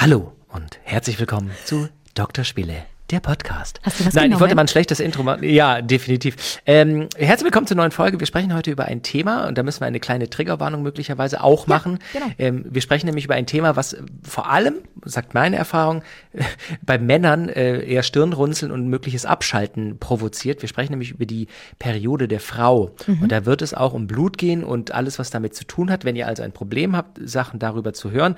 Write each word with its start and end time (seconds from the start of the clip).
Hallo 0.00 0.32
und 0.48 0.78
herzlich 0.82 1.20
willkommen 1.20 1.50
zu 1.66 1.86
Dr. 2.14 2.42
Spiele, 2.42 2.84
der 3.10 3.20
Podcast. 3.20 3.80
Hast 3.82 4.00
du 4.00 4.06
was 4.06 4.14
Nein, 4.14 4.22
genommen? 4.22 4.32
ich 4.32 4.40
wollte 4.40 4.54
mal 4.54 4.62
ein 4.62 4.68
schlechtes 4.68 4.98
Intro 4.98 5.22
machen. 5.22 5.44
Ja, 5.44 5.82
definitiv. 5.82 6.58
Ähm, 6.64 7.10
herzlich 7.18 7.44
willkommen 7.44 7.66
zur 7.66 7.76
neuen 7.76 7.90
Folge. 7.90 8.18
Wir 8.18 8.26
sprechen 8.26 8.54
heute 8.54 8.70
über 8.70 8.86
ein 8.86 9.02
Thema 9.02 9.46
und 9.46 9.58
da 9.58 9.62
müssen 9.62 9.80
wir 9.82 9.86
eine 9.86 10.00
kleine 10.00 10.30
Triggerwarnung 10.30 10.82
möglicherweise 10.82 11.42
auch 11.44 11.66
machen. 11.66 11.98
genau. 12.14 12.24
Ähm, 12.38 12.64
wir 12.70 12.80
sprechen 12.80 13.04
nämlich 13.04 13.26
über 13.26 13.34
ein 13.34 13.44
Thema, 13.44 13.76
was 13.76 13.94
vor 14.22 14.50
allem, 14.50 14.76
sagt 15.04 15.34
meine 15.34 15.56
Erfahrung, 15.56 16.02
bei 16.82 16.96
Männern 16.96 17.50
äh, 17.50 17.84
eher 17.84 18.02
Stirnrunzeln 18.02 18.72
und 18.72 18.88
mögliches 18.88 19.26
Abschalten 19.26 19.98
provoziert. 19.98 20.62
Wir 20.62 20.70
sprechen 20.70 20.92
nämlich 20.92 21.10
über 21.10 21.26
die 21.26 21.46
Periode 21.78 22.26
der 22.26 22.40
Frau. 22.40 22.96
Mhm. 23.06 23.24
Und 23.24 23.32
da 23.32 23.44
wird 23.44 23.60
es 23.60 23.74
auch 23.74 23.92
um 23.92 24.06
Blut 24.06 24.38
gehen 24.38 24.64
und 24.64 24.92
alles, 24.92 25.18
was 25.18 25.28
damit 25.28 25.54
zu 25.54 25.66
tun 25.66 25.90
hat. 25.90 26.06
Wenn 26.06 26.16
ihr 26.16 26.26
also 26.26 26.42
ein 26.42 26.52
Problem 26.52 26.96
habt, 26.96 27.18
Sachen 27.22 27.58
darüber 27.58 27.92
zu 27.92 28.10
hören, 28.10 28.36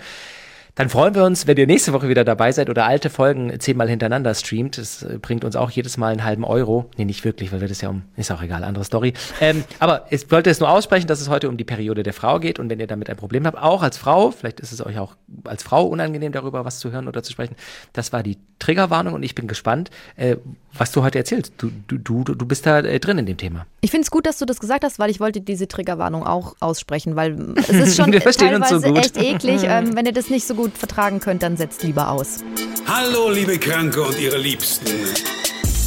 dann 0.75 0.89
freuen 0.89 1.14
wir 1.14 1.25
uns, 1.25 1.46
wenn 1.46 1.59
ihr 1.59 1.66
nächste 1.66 1.93
Woche 1.93 2.09
wieder 2.09 2.25
dabei 2.25 2.50
seid 2.50 2.70
oder 2.70 2.86
alte 2.86 3.11
Folgen 3.11 3.61
zehnmal 3.61 3.90
hintereinander 3.90 4.35
streamt. 4.35 4.79
Das 4.79 5.03
äh, 5.03 5.18
bringt 5.21 5.44
uns 5.44 5.54
auch 5.54 5.71
jedes 5.71 5.99
Mal 5.99 6.13
einen 6.13 6.25
halben 6.25 6.44
Euro. 6.44 6.90
Nee, 6.96 7.04
nicht 7.04 7.25
wirklich, 7.26 7.53
weil 7.53 7.61
wir 7.61 7.68
das 7.68 7.82
ja 7.82 7.90
um, 7.90 8.03
ist 8.17 8.32
auch 8.32 8.43
egal, 8.43 8.64
andere 8.64 8.85
Story. 8.85 9.13
Ähm, 9.40 9.64
aber 9.80 10.07
ich 10.08 10.30
wollte 10.30 10.49
es 10.49 10.61
nur 10.61 10.71
aussprechen, 10.71 11.07
dass 11.07 11.21
es 11.21 11.29
heute 11.29 11.50
um 11.50 11.58
die 11.58 11.64
Periode 11.64 12.03
der 12.03 12.14
Frau 12.14 12.40
geht. 12.40 12.58
Und 12.58 12.71
wenn 12.71 12.80
ihr 12.80 12.86
damit 12.86 13.11
ein 13.11 13.16
Problem 13.16 13.46
habt, 13.46 13.58
auch 13.58 13.82
als 13.82 13.99
Frau, 13.99 14.30
vielleicht 14.30 14.61
ist 14.61 14.72
es 14.72 14.85
euch 14.85 14.99
auch 14.99 15.14
als 15.44 15.63
Frau 15.63 15.85
unangenehm, 15.85 16.32
darüber 16.32 16.64
was 16.64 16.79
zu 16.79 16.91
hören 16.91 17.07
oder 17.07 17.22
zu 17.22 17.32
sprechen. 17.32 17.54
Das 17.93 18.14
war 18.14 18.22
die 18.22 18.39
Triggerwarnung 18.58 19.14
und 19.14 19.22
ich 19.25 19.35
bin 19.35 19.49
gespannt, 19.49 19.91
äh, 20.16 20.36
was 20.72 20.93
du 20.93 21.02
heute 21.02 21.18
erzählst. 21.18 21.52
Du, 21.58 21.71
du, 21.86 21.99
du, 21.99 22.35
du 22.35 22.46
bist 22.46 22.64
da 22.64 22.79
äh, 22.79 22.99
drin 22.99 23.18
in 23.18 23.27
dem 23.27 23.36
Thema. 23.36 23.66
Ich 23.82 23.91
finde 23.91 24.04
es 24.04 24.11
gut, 24.11 24.25
dass 24.25 24.39
du 24.39 24.46
das 24.46 24.58
gesagt 24.58 24.85
hast, 24.85 24.99
weil 24.99 25.11
ich 25.11 25.21
wollte 25.21 25.41
diese 25.41 25.68
Triggerwarnung 25.68 26.25
auch 26.25 26.54
aussprechen, 26.61 27.16
weil 27.16 27.54
es 27.57 27.68
ist 27.68 27.96
schon 27.96 28.13
Wir 28.13 28.22
verstehen 28.22 28.54
uns 28.54 28.68
teilweise 28.68 28.86
so 28.86 28.94
gut. 28.94 29.04
echt 29.04 29.16
eklig. 29.18 29.63
Ähm, 29.72 29.96
wenn 29.96 30.04
ihr 30.04 30.13
das 30.13 30.29
nicht 30.29 30.46
so 30.46 30.54
gut 30.54 30.61
vertragen 30.71 31.21
könnt, 31.21 31.43
dann 31.43 31.57
setzt 31.57 31.82
lieber 31.82 32.11
aus. 32.11 32.44
Hallo, 32.86 33.30
liebe 33.30 33.58
Kranke 33.58 34.02
und 34.02 34.19
ihre 34.19 34.39
Liebsten. 34.39 34.91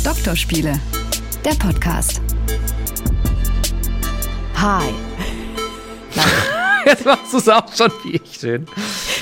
Doktorspiele, 0.04 0.80
der 1.44 1.56
Podcast. 1.56 2.22
Hi. 4.56 4.94
Jetzt 6.86 7.06
machst 7.06 7.34
du 7.34 7.38
es 7.38 7.50
auch 7.50 7.74
schon 7.74 7.92
wie 8.04 8.18
ich 8.24 8.40
schön. 8.40 8.66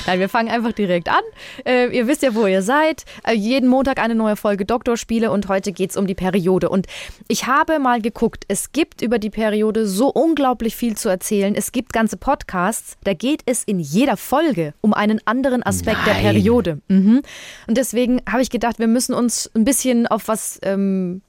Nein, 0.06 0.20
wir 0.20 0.28
fangen 0.28 0.50
einfach 0.50 0.72
direkt 0.72 1.08
an. 1.08 1.22
Äh, 1.64 1.96
ihr 1.96 2.06
wisst 2.06 2.22
ja, 2.22 2.34
wo 2.34 2.46
ihr 2.46 2.62
seid. 2.62 3.04
Äh, 3.26 3.32
jeden 3.32 3.68
Montag 3.68 3.98
eine 3.98 4.14
neue 4.14 4.36
Folge 4.36 4.64
Doktorspiele 4.64 5.30
und 5.30 5.48
heute 5.48 5.72
geht's 5.72 5.96
um 5.96 6.06
die 6.06 6.14
Periode. 6.14 6.68
Und 6.68 6.86
ich 7.26 7.46
habe 7.46 7.78
mal 7.78 8.02
geguckt, 8.02 8.44
es 8.48 8.72
gibt 8.72 9.00
über 9.02 9.18
die 9.18 9.30
Periode 9.30 9.86
so 9.86 10.08
unglaublich 10.08 10.76
viel 10.76 10.96
zu 10.96 11.08
erzählen. 11.08 11.54
Es 11.54 11.72
gibt 11.72 11.92
ganze 11.92 12.16
Podcasts, 12.16 12.96
da 13.04 13.14
geht 13.14 13.42
es 13.46 13.64
in 13.64 13.80
jeder 13.80 14.16
Folge 14.16 14.74
um 14.80 14.92
einen 14.92 15.20
anderen 15.24 15.62
Aspekt 15.62 16.06
der 16.06 16.14
Nein. 16.14 16.22
Periode. 16.22 16.80
Mhm. 16.88 17.22
Und 17.66 17.78
deswegen 17.78 18.20
habe 18.28 18.42
ich 18.42 18.50
gedacht, 18.50 18.78
wir 18.78 18.88
müssen 18.88 19.14
uns 19.14 19.50
ein 19.54 19.64
bisschen 19.64 20.06
auf 20.06 20.28
was, 20.28 20.58
ähm, 20.62 21.22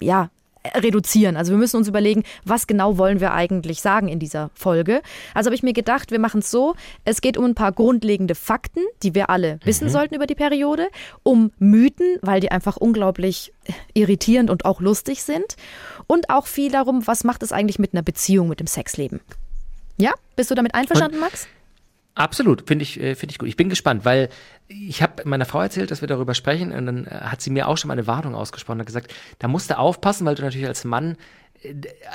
ja, 0.00 0.30
reduzieren. 0.74 1.36
Also 1.36 1.52
wir 1.52 1.58
müssen 1.58 1.76
uns 1.76 1.88
überlegen, 1.88 2.22
was 2.44 2.66
genau 2.66 2.98
wollen 2.98 3.20
wir 3.20 3.32
eigentlich 3.32 3.80
sagen 3.80 4.08
in 4.08 4.18
dieser 4.18 4.50
Folge. 4.54 5.02
Also 5.34 5.48
habe 5.48 5.54
ich 5.54 5.62
mir 5.62 5.72
gedacht, 5.72 6.10
wir 6.10 6.18
machen 6.18 6.40
es 6.40 6.50
so, 6.50 6.74
es 7.04 7.20
geht 7.20 7.36
um 7.36 7.44
ein 7.44 7.54
paar 7.54 7.72
grundlegende 7.72 8.34
Fakten, 8.34 8.80
die 9.02 9.14
wir 9.14 9.30
alle 9.30 9.58
wissen 9.64 9.88
sollten 9.88 10.14
über 10.14 10.26
die 10.26 10.34
Periode, 10.34 10.88
um 11.22 11.52
Mythen, 11.58 12.18
weil 12.22 12.40
die 12.40 12.50
einfach 12.50 12.76
unglaublich 12.76 13.52
irritierend 13.94 14.50
und 14.50 14.64
auch 14.64 14.80
lustig 14.80 15.22
sind 15.22 15.56
und 16.06 16.30
auch 16.30 16.46
viel 16.46 16.70
darum, 16.70 17.06
was 17.06 17.24
macht 17.24 17.42
es 17.42 17.52
eigentlich 17.52 17.78
mit 17.78 17.94
einer 17.94 18.02
Beziehung, 18.02 18.48
mit 18.48 18.60
dem 18.60 18.66
Sexleben. 18.66 19.20
Ja, 19.96 20.12
bist 20.36 20.50
du 20.50 20.54
damit 20.54 20.74
einverstanden, 20.74 21.20
Max? 21.20 21.46
Absolut, 22.14 22.68
finde 22.68 22.82
ich, 22.82 23.00
äh, 23.00 23.14
finde 23.14 23.32
ich 23.32 23.38
gut. 23.38 23.48
Ich 23.48 23.56
bin 23.56 23.70
gespannt, 23.70 24.04
weil 24.04 24.28
ich 24.68 25.02
habe 25.02 25.26
meiner 25.26 25.46
Frau 25.46 25.62
erzählt, 25.62 25.90
dass 25.90 26.02
wir 26.02 26.08
darüber 26.08 26.34
sprechen 26.34 26.72
und 26.72 26.86
dann 26.86 27.06
äh, 27.06 27.10
hat 27.10 27.40
sie 27.40 27.50
mir 27.50 27.68
auch 27.68 27.78
schon 27.78 27.88
mal 27.88 27.94
eine 27.94 28.06
Warnung 28.06 28.34
ausgesprochen 28.34 28.76
und 28.76 28.80
hat 28.80 28.86
gesagt, 28.86 29.14
da 29.38 29.48
musst 29.48 29.70
du 29.70 29.78
aufpassen, 29.78 30.26
weil 30.26 30.34
du 30.34 30.42
natürlich 30.42 30.66
als 30.66 30.84
Mann, 30.84 31.16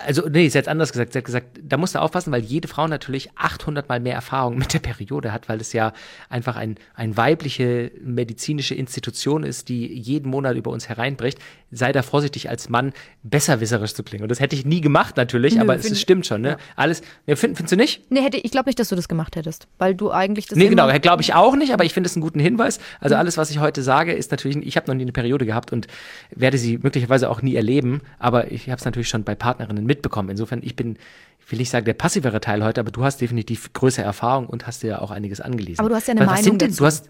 also 0.05 0.27
nee, 0.27 0.49
sie 0.49 0.57
hat 0.57 0.67
anders 0.67 0.91
gesagt, 0.91 1.13
sie 1.13 1.19
hat 1.19 1.25
gesagt, 1.25 1.59
da 1.61 1.77
musst 1.77 1.95
du 1.95 1.99
aufpassen, 1.99 2.31
weil 2.31 2.41
jede 2.41 2.67
Frau 2.67 2.87
natürlich 2.87 3.29
800 3.35 3.87
mal 3.87 3.99
mehr 3.99 4.15
Erfahrung 4.15 4.57
mit 4.57 4.73
der 4.73 4.79
Periode 4.79 5.31
hat, 5.31 5.47
weil 5.47 5.61
es 5.61 5.73
ja 5.73 5.93
einfach 6.29 6.55
ein, 6.55 6.75
ein 6.95 7.15
weibliche 7.15 7.91
medizinische 8.01 8.75
Institution 8.75 9.43
ist, 9.43 9.69
die 9.69 9.87
jeden 9.87 10.29
Monat 10.29 10.55
über 10.57 10.71
uns 10.71 10.89
hereinbricht. 10.89 11.39
Sei 11.71 11.91
da 11.91 12.01
vorsichtig 12.01 12.49
als 12.49 12.69
Mann, 12.69 12.93
besserwisserisch 13.23 13.93
zu 13.93 14.03
klingen. 14.03 14.23
Und 14.23 14.29
das 14.29 14.39
hätte 14.39 14.55
ich 14.55 14.65
nie 14.65 14.81
gemacht 14.81 15.17
natürlich, 15.17 15.55
Nö, 15.55 15.61
aber 15.61 15.75
es 15.75 15.85
ist, 15.85 15.99
stimmt 15.99 16.25
schon, 16.25 16.41
ne? 16.41 16.57
Alles, 16.75 17.01
ja, 17.25 17.35
find, 17.35 17.57
findest 17.57 17.73
du 17.73 17.75
nicht? 17.75 18.09
Nee, 18.09 18.21
hätte, 18.21 18.37
ich 18.37 18.51
glaube 18.51 18.69
nicht, 18.69 18.79
dass 18.79 18.89
du 18.89 18.95
das 18.95 19.07
gemacht 19.07 19.35
hättest, 19.35 19.67
weil 19.77 19.95
du 19.95 20.11
eigentlich 20.11 20.47
das 20.47 20.57
Nee, 20.57 20.69
genau, 20.69 20.87
glaube 20.99 21.21
ich 21.21 21.33
auch 21.33 21.55
nicht, 21.55 21.73
aber 21.73 21.83
ich 21.83 21.93
finde 21.93 22.07
es 22.07 22.15
einen 22.15 22.23
guten 22.23 22.39
Hinweis. 22.39 22.79
Also 22.99 23.15
alles, 23.15 23.37
was 23.37 23.51
ich 23.51 23.59
heute 23.59 23.81
sage, 23.81 24.13
ist 24.13 24.31
natürlich, 24.31 24.57
ich 24.65 24.77
habe 24.77 24.87
noch 24.87 24.95
nie 24.95 25.03
eine 25.03 25.11
Periode 25.11 25.45
gehabt 25.45 25.73
und 25.73 25.87
werde 26.31 26.57
sie 26.57 26.77
möglicherweise 26.77 27.29
auch 27.29 27.41
nie 27.41 27.55
erleben, 27.55 28.01
aber 28.19 28.51
ich 28.51 28.69
habe 28.69 28.79
es 28.79 28.85
natürlich 28.85 29.09
schon 29.09 29.23
bei 29.23 29.35
Partnerinnen 29.37 29.85
mitbekommen. 29.85 30.29
Insofern, 30.29 30.61
ich 30.63 30.75
bin, 30.75 30.97
ich 31.39 31.51
will 31.51 31.59
nicht 31.59 31.69
sagen, 31.69 31.85
der 31.85 31.93
passivere 31.93 32.41
Teil 32.41 32.63
heute, 32.63 32.81
aber 32.81 32.91
du 32.91 33.03
hast 33.03 33.21
definitiv 33.21 33.71
größere 33.73 34.05
Erfahrung 34.05 34.47
und 34.47 34.67
hast 34.67 34.83
dir 34.83 34.87
ja 34.87 35.01
auch 35.01 35.11
einiges 35.11 35.39
angelesen. 35.41 35.79
Aber 35.79 35.89
du 35.89 35.95
hast 35.95 36.07
ja 36.07 36.11
eine 36.11 36.21
Weil 36.21 36.27
was 36.27 36.33
Meinung 36.33 36.43
sind 36.43 36.61
denn, 36.61 36.69
dazu. 36.71 36.79
du 36.83 36.85
hast 36.85 37.09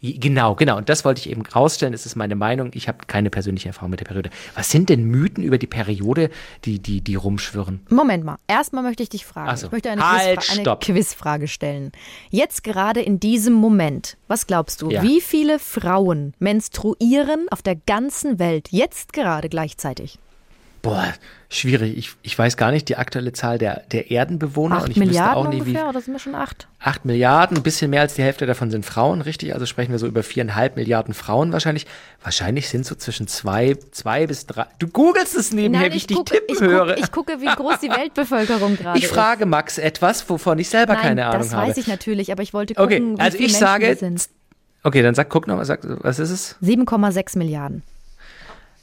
Genau, 0.00 0.54
genau. 0.54 0.76
Und 0.76 0.88
das 0.88 1.04
wollte 1.04 1.20
ich 1.20 1.28
eben 1.28 1.42
rausstellen. 1.44 1.90
Das 1.90 2.06
ist 2.06 2.14
meine 2.14 2.36
Meinung. 2.36 2.70
Ich 2.74 2.86
habe 2.86 2.98
keine 3.08 3.30
persönliche 3.30 3.68
Erfahrung 3.68 3.90
mit 3.90 3.98
der 3.98 4.04
Periode. 4.04 4.30
Was 4.54 4.70
sind 4.70 4.90
denn 4.90 5.02
Mythen 5.04 5.42
über 5.42 5.58
die 5.58 5.66
Periode, 5.66 6.30
die, 6.64 6.78
die, 6.78 7.00
die 7.00 7.16
rumschwirren? 7.16 7.80
Moment 7.90 8.24
mal. 8.24 8.36
Erstmal 8.46 8.84
möchte 8.84 9.02
ich 9.02 9.08
dich 9.08 9.26
fragen. 9.26 9.56
So. 9.56 9.66
Ich 9.66 9.72
möchte 9.72 9.90
eine, 9.90 10.08
Halt, 10.08 10.38
Quizfra 10.38 10.70
eine. 10.70 10.78
Quizfrage 10.78 11.48
stellen. 11.48 11.90
Jetzt 12.30 12.62
gerade 12.62 13.00
in 13.00 13.18
diesem 13.18 13.54
Moment, 13.54 14.16
was 14.28 14.46
glaubst 14.46 14.82
du, 14.82 14.90
Ja. 14.90 15.02
wie 15.02 15.20
viele 15.20 15.58
Frauen 15.58 16.32
menstruieren 16.38 17.48
auf 17.50 17.62
der 17.62 17.74
ganzen 17.74 18.38
Welt 18.38 18.68
jetzt 18.70 19.12
gerade 19.12 19.48
gleichzeitig? 19.48 20.20
Boah, 20.82 21.12
schwierig. 21.48 21.96
Ich, 21.98 22.10
ich 22.22 22.38
weiß 22.38 22.56
gar 22.56 22.70
nicht 22.70 22.88
die 22.88 22.96
aktuelle 22.96 23.32
Zahl 23.32 23.58
der, 23.58 23.82
der 23.90 24.10
Erdenbewohner 24.10 24.76
und 24.76 24.82
Acht 24.82 24.90
ich 24.90 24.96
Milliarden 24.96 25.34
auch 25.46 25.48
nie, 25.48 25.56
wie. 25.56 25.70
ungefähr 25.70 25.88
oder 25.88 26.00
sind 26.00 26.14
wir 26.14 26.20
schon 26.20 26.34
acht? 26.34 26.68
Acht 26.78 27.04
Milliarden, 27.04 27.56
ein 27.56 27.62
bisschen 27.62 27.90
mehr 27.90 28.02
als 28.02 28.14
die 28.14 28.22
Hälfte 28.22 28.46
davon 28.46 28.70
sind 28.70 28.84
Frauen, 28.86 29.20
richtig? 29.20 29.54
Also 29.54 29.66
sprechen 29.66 29.90
wir 29.90 29.98
so 29.98 30.06
über 30.06 30.22
viereinhalb 30.22 30.76
Milliarden 30.76 31.14
Frauen 31.14 31.52
wahrscheinlich. 31.52 31.86
Wahrscheinlich 32.22 32.68
sind 32.68 32.86
so 32.86 32.94
zwischen 32.94 33.26
zwei, 33.26 33.76
zwei 33.90 34.26
bis 34.26 34.46
drei. 34.46 34.66
Du 34.78 34.86
googelst 34.88 35.36
es 35.36 35.52
nebenher, 35.52 35.92
wie 35.92 35.96
ich, 35.96 36.06
dich 36.06 36.16
gucke, 36.16 36.34
tippen 36.34 36.54
ich, 36.54 36.60
höre. 36.60 36.86
gucke, 36.86 37.00
ich 37.00 37.12
gucke, 37.12 37.40
wie 37.40 37.46
groß 37.46 37.80
die 37.80 37.90
Weltbevölkerung 37.90 38.76
gerade 38.78 38.98
Ich 38.98 39.08
frage 39.08 39.46
Max 39.46 39.78
etwas, 39.78 40.28
wovon 40.30 40.58
ich 40.58 40.68
selber 40.68 40.92
ist. 40.94 40.98
Nein, 40.98 41.08
keine 41.08 41.26
Ahnung 41.26 41.40
das 41.40 41.54
habe. 41.54 41.68
weiß 41.68 41.76
ich 41.78 41.88
natürlich, 41.88 42.30
aber 42.30 42.42
ich 42.42 42.54
wollte 42.54 42.74
gucken, 42.74 43.14
okay, 43.14 43.16
wie 43.16 43.20
also 43.20 43.36
viele 43.36 43.48
ich 43.48 43.52
Menschen 43.60 43.66
sage. 43.66 43.96
sind. 43.96 44.28
Okay, 44.84 45.02
dann 45.02 45.14
sag, 45.14 45.28
guck 45.28 45.48
noch 45.48 45.56
mal, 45.56 45.64
sag, 45.64 45.80
was 46.04 46.18
ist 46.20 46.30
es? 46.30 46.56
7,6 46.62 47.36
Milliarden. 47.36 47.82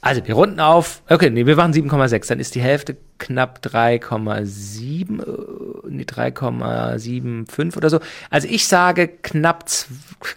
Also 0.06 0.24
wir 0.26 0.34
runden 0.34 0.60
auf, 0.60 1.02
okay, 1.08 1.30
nee, 1.30 1.46
wir 1.46 1.56
machen 1.56 1.72
7,6, 1.72 2.28
dann 2.28 2.38
ist 2.38 2.54
die 2.54 2.60
Hälfte 2.60 2.96
knapp 3.18 3.58
3,7, 3.64 5.20
äh, 5.20 5.88
nee, 5.88 6.04
3,75 6.04 7.76
oder 7.76 7.90
so. 7.90 7.98
Also 8.30 8.46
ich 8.48 8.68
sage 8.68 9.08
knapp, 9.08 9.64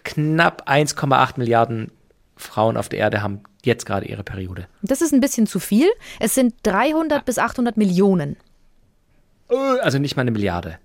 knapp 0.03 0.68
1,8 0.68 1.38
Milliarden 1.38 1.91
Frauen 2.35 2.78
auf 2.78 2.90
der 2.90 3.00
Erde 3.00 3.22
haben 3.22 3.41
jetzt 3.63 3.85
gerade 3.85 4.08
ihre 4.08 4.24
Periode. 4.24 4.68
Das 4.81 5.02
ist 5.02 5.13
ein 5.13 5.19
bisschen 5.19 5.46
zu 5.46 5.59
viel. 5.59 5.88
Es 6.19 6.34
sind 6.34 6.56
300 6.63 7.25
bis 7.25 7.38
800 7.38 7.78
Millionen. 7.78 8.38
Äh, 9.50 9.56
Also 9.81 10.00
nicht 10.00 10.16
mal 10.16 10.22
eine 10.22 10.31
Milliarde. 10.31 10.79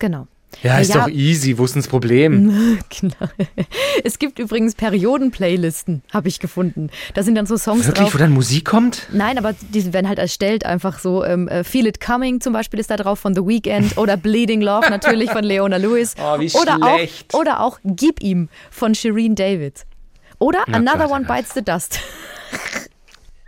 Genau. 0.00 0.26
Ja, 0.62 0.78
ist 0.78 0.94
Ja. 0.94 1.02
doch 1.02 1.08
easy, 1.08 1.56
wo 1.58 1.64
ist 1.64 1.74
denn 1.74 1.82
das 1.82 1.88
Problem? 1.88 2.78
Genau. 3.00 3.14
Es 4.04 4.18
gibt 4.18 4.38
übrigens 4.38 4.74
Perioden-Playlisten, 4.74 6.02
habe 6.12 6.28
ich 6.28 6.38
gefunden. 6.40 6.90
Da 7.14 7.22
sind 7.22 7.34
dann 7.34 7.46
so 7.46 7.56
Songs 7.56 7.86
Wirklich, 7.86 8.04
drauf. 8.08 8.14
wo 8.14 8.18
dann 8.18 8.32
Musik 8.32 8.64
kommt? 8.66 9.08
Nein, 9.12 9.38
aber 9.38 9.54
die 9.72 9.92
werden 9.92 10.08
halt 10.08 10.18
erstellt, 10.18 10.64
einfach 10.66 10.98
so. 10.98 11.24
Ähm, 11.24 11.48
äh, 11.48 11.64
Feel 11.64 11.86
It 11.86 12.00
Coming 12.00 12.40
zum 12.40 12.52
Beispiel 12.52 12.78
ist 12.80 12.90
da 12.90 12.96
drauf 12.96 13.18
von 13.18 13.34
The 13.34 13.40
Weeknd 13.46 13.96
oder 13.98 14.16
Bleeding 14.16 14.60
Love 14.60 14.88
natürlich 14.90 15.30
von 15.30 15.44
Leona 15.44 15.76
Lewis. 15.78 16.14
Oh, 16.22 16.38
wie 16.38 16.50
oder 16.52 16.76
schlecht. 16.80 17.34
Auch, 17.34 17.40
oder 17.40 17.60
auch 17.60 17.78
Gib 17.84 18.22
ihm 18.22 18.48
von 18.70 18.94
Shireen 18.94 19.34
David. 19.34 19.84
Oder 20.38 20.60
Oh 20.68 20.72
Another 20.72 21.06
Gott, 21.08 21.10
One. 21.10 21.24
Bites 21.26 21.54
the 21.54 21.62
Dust. 21.64 21.98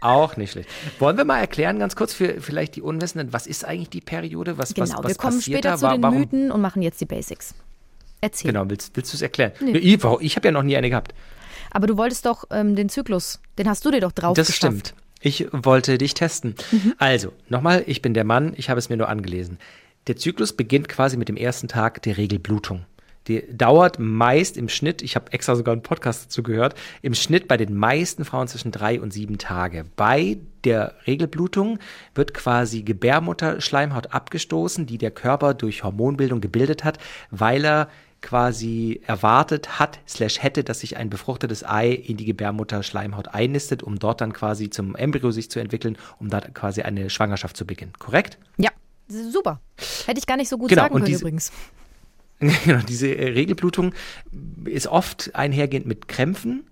Auch 0.04 0.36
nicht 0.36 0.52
schlecht. 0.52 0.68
Wollen 0.98 1.16
wir 1.16 1.24
mal 1.24 1.38
erklären, 1.40 1.78
ganz 1.78 1.96
kurz 1.96 2.12
für 2.14 2.40
vielleicht 2.40 2.76
die 2.76 2.82
Unwissenden, 2.82 3.32
was 3.32 3.46
ist 3.46 3.64
eigentlich 3.64 3.88
die 3.90 4.00
Periode? 4.00 4.58
Was, 4.58 4.76
was, 4.76 4.90
Genau, 4.90 5.02
was 5.02 5.08
wir 5.12 5.14
kommen 5.16 5.40
später 5.40 5.70
da? 5.70 5.76
zu 5.78 5.88
den 5.88 6.02
warum, 6.02 6.18
Mythen 6.18 6.50
und 6.52 6.60
machen 6.60 6.82
jetzt 6.82 7.00
die 7.00 7.06
Basics. 7.06 7.54
Erzähl. 8.20 8.52
Genau, 8.52 8.68
willst, 8.68 8.96
willst 8.96 9.12
du 9.12 9.16
es 9.16 9.22
erklären? 9.22 9.52
Ich, 9.72 10.02
warum- 10.02 10.20
ich 10.20 10.36
habe 10.36 10.48
ja 10.48 10.52
noch 10.52 10.62
nie 10.62 10.76
eine 10.76 10.90
gehabt. 10.90 11.14
Aber 11.70 11.86
du 11.86 11.96
wolltest 11.96 12.26
doch 12.26 12.44
ähm, 12.50 12.76
den 12.76 12.88
Zyklus, 12.88 13.40
den 13.58 13.68
hast 13.68 13.84
du 13.84 13.90
dir 13.90 14.00
doch 14.00 14.12
drauf 14.12 14.36
Das 14.36 14.46
geschafft. 14.46 14.60
stimmt. 14.88 14.94
Ich 15.20 15.46
wollte 15.52 15.96
dich 15.98 16.12
testen. 16.14 16.54
Mhm. 16.70 16.94
Also, 16.98 17.32
nochmal, 17.48 17.82
ich 17.86 18.02
bin 18.02 18.12
der 18.14 18.24
Mann, 18.24 18.52
ich 18.56 18.68
habe 18.70 18.78
es 18.78 18.90
mir 18.90 18.96
nur 18.98 19.08
angelesen. 19.08 19.58
Der 20.06 20.16
Zyklus 20.16 20.52
beginnt 20.52 20.88
quasi 20.90 21.16
mit 21.16 21.28
dem 21.30 21.36
ersten 21.36 21.66
Tag 21.66 22.02
der 22.02 22.18
Regelblutung. 22.18 22.84
Die 23.26 23.44
dauert 23.56 23.98
meist 23.98 24.56
im 24.56 24.68
Schnitt, 24.68 25.00
ich 25.02 25.16
habe 25.16 25.32
extra 25.32 25.56
sogar 25.56 25.72
einen 25.72 25.82
Podcast 25.82 26.26
dazu 26.26 26.42
gehört, 26.42 26.74
im 27.00 27.14
Schnitt 27.14 27.48
bei 27.48 27.56
den 27.56 27.74
meisten 27.74 28.24
Frauen 28.24 28.48
zwischen 28.48 28.70
drei 28.70 29.00
und 29.00 29.12
sieben 29.12 29.38
Tage. 29.38 29.86
Bei 29.96 30.36
der 30.64 30.94
Regelblutung 31.06 31.78
wird 32.14 32.34
quasi 32.34 32.82
Gebärmutterschleimhaut 32.82 34.12
abgestoßen, 34.12 34.86
die 34.86 34.98
der 34.98 35.10
Körper 35.10 35.54
durch 35.54 35.84
Hormonbildung 35.84 36.40
gebildet 36.40 36.84
hat, 36.84 36.98
weil 37.30 37.64
er 37.64 37.88
quasi 38.20 39.02
erwartet 39.06 39.78
hat, 39.78 40.00
slash 40.08 40.42
hätte, 40.42 40.64
dass 40.64 40.80
sich 40.80 40.96
ein 40.96 41.10
befruchtetes 41.10 41.62
Ei 41.62 41.90
in 41.90 42.16
die 42.16 42.24
Gebärmutter 42.24 42.82
Schleimhaut 42.82 43.28
einnistet, 43.28 43.82
um 43.82 43.98
dort 43.98 44.22
dann 44.22 44.32
quasi 44.32 44.70
zum 44.70 44.96
Embryo 44.96 45.30
sich 45.30 45.50
zu 45.50 45.60
entwickeln, 45.60 45.98
um 46.18 46.30
da 46.30 46.40
quasi 46.40 46.80
eine 46.82 47.10
Schwangerschaft 47.10 47.54
zu 47.56 47.66
beginnen. 47.66 47.92
Korrekt? 47.98 48.38
Ja, 48.56 48.70
super. 49.08 49.60
Hätte 50.06 50.18
ich 50.18 50.26
gar 50.26 50.38
nicht 50.38 50.48
so 50.48 50.56
gut 50.56 50.70
Genau, 50.70 50.82
sagen 50.82 50.94
können 50.94 51.04
diese- 51.04 51.20
übrigens. 51.20 51.52
Genau, 52.64 52.80
diese 52.88 53.14
äh, 53.14 53.28
Regelblutung 53.30 53.94
ist 54.64 54.86
oft 54.86 55.34
einhergehend 55.34 55.86
mit 55.86 56.08
Krämpfen. 56.08 56.64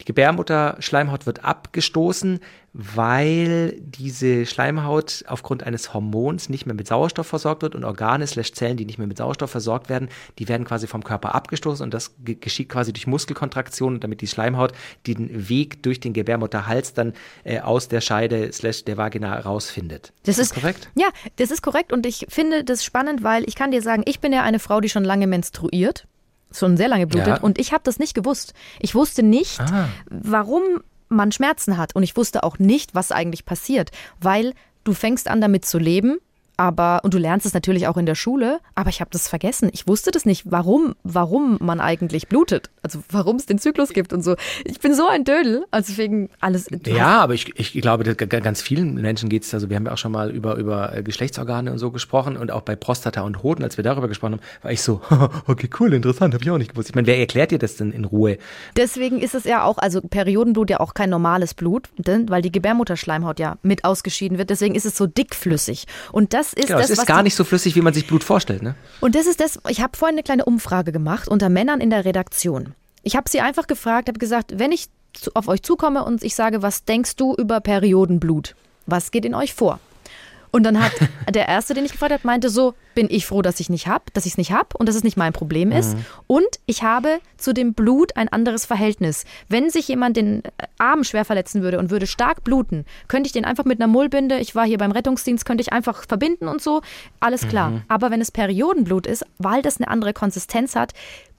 Die 0.00 0.04
Gebärmutterschleimhaut 0.04 1.26
wird 1.26 1.44
abgestoßen, 1.44 2.40
weil 2.72 3.72
diese 3.80 4.46
Schleimhaut 4.46 5.24
aufgrund 5.26 5.64
eines 5.64 5.92
Hormons 5.92 6.48
nicht 6.48 6.66
mehr 6.66 6.74
mit 6.76 6.86
Sauerstoff 6.86 7.26
versorgt 7.26 7.62
wird 7.62 7.74
und 7.74 7.82
Organe 7.84 8.24
slash 8.26 8.52
Zellen, 8.52 8.76
die 8.76 8.84
nicht 8.84 8.98
mehr 8.98 9.08
mit 9.08 9.18
Sauerstoff 9.18 9.50
versorgt 9.50 9.88
werden, 9.88 10.08
die 10.38 10.48
werden 10.48 10.64
quasi 10.64 10.86
vom 10.86 11.02
Körper 11.02 11.34
abgestoßen 11.34 11.82
und 11.82 11.92
das 11.92 12.14
ge- 12.24 12.36
geschieht 12.36 12.68
quasi 12.68 12.92
durch 12.92 13.08
Muskelkontraktionen, 13.08 13.98
damit 13.98 14.20
die 14.20 14.28
Schleimhaut 14.28 14.72
den 15.06 15.48
Weg 15.48 15.82
durch 15.82 15.98
den 15.98 16.12
Gebärmutterhals 16.12 16.94
dann 16.94 17.14
äh, 17.42 17.58
aus 17.60 17.88
der 17.88 18.00
Scheide 18.00 18.52
slash 18.52 18.84
der 18.84 18.96
Vagina 18.96 19.40
rausfindet. 19.40 20.12
Das 20.24 20.38
ist 20.38 20.54
korrekt? 20.54 20.90
Ja, 20.94 21.08
das 21.36 21.50
ist 21.50 21.62
korrekt 21.62 21.92
und 21.92 22.06
ich 22.06 22.26
finde 22.28 22.62
das 22.62 22.84
spannend, 22.84 23.24
weil 23.24 23.42
ich 23.48 23.56
kann 23.56 23.72
dir 23.72 23.82
sagen, 23.82 24.02
ich 24.06 24.20
bin 24.20 24.32
ja 24.32 24.42
eine 24.44 24.60
Frau, 24.60 24.80
die 24.80 24.88
schon 24.90 25.04
lange 25.04 25.26
menstruiert, 25.26 26.06
schon 26.52 26.76
sehr 26.76 26.88
lange 26.88 27.06
blutet 27.06 27.28
Ja. 27.28 27.40
und 27.40 27.58
ich 27.58 27.72
habe 27.72 27.82
das 27.84 27.98
nicht 27.98 28.14
gewusst. 28.14 28.54
Ich 28.80 28.94
wusste 28.94 29.22
nicht, 29.22 29.60
Ah. 29.60 29.88
warum 30.10 30.62
man 31.08 31.32
Schmerzen 31.32 31.76
hat 31.76 31.94
und 31.96 32.02
ich 32.02 32.16
wusste 32.16 32.42
auch 32.42 32.58
nicht, 32.58 32.94
was 32.94 33.12
eigentlich 33.12 33.44
passiert, 33.46 33.90
weil 34.20 34.54
du 34.84 34.92
fängst 34.92 35.28
an 35.28 35.40
damit 35.40 35.64
zu 35.64 35.78
leben. 35.78 36.18
Aber, 36.58 37.00
und 37.04 37.14
du 37.14 37.18
lernst 37.18 37.46
es 37.46 37.54
natürlich 37.54 37.86
auch 37.86 37.96
in 37.96 38.04
der 38.04 38.16
Schule, 38.16 38.58
aber 38.74 38.90
ich 38.90 39.00
habe 39.00 39.10
das 39.12 39.28
vergessen. 39.28 39.70
Ich 39.72 39.86
wusste 39.86 40.10
das 40.10 40.26
nicht, 40.26 40.42
warum, 40.50 40.96
warum 41.04 41.56
man 41.60 41.80
eigentlich 41.80 42.26
blutet. 42.26 42.68
Also 42.82 42.98
warum 43.10 43.36
es 43.36 43.46
den 43.46 43.60
Zyklus 43.60 43.90
gibt 43.90 44.12
und 44.12 44.22
so. 44.22 44.34
Ich 44.64 44.80
bin 44.80 44.92
so 44.92 45.06
ein 45.06 45.22
Dödel, 45.22 45.64
also 45.70 45.92
deswegen 45.92 46.30
alles. 46.40 46.66
Ja, 46.84 47.20
aber 47.20 47.34
ich, 47.34 47.56
ich 47.58 47.80
glaube, 47.80 48.02
ganz 48.16 48.60
vielen 48.60 48.94
Menschen 48.94 49.28
geht 49.28 49.44
es, 49.44 49.54
also 49.54 49.70
wir 49.70 49.76
haben 49.76 49.86
ja 49.86 49.92
auch 49.92 49.98
schon 49.98 50.10
mal 50.10 50.32
über, 50.32 50.56
über 50.56 50.96
äh, 50.96 51.04
Geschlechtsorgane 51.04 51.70
und 51.70 51.78
so 51.78 51.92
gesprochen 51.92 52.36
und 52.36 52.50
auch 52.50 52.62
bei 52.62 52.74
Prostata 52.74 53.20
und 53.22 53.44
Hoden, 53.44 53.62
als 53.62 53.76
wir 53.76 53.84
darüber 53.84 54.08
gesprochen 54.08 54.32
haben, 54.32 54.42
war 54.62 54.72
ich 54.72 54.82
so, 54.82 55.00
okay, 55.46 55.70
cool, 55.78 55.94
interessant, 55.94 56.34
habe 56.34 56.42
ich 56.42 56.50
auch 56.50 56.58
nicht 56.58 56.72
gewusst. 56.72 56.88
Ich 56.88 56.94
meine, 56.96 57.06
wer 57.06 57.18
erklärt 57.18 57.52
dir 57.52 57.60
das 57.60 57.76
denn 57.76 57.92
in 57.92 58.04
Ruhe? 58.04 58.36
Deswegen 58.76 59.20
ist 59.20 59.36
es 59.36 59.44
ja 59.44 59.62
auch, 59.62 59.78
also 59.78 60.00
Periodenblut 60.00 60.70
ja 60.70 60.80
auch 60.80 60.94
kein 60.94 61.10
normales 61.10 61.54
Blut, 61.54 61.88
denn, 61.98 62.28
weil 62.28 62.42
die 62.42 62.50
Gebärmutterschleimhaut 62.50 63.38
ja 63.38 63.58
mit 63.62 63.84
ausgeschieden 63.84 64.38
wird. 64.38 64.50
Deswegen 64.50 64.74
ist 64.74 64.86
es 64.86 64.96
so 64.96 65.06
dickflüssig. 65.06 65.86
Und 66.10 66.34
das 66.34 66.47
ist 66.52 66.66
Genau, 66.68 66.78
das, 66.78 66.90
es 66.90 66.98
ist 66.98 67.06
gar 67.06 67.22
nicht 67.22 67.34
so 67.34 67.44
flüssig, 67.44 67.74
wie 67.76 67.80
man 67.80 67.94
sich 67.94 68.06
Blut 68.06 68.24
vorstellt, 68.24 68.62
ne? 68.62 68.74
Und 69.00 69.14
das 69.14 69.26
ist 69.26 69.40
das, 69.40 69.58
ich 69.68 69.80
habe 69.80 69.96
vorhin 69.96 70.14
eine 70.14 70.22
kleine 70.22 70.44
Umfrage 70.44 70.92
gemacht 70.92 71.28
unter 71.28 71.48
Männern 71.48 71.80
in 71.80 71.90
der 71.90 72.04
Redaktion. 72.04 72.74
Ich 73.02 73.16
habe 73.16 73.28
sie 73.28 73.40
einfach 73.40 73.66
gefragt, 73.66 74.08
habe 74.08 74.18
gesagt, 74.18 74.58
wenn 74.58 74.72
ich 74.72 74.86
auf 75.34 75.48
euch 75.48 75.62
zukomme 75.62 76.04
und 76.04 76.22
ich 76.22 76.34
sage, 76.34 76.62
was 76.62 76.84
denkst 76.84 77.16
du 77.16 77.34
über 77.34 77.60
Periodenblut? 77.60 78.54
Was 78.86 79.10
geht 79.10 79.24
in 79.24 79.34
euch 79.34 79.54
vor? 79.54 79.80
Und 80.50 80.62
dann 80.64 80.82
hat 80.82 80.92
der 81.30 81.48
erste, 81.48 81.74
den 81.74 81.84
ich 81.84 81.92
gefragt 81.92 82.12
habe, 82.12 82.26
meinte 82.26 82.50
so, 82.50 82.74
bin 82.94 83.08
ich 83.10 83.26
froh, 83.26 83.42
dass 83.42 83.60
ich 83.60 83.70
nicht 83.70 83.86
hab, 83.86 84.12
dass 84.14 84.26
ich 84.26 84.32
es 84.32 84.38
nicht 84.38 84.52
hab 84.52 84.74
und 84.74 84.88
dass 84.88 84.96
es 84.96 85.04
nicht 85.04 85.16
mein 85.16 85.32
Problem 85.32 85.70
ist. 85.70 85.96
Und 86.26 86.46
ich 86.66 86.82
habe 86.82 87.20
zu 87.36 87.52
dem 87.52 87.74
Blut 87.74 88.16
ein 88.16 88.28
anderes 88.28 88.66
Verhältnis. 88.66 89.24
Wenn 89.48 89.70
sich 89.70 89.86
jemand 89.88 90.16
den 90.16 90.42
Arm 90.78 91.04
schwer 91.04 91.24
verletzen 91.24 91.62
würde 91.62 91.78
und 91.78 91.90
würde 91.90 92.06
stark 92.06 92.42
bluten, 92.44 92.84
könnte 93.06 93.28
ich 93.28 93.32
den 93.32 93.44
einfach 93.44 93.64
mit 93.64 93.80
einer 93.80 93.86
Mullbinde, 93.86 94.38
ich 94.38 94.54
war 94.54 94.66
hier 94.66 94.78
beim 94.78 94.90
Rettungsdienst, 94.90 95.44
könnte 95.44 95.62
ich 95.62 95.72
einfach 95.72 96.04
verbinden 96.08 96.48
und 96.48 96.60
so, 96.60 96.82
alles 97.20 97.46
klar. 97.46 97.82
Aber 97.88 98.10
wenn 98.10 98.20
es 98.20 98.30
Periodenblut 98.32 99.06
ist, 99.06 99.24
weil 99.38 99.62
das 99.62 99.78
eine 99.78 99.88
andere 99.88 100.12
Konsistenz 100.12 100.74
hat, 100.74 100.92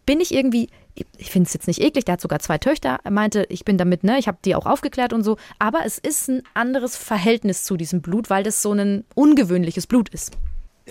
bin 0.06 0.22
ich 0.22 0.34
irgendwie, 0.34 0.70
ich 1.18 1.30
finde 1.30 1.48
es 1.48 1.54
jetzt 1.54 1.68
nicht 1.68 1.81
eklig, 1.81 2.06
der 2.06 2.13
hat 2.13 2.22
sogar 2.22 2.40
zwei 2.40 2.57
Töchter, 2.57 3.00
er 3.04 3.12
meinte, 3.12 3.46
ich 3.50 3.66
bin 3.66 3.78
damit, 3.78 4.04
ne, 4.04 4.18
ich 4.19 4.28
habe 4.28 4.38
die 4.44 4.56
auch 4.56 4.66
aufgeklärt 4.66 5.13
und 5.13 5.24
so, 5.24 5.38
aber 5.60 5.86
es 5.86 5.98
ist 5.98 6.30
ein 6.30 6.44
anderes 6.54 6.96
Verhältnis 6.96 7.63
zu 7.63 7.78
diesem 7.78 8.01
Blut, 8.01 8.30
weil 8.30 8.44
das 8.44 8.62
so 8.62 8.72
ein 8.72 9.06
ungewöhnliches 9.16 9.88
Blut 9.88 10.10
ist. 10.10 10.38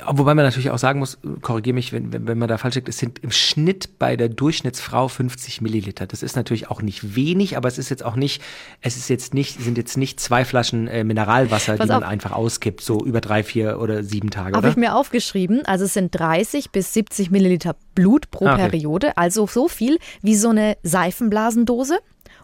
Wobei 0.06 0.34
man 0.34 0.44
natürlich 0.44 0.70
auch 0.70 0.78
sagen 0.78 0.98
muss, 0.98 1.18
korrigiere 1.42 1.74
mich, 1.74 1.92
wenn, 1.92 2.12
wenn, 2.12 2.26
wenn 2.26 2.38
man 2.38 2.48
da 2.48 2.58
falsch 2.58 2.76
liegt, 2.76 2.88
es 2.88 2.98
sind 2.98 3.18
im 3.20 3.30
Schnitt 3.30 3.98
bei 3.98 4.16
der 4.16 4.28
Durchschnittsfrau 4.28 5.08
50 5.08 5.60
Milliliter. 5.60 6.06
Das 6.06 6.22
ist 6.22 6.36
natürlich 6.36 6.70
auch 6.70 6.82
nicht 6.82 7.14
wenig, 7.16 7.56
aber 7.56 7.68
es 7.68 7.78
ist 7.78 7.88
jetzt 7.88 8.04
auch 8.04 8.16
nicht, 8.16 8.42
es 8.80 8.96
ist 8.96 9.08
jetzt 9.08 9.34
nicht, 9.34 9.60
sind 9.60 9.78
jetzt 9.78 9.96
nicht 9.96 10.20
zwei 10.20 10.44
Flaschen 10.44 10.88
äh, 10.88 11.04
Mineralwasser, 11.04 11.76
Pass 11.76 11.86
die 11.86 11.92
man 11.92 12.02
auf. 12.02 12.08
einfach 12.08 12.32
auskippt, 12.32 12.80
so 12.80 13.04
über 13.04 13.20
drei, 13.20 13.42
vier 13.42 13.80
oder 13.80 14.02
sieben 14.04 14.30
Tage, 14.30 14.56
Habe 14.56 14.68
ich 14.68 14.76
mir 14.76 14.94
aufgeschrieben, 14.94 15.64
also 15.66 15.84
es 15.84 15.94
sind 15.94 16.10
30 16.18 16.70
bis 16.70 16.92
70 16.94 17.30
Milliliter 17.30 17.76
Blut 17.94 18.30
pro 18.30 18.46
Ah, 18.46 18.54
okay. 18.54 18.68
Periode, 18.70 19.16
also 19.16 19.46
so 19.46 19.68
viel 19.68 19.98
wie 20.22 20.34
so 20.36 20.50
eine 20.50 20.76
Seifenblasendose 20.82 21.98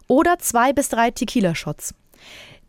oder 0.09 0.39
zwei 0.39 0.73
bis 0.73 0.89
drei 0.89 1.11
Tequila-Shots. 1.11 1.95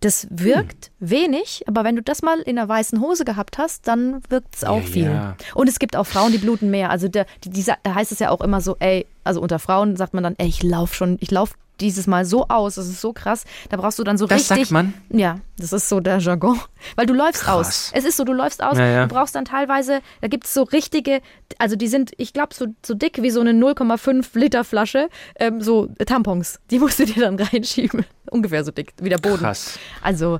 Das 0.05 0.27
wirkt 0.29 0.91
Hm. 0.99 1.09
wenig, 1.09 1.63
aber 1.67 1.83
wenn 1.83 1.95
du 1.95 2.03
das 2.03 2.21
mal 2.21 2.39
in 2.41 2.57
einer 2.59 2.69
weißen 2.69 3.01
Hose 3.01 3.25
gehabt 3.25 3.57
hast, 3.57 3.87
dann 3.87 4.21
wirkt 4.29 4.55
es 4.55 4.63
auch 4.63 4.81
Ja, 4.81 4.87
viel. 4.87 5.03
ja. 5.05 5.35
Und 5.55 5.67
es 5.67 5.79
gibt 5.79 5.95
auch 5.95 6.05
Frauen, 6.05 6.31
die 6.31 6.37
bluten 6.37 6.69
mehr. 6.69 6.91
Also 6.91 7.07
der, 7.07 7.25
die, 7.43 7.49
dieser, 7.49 7.77
da 7.83 7.95
heißt 7.95 8.11
es 8.11 8.19
ja 8.19 8.29
auch 8.29 8.41
immer 8.41 8.61
so, 8.61 8.75
ey, 8.79 9.07
also 9.23 9.41
unter 9.41 9.57
Frauen 9.57 9.95
sagt 9.95 10.13
man 10.13 10.23
dann, 10.23 10.35
ey, 10.37 10.47
ich 10.47 10.61
lauf 10.61 10.93
schon, 10.93 11.17
ich 11.21 11.31
lauf 11.31 11.55
dieses 11.79 12.07
Mal 12.07 12.25
so 12.25 12.47
aus, 12.47 12.75
das 12.75 12.87
ist 12.87 13.01
so 13.01 13.13
krass. 13.13 13.43
Da 13.69 13.77
brauchst 13.77 13.99
du 13.99 14.03
dann 14.03 14.17
so 14.17 14.25
Das 14.27 14.39
richtig. 14.41 14.57
sagt 14.69 14.71
man? 14.71 14.93
Ja, 15.09 15.39
das 15.57 15.73
ist 15.73 15.89
so 15.89 15.99
der 15.99 16.19
Jargon. 16.19 16.59
Weil 16.95 17.05
du 17.05 17.13
läufst 17.13 17.43
Krass. 17.43 17.55
aus. 17.67 17.91
Es 17.93 18.05
ist 18.05 18.17
so, 18.17 18.23
du 18.23 18.33
läufst 18.33 18.61
aus, 18.63 18.77
Ja, 18.77 18.85
ja. 18.85 19.07
du 19.07 19.13
brauchst 19.13 19.35
dann 19.35 19.45
teilweise, 19.45 20.01
da 20.21 20.27
gibt 20.27 20.45
es 20.45 20.53
so 20.53 20.63
richtige, 20.63 21.21
also 21.57 21.75
die 21.75 21.87
sind, 21.87 22.11
ich 22.17 22.33
glaube, 22.33 22.53
so, 22.53 22.67
so 22.85 22.93
dick 22.93 23.21
wie 23.21 23.29
so 23.29 23.41
eine 23.41 23.51
0,5 23.51 24.27
Liter 24.37 24.63
Flasche, 24.63 25.09
ähm, 25.39 25.61
so 25.61 25.87
Tampons. 26.05 26.59
Die 26.71 26.79
musst 26.79 26.99
du 26.99 27.05
dir 27.05 27.21
dann 27.21 27.37
reinschieben. 27.39 28.05
Ungefähr 28.31 28.63
so 28.63 28.71
dick 28.71 28.93
wie 29.01 29.09
der 29.09 29.17
Boden. 29.17 29.37
Krass. 29.37 29.77
Also, 30.01 30.39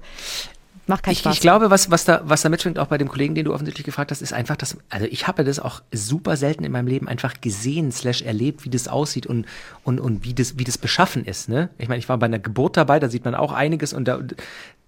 macht 0.88 1.04
keinen 1.04 1.14
Ich, 1.14 1.20
Spaß. 1.20 1.34
ich 1.34 1.42
glaube, 1.42 1.70
was, 1.70 1.90
was, 1.92 2.06
da, 2.06 2.22
was 2.26 2.42
da 2.42 2.50
mitschwingt, 2.50 2.80
auch 2.80 2.88
bei 2.88 2.98
dem 2.98 3.08
Kollegen, 3.08 3.36
den 3.36 3.46
du 3.46 3.54
offensichtlich 3.54 3.86
gefragt 3.86 4.12
hast, 4.12 4.22
ist 4.22 4.34
einfach, 4.34 4.56
dass, 4.56 4.78
also 4.90 5.06
ich 5.10 5.28
habe 5.28 5.44
das 5.44 5.60
auch 5.60 5.82
super 5.92 6.38
selten 6.38 6.64
in 6.64 6.72
meinem 6.72 6.88
Leben 6.88 7.08
einfach 7.08 7.42
gesehen, 7.42 7.92
slash 7.92 8.22
erlebt, 8.22 8.66
wie 8.66 8.70
das 8.70 8.88
aussieht 8.88 9.26
und, 9.26 9.46
und, 9.84 10.00
und 10.00 10.24
wie, 10.24 10.34
das, 10.34 10.58
wie 10.58 10.64
das 10.64 10.78
beschaffen 10.78 11.26
ist. 11.26 11.50
Ne? 11.50 11.70
Ich 11.78 11.88
meine, 11.88 12.00
ich 12.00 12.10
war 12.10 12.18
bei 12.18 12.26
einer 12.26 12.40
Geburt 12.40 12.78
dabei, 12.78 13.00
da 13.00 13.10
sieht 13.10 13.26
man 13.26 13.36
auch 13.36 13.52
einiges 13.52 13.94
und 13.94 14.08
da, 14.08 14.20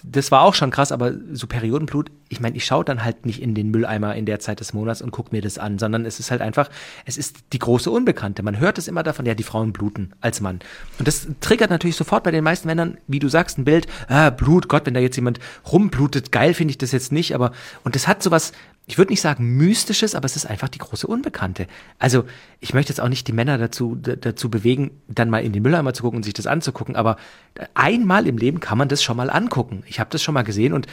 das 0.03 0.31
war 0.31 0.43
auch 0.43 0.53
schon 0.53 0.69
krass, 0.69 0.91
aber 0.91 1.13
so 1.33 1.47
Periodenblut, 1.47 2.11
ich 2.29 2.39
meine, 2.39 2.55
ich 2.55 2.65
schaue 2.65 2.85
dann 2.85 3.03
halt 3.03 3.25
nicht 3.25 3.41
in 3.41 3.55
den 3.55 3.71
Mülleimer 3.71 4.15
in 4.15 4.25
der 4.25 4.39
Zeit 4.39 4.59
des 4.59 4.73
Monats 4.73 5.01
und 5.01 5.11
gucke 5.11 5.35
mir 5.35 5.41
das 5.41 5.57
an, 5.57 5.79
sondern 5.79 6.05
es 6.05 6.19
ist 6.19 6.29
halt 6.29 6.41
einfach, 6.41 6.69
es 7.05 7.17
ist 7.17 7.37
die 7.53 7.59
große 7.59 7.89
Unbekannte. 7.89 8.43
Man 8.43 8.59
hört 8.59 8.77
es 8.77 8.87
immer 8.87 9.01
davon, 9.01 9.25
ja, 9.25 9.33
die 9.33 9.43
Frauen 9.43 9.73
bluten 9.73 10.13
als 10.21 10.39
Mann. 10.39 10.59
Und 10.99 11.07
das 11.07 11.27
triggert 11.41 11.71
natürlich 11.71 11.95
sofort 11.95 12.23
bei 12.23 12.31
den 12.31 12.43
meisten 12.43 12.67
Männern, 12.67 12.97
wie 13.07 13.19
du 13.19 13.27
sagst, 13.27 13.57
ein 13.57 13.65
Bild, 13.65 13.87
ah, 14.07 14.29
Blut, 14.29 14.69
Gott, 14.69 14.85
wenn 14.85 14.93
da 14.93 14.99
jetzt 14.99 15.15
jemand 15.15 15.39
rumblutet, 15.71 16.31
geil 16.31 16.53
finde 16.53 16.71
ich 16.71 16.77
das 16.77 16.91
jetzt 16.91 17.11
nicht, 17.11 17.33
aber, 17.33 17.51
und 17.83 17.95
das 17.95 18.07
hat 18.07 18.21
sowas, 18.21 18.51
ich 18.87 18.97
würde 18.97 19.11
nicht 19.11 19.21
sagen 19.21 19.57
mystisches, 19.57 20.15
aber 20.15 20.25
es 20.25 20.35
ist 20.37 20.45
einfach 20.45 20.69
die 20.69 20.79
große 20.79 21.05
Unbekannte. 21.05 21.67
Also, 21.99 22.23
ich 22.61 22.73
möchte 22.73 22.91
jetzt 22.91 23.01
auch 23.01 23.09
nicht 23.09 23.27
die 23.27 23.33
Männer 23.33 23.57
dazu, 23.57 23.95
dazu 23.95 24.49
bewegen, 24.49 24.91
dann 25.09 25.29
mal 25.29 25.43
in 25.43 25.51
den 25.51 25.61
Mülleimer 25.61 25.93
zu 25.93 26.03
gucken 26.03 26.17
und 26.17 26.23
sich 26.23 26.33
das 26.33 26.47
anzugucken, 26.47 26.95
aber 26.95 27.17
einmal 27.73 28.27
im 28.27 28.37
Leben 28.37 28.61
kann 28.61 28.77
man 28.77 28.87
das 28.87 29.03
schon 29.03 29.17
mal 29.17 29.29
angucken. 29.29 29.83
Ich 29.87 29.99
habe 29.99 30.09
das 30.09 30.23
schon 30.23 30.33
mal 30.33 30.43
gesehen 30.43 30.73
und 30.73 30.87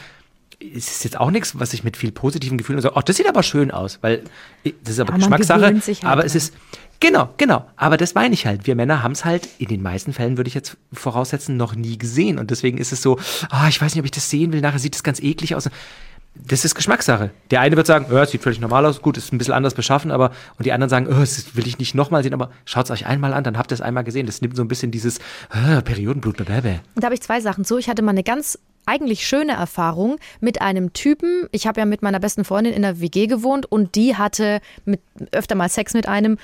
es 0.59 0.89
ist 0.89 1.03
jetzt 1.03 1.19
auch 1.19 1.31
nichts, 1.31 1.57
was 1.59 1.73
ich 1.73 1.83
mit 1.83 1.97
viel 1.97 2.11
positiven 2.11 2.57
Gefühlen 2.57 2.81
sage, 2.81 2.95
oh, 2.97 3.01
das 3.01 3.17
sieht 3.17 3.27
aber 3.27 3.43
schön 3.43 3.71
aus, 3.71 3.99
weil 4.01 4.23
das 4.63 4.93
ist 4.93 4.99
aber 4.99 5.11
Ja, 5.11 5.17
Geschmackssache, 5.17 5.61
halt 5.61 6.03
aber 6.03 6.25
es 6.25 6.33
dran. 6.33 6.37
ist 6.37 6.53
Genau, 6.99 7.29
genau. 7.37 7.65
Aber 7.75 7.97
das 7.97 8.15
meine 8.15 8.33
ich 8.33 8.45
halt. 8.45 8.67
Wir 8.67 8.75
Männer 8.75 9.03
haben 9.03 9.11
es 9.11 9.25
halt 9.25 9.49
in 9.57 9.67
den 9.67 9.81
meisten 9.81 10.13
Fällen, 10.13 10.37
würde 10.37 10.47
ich 10.47 10.53
jetzt 10.53 10.77
voraussetzen, 10.93 11.57
noch 11.57 11.75
nie 11.75 11.97
gesehen. 11.97 12.39
Und 12.39 12.51
deswegen 12.51 12.77
ist 12.77 12.93
es 12.93 13.01
so, 13.01 13.19
ah, 13.49 13.67
ich 13.67 13.81
weiß 13.81 13.93
nicht, 13.93 13.99
ob 13.99 14.05
ich 14.05 14.11
das 14.11 14.29
sehen 14.29 14.53
will. 14.53 14.61
Nachher 14.61 14.79
sieht 14.79 14.95
es 14.95 15.03
ganz 15.03 15.19
eklig 15.19 15.55
aus. 15.55 15.69
Das 16.35 16.65
ist 16.65 16.75
Geschmackssache. 16.75 17.31
Der 17.49 17.61
eine 17.61 17.77
wird 17.77 17.87
sagen, 17.87 18.07
oh, 18.11 18.25
sieht 18.25 18.43
völlig 18.43 18.59
normal 18.59 18.85
aus, 18.85 19.01
gut, 19.01 19.17
ist 19.17 19.31
ein 19.33 19.37
bisschen 19.37 19.53
anders 19.53 19.73
beschaffen, 19.73 20.11
aber 20.11 20.31
und 20.57 20.65
die 20.65 20.73
anderen 20.73 20.89
sagen, 20.89 21.07
oh, 21.07 21.19
das 21.19 21.55
will 21.55 21.65
ich 21.65 21.79
nicht 21.79 21.95
nochmal 21.95 22.23
sehen, 22.23 22.33
aber 22.33 22.51
schaut 22.65 22.85
es 22.85 22.91
euch 22.91 23.05
einmal 23.05 23.33
an, 23.33 23.43
dann 23.43 23.57
habt 23.57 23.71
ihr 23.71 23.75
es 23.75 23.81
einmal 23.81 24.03
gesehen. 24.03 24.25
Das 24.25 24.41
nimmt 24.41 24.55
so 24.55 24.63
ein 24.63 24.67
bisschen 24.67 24.91
dieses 24.91 25.19
ah, 25.49 25.81
Periodenblut, 25.81 26.37
blablabla. 26.37 26.81
Und 26.95 27.03
da 27.03 27.05
habe 27.05 27.15
ich 27.15 27.21
zwei 27.21 27.39
Sachen 27.41 27.63
zu. 27.63 27.77
Ich 27.77 27.89
hatte 27.89 28.01
mal 28.01 28.11
eine 28.11 28.23
ganz 28.23 28.59
eigentlich 28.85 29.27
schöne 29.27 29.53
Erfahrung 29.53 30.17
mit 30.39 30.61
einem 30.61 30.93
Typen. 30.93 31.47
Ich 31.51 31.67
habe 31.67 31.79
ja 31.79 31.85
mit 31.85 32.01
meiner 32.01 32.19
besten 32.19 32.43
Freundin 32.43 32.73
in 32.73 32.81
der 32.81 32.99
WG 33.01 33.27
gewohnt 33.27 33.65
und 33.65 33.95
die 33.95 34.15
hatte 34.15 34.59
mit, 34.85 35.01
öfter 35.31 35.55
mal 35.55 35.69
Sex 35.69 35.93
mit 35.93 36.07
einem, 36.07 36.37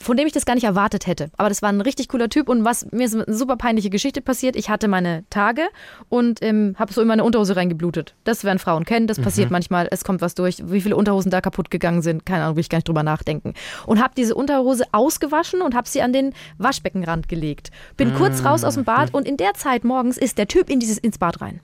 von 0.00 0.16
dem 0.16 0.26
ich 0.26 0.32
das 0.32 0.46
gar 0.46 0.54
nicht 0.54 0.64
erwartet 0.64 1.06
hätte. 1.06 1.30
Aber 1.36 1.48
das 1.48 1.62
war 1.62 1.68
ein 1.68 1.80
richtig 1.80 2.08
cooler 2.08 2.28
Typ 2.28 2.48
und 2.48 2.64
was 2.64 2.90
mir 2.92 3.04
ist 3.04 3.14
eine 3.14 3.24
super 3.34 3.56
peinliche 3.56 3.90
Geschichte 3.90 4.20
passiert. 4.20 4.56
Ich 4.56 4.70
hatte 4.70 4.88
meine 4.88 5.24
Tage 5.30 5.62
und 6.08 6.42
ähm, 6.42 6.74
habe 6.78 6.92
so 6.92 7.00
in 7.00 7.08
meine 7.08 7.24
Unterhose 7.24 7.56
reingeblutet. 7.56 8.14
Das 8.24 8.44
werden 8.44 8.58
Frauen 8.58 8.84
kennen, 8.84 9.06
das 9.06 9.20
passiert 9.20 9.50
manchmal, 9.50 9.88
es 9.90 10.04
kommt 10.04 10.20
was 10.20 10.34
durch. 10.34 10.62
Wie 10.64 10.80
viele 10.80 10.96
Unterhosen 10.96 11.30
da 11.30 11.40
kaputt 11.40 11.70
gegangen 11.70 12.02
sind, 12.02 12.26
keine 12.26 12.44
Ahnung, 12.44 12.56
will 12.56 12.60
ich 12.60 12.68
gar 12.68 12.78
nicht 12.78 12.88
drüber 12.88 13.02
nachdenken. 13.02 13.54
Und 13.86 14.02
habe 14.02 14.14
diese 14.16 14.34
Unterhose 14.34 14.84
ausgewaschen 14.92 15.62
und 15.62 15.74
habe 15.74 15.88
sie 15.88 16.02
an 16.02 16.12
den 16.12 16.34
Waschbeckenrand 16.58 17.28
gelegt. 17.28 17.70
Bin 17.96 18.14
kurz 18.14 18.44
raus 18.44 18.64
aus 18.64 18.74
dem 18.74 18.84
Bad 18.84 19.12
und 19.12 19.26
in 19.26 19.36
der 19.36 19.54
Zeit 19.54 19.84
morgens 19.84 20.16
ist 20.16 20.38
der 20.38 20.48
Typ 20.48 20.70
in 20.70 20.80
dieses, 20.80 20.98
ins 20.98 21.18
Bad 21.18 21.40
rein. 21.40 21.60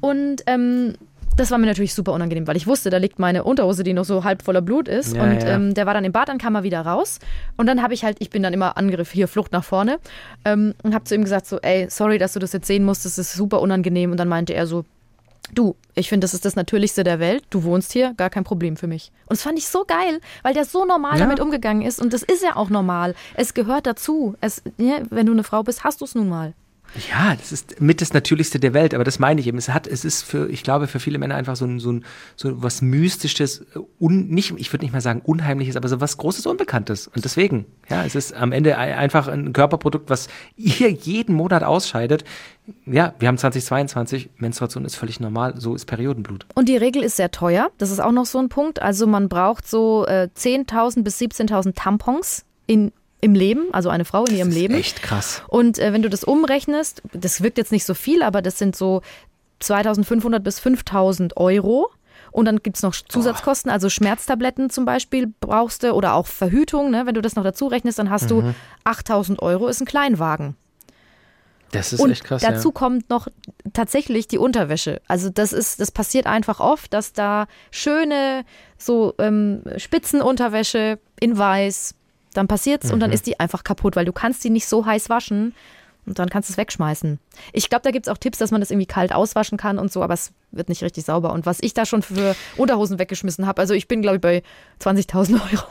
Und 0.00 0.42
ähm, 0.46 0.94
das 1.36 1.50
war 1.50 1.58
mir 1.58 1.66
natürlich 1.66 1.94
super 1.94 2.12
unangenehm, 2.12 2.46
weil 2.46 2.56
ich 2.56 2.66
wusste, 2.66 2.90
da 2.90 2.98
liegt 2.98 3.18
meine 3.18 3.44
Unterhose, 3.44 3.84
die 3.84 3.94
noch 3.94 4.04
so 4.04 4.24
halb 4.24 4.42
voller 4.42 4.60
Blut 4.62 4.86
ist. 4.88 5.14
Ja, 5.16 5.22
und 5.22 5.42
ja. 5.42 5.48
Ähm, 5.56 5.74
der 5.74 5.86
war 5.86 5.94
dann 5.94 6.04
im 6.04 6.12
Bad, 6.12 6.28
dann 6.28 6.38
kam 6.38 6.54
er 6.54 6.62
wieder 6.62 6.80
raus. 6.82 7.18
Und 7.56 7.66
dann 7.66 7.82
habe 7.82 7.94
ich 7.94 8.04
halt, 8.04 8.16
ich 8.20 8.30
bin 8.30 8.42
dann 8.42 8.52
immer 8.52 8.76
Angriff, 8.76 9.10
hier 9.10 9.28
Flucht 9.28 9.52
nach 9.52 9.64
vorne. 9.64 9.98
Ähm, 10.44 10.74
und 10.82 10.94
habe 10.94 11.04
zu 11.04 11.14
ihm 11.14 11.22
gesagt, 11.22 11.46
so, 11.46 11.58
ey, 11.60 11.86
sorry, 11.88 12.18
dass 12.18 12.34
du 12.34 12.38
das 12.38 12.52
jetzt 12.52 12.66
sehen 12.66 12.84
musst, 12.84 13.04
das 13.04 13.16
ist 13.18 13.32
super 13.32 13.60
unangenehm. 13.60 14.10
Und 14.10 14.18
dann 14.18 14.28
meinte 14.28 14.52
er 14.52 14.66
so, 14.66 14.84
du, 15.54 15.74
ich 15.94 16.08
finde, 16.10 16.24
das 16.24 16.34
ist 16.34 16.44
das 16.44 16.54
Natürlichste 16.54 17.02
der 17.02 17.18
Welt. 17.18 17.44
Du 17.50 17.64
wohnst 17.64 17.92
hier, 17.92 18.12
gar 18.14 18.28
kein 18.30 18.44
Problem 18.44 18.76
für 18.76 18.86
mich. 18.86 19.10
Und 19.26 19.32
das 19.38 19.42
fand 19.42 19.58
ich 19.58 19.68
so 19.68 19.84
geil, 19.86 20.20
weil 20.42 20.52
der 20.52 20.64
so 20.66 20.84
normal 20.84 21.14
Ja. 21.18 21.24
damit 21.24 21.40
umgegangen 21.40 21.82
ist. 21.82 22.00
Und 22.00 22.12
das 22.12 22.22
ist 22.22 22.42
ja 22.42 22.56
auch 22.56 22.68
normal. 22.68 23.14
Es 23.34 23.54
gehört 23.54 23.86
dazu. 23.86 24.34
Es, 24.42 24.62
ja, 24.76 24.96
wenn 25.08 25.24
du 25.26 25.32
eine 25.32 25.44
Frau 25.44 25.62
bist, 25.62 25.82
hast 25.84 26.00
du 26.02 26.04
es 26.04 26.14
nun 26.14 26.28
mal. 26.28 26.52
Ja, 27.10 27.34
das 27.34 27.52
ist 27.52 27.80
mit 27.80 28.02
das 28.02 28.12
Natürlichste 28.12 28.60
der 28.60 28.74
Welt, 28.74 28.92
aber 28.92 29.02
das 29.04 29.18
meine 29.18 29.40
ich 29.40 29.46
eben. 29.46 29.56
Es 29.56 29.70
hat, 29.70 29.86
es 29.86 30.04
ist 30.04 30.22
für, 30.24 30.50
ich 30.50 30.62
glaube, 30.62 30.86
für 30.88 31.00
viele 31.00 31.18
Männer 31.18 31.36
einfach 31.36 31.56
so 31.56 31.64
ein, 31.64 31.80
so 31.80 31.90
ein, 31.90 32.04
so 32.36 32.62
was 32.62 32.82
Mystisches, 32.82 33.64
un, 33.98 34.28
nicht, 34.28 34.52
ich 34.58 34.70
würde 34.72 34.84
nicht 34.84 34.92
mal 34.92 35.00
sagen 35.00 35.22
Unheimliches, 35.24 35.76
aber 35.76 35.88
so 35.88 36.00
was 36.02 36.18
Großes, 36.18 36.44
Unbekanntes. 36.44 37.08
Und 37.08 37.24
deswegen, 37.24 37.64
ja, 37.88 38.04
es 38.04 38.14
ist 38.14 38.34
am 38.34 38.52
Ende 38.52 38.76
ei- 38.76 38.94
einfach 38.96 39.26
ein 39.28 39.54
Körperprodukt, 39.54 40.10
was 40.10 40.28
ihr 40.56 40.90
jeden 40.90 41.34
Monat 41.34 41.62
ausscheidet. 41.64 42.24
Ja, 42.84 43.14
wir 43.18 43.28
haben 43.28 43.38
2022, 43.38 44.28
Menstruation 44.36 44.84
ist 44.84 44.96
völlig 44.96 45.18
normal, 45.18 45.54
so 45.58 45.74
ist 45.74 45.86
Periodenblut. 45.86 46.46
Und 46.54 46.68
die 46.68 46.76
Regel 46.76 47.02
ist 47.02 47.16
sehr 47.16 47.30
teuer. 47.30 47.70
Das 47.78 47.90
ist 47.90 48.00
auch 48.00 48.12
noch 48.12 48.26
so 48.26 48.38
ein 48.38 48.50
Punkt. 48.50 48.82
Also 48.82 49.06
man 49.06 49.30
braucht 49.30 49.66
so 49.66 50.04
äh, 50.06 50.28
10.000 50.36 51.02
bis 51.02 51.18
17.000 51.18 51.72
Tampons 51.74 52.44
in, 52.66 52.92
im 53.22 53.34
Leben, 53.34 53.72
also 53.72 53.88
eine 53.88 54.04
Frau 54.04 54.24
in 54.24 54.36
ihrem 54.36 54.48
Das 54.48 54.56
ist 54.56 54.60
Leben. 54.60 54.74
Echt 54.74 55.02
krass. 55.02 55.42
Und 55.48 55.78
äh, 55.78 55.92
wenn 55.92 56.02
du 56.02 56.10
das 56.10 56.24
umrechnest, 56.24 57.02
das 57.12 57.40
wirkt 57.40 57.56
jetzt 57.56 57.72
nicht 57.72 57.86
so 57.86 57.94
viel, 57.94 58.22
aber 58.22 58.42
das 58.42 58.58
sind 58.58 58.76
so 58.76 59.00
2.500 59.62 60.40
bis 60.40 60.60
5.000 60.60 61.36
Euro. 61.36 61.90
Und 62.32 62.46
dann 62.46 62.58
gibt 62.62 62.76
es 62.76 62.82
noch 62.82 62.94
Zusatzkosten, 62.94 63.70
also 63.70 63.88
Schmerztabletten 63.88 64.70
zum 64.70 64.84
Beispiel 64.84 65.32
brauchst 65.40 65.82
du 65.82 65.92
oder 65.92 66.14
auch 66.14 66.26
Verhütung. 66.26 66.90
Ne? 66.90 67.06
Wenn 67.06 67.14
du 67.14 67.20
das 67.20 67.36
noch 67.36 67.44
dazu 67.44 67.66
rechnest, 67.66 67.98
dann 67.98 68.10
hast 68.10 68.30
du 68.30 68.42
8.000 68.84 69.38
Euro, 69.38 69.68
ist 69.68 69.80
ein 69.80 69.86
Kleinwagen. 69.86 70.56
Das 71.72 71.92
ist 71.92 72.00
Und 72.00 72.10
echt 72.10 72.24
krass. 72.24 72.42
dazu 72.42 72.68
ja. 72.68 72.72
kommt 72.72 73.08
noch 73.08 73.28
tatsächlich 73.72 74.28
die 74.28 74.38
Unterwäsche. 74.38 75.00
Also 75.08 75.30
das 75.30 75.52
ist, 75.52 75.80
das 75.80 75.90
passiert 75.90 76.26
einfach 76.26 76.58
oft, 76.60 76.92
dass 76.92 77.12
da 77.12 77.46
schöne 77.70 78.44
so 78.78 79.14
ähm, 79.18 79.62
Spitzenunterwäsche 79.76 80.98
in 81.20 81.36
Weiß, 81.38 81.94
dann 82.34 82.48
passiert's 82.48 82.90
und 82.90 83.00
dann 83.00 83.10
Mhm. 83.10 83.14
ist 83.14 83.26
die 83.26 83.38
einfach 83.40 83.64
kaputt, 83.64 83.96
weil 83.96 84.04
du 84.04 84.12
kannst 84.12 84.42
die 84.44 84.50
nicht 84.50 84.66
so 84.66 84.84
heiß 84.86 85.08
waschen 85.10 85.54
und 86.06 86.18
dann 86.18 86.28
kannst 86.28 86.48
du 86.48 86.52
es 86.54 86.56
wegschmeißen. 86.56 87.18
Ich 87.52 87.68
glaube, 87.70 87.82
da 87.84 87.90
gibt's 87.90 88.08
auch 88.08 88.18
Tipps, 88.18 88.38
dass 88.38 88.50
man 88.50 88.60
das 88.60 88.70
irgendwie 88.70 88.86
kalt 88.86 89.12
auswaschen 89.12 89.56
kann 89.58 89.78
und 89.78 89.92
so, 89.92 90.02
aber 90.02 90.14
es 90.14 90.32
wird 90.50 90.68
nicht 90.68 90.82
richtig 90.82 91.04
sauber. 91.04 91.32
Und 91.32 91.46
was 91.46 91.58
ich 91.60 91.74
da 91.74 91.86
schon 91.86 92.02
für 92.02 92.34
Unterhosen 92.56 92.98
weggeschmissen 92.98 93.46
habe, 93.46 93.60
also 93.60 93.74
ich 93.74 93.86
bin, 93.88 94.02
glaube 94.02 94.16
ich, 94.16 94.20
bei 94.20 94.42
20.000 94.80 95.34
Euro. 95.52 95.64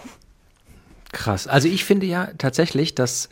Krass. 1.12 1.48
Also 1.48 1.68
ich 1.68 1.84
finde 1.84 2.06
ja 2.06 2.30
tatsächlich, 2.38 2.96
dass 2.96 3.28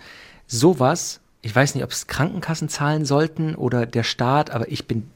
sowas, 0.48 1.22
ich 1.42 1.56
weiß 1.56 1.76
nicht, 1.76 1.84
ob 1.84 1.92
es 1.92 2.08
Krankenkassen 2.08 2.68
zahlen 2.68 3.06
sollten 3.06 3.56
oder 3.56 3.86
der 3.86 4.04
Staat, 4.04 4.50
aber 4.52 4.70
ich 4.70 4.86
bin, 4.88 5.10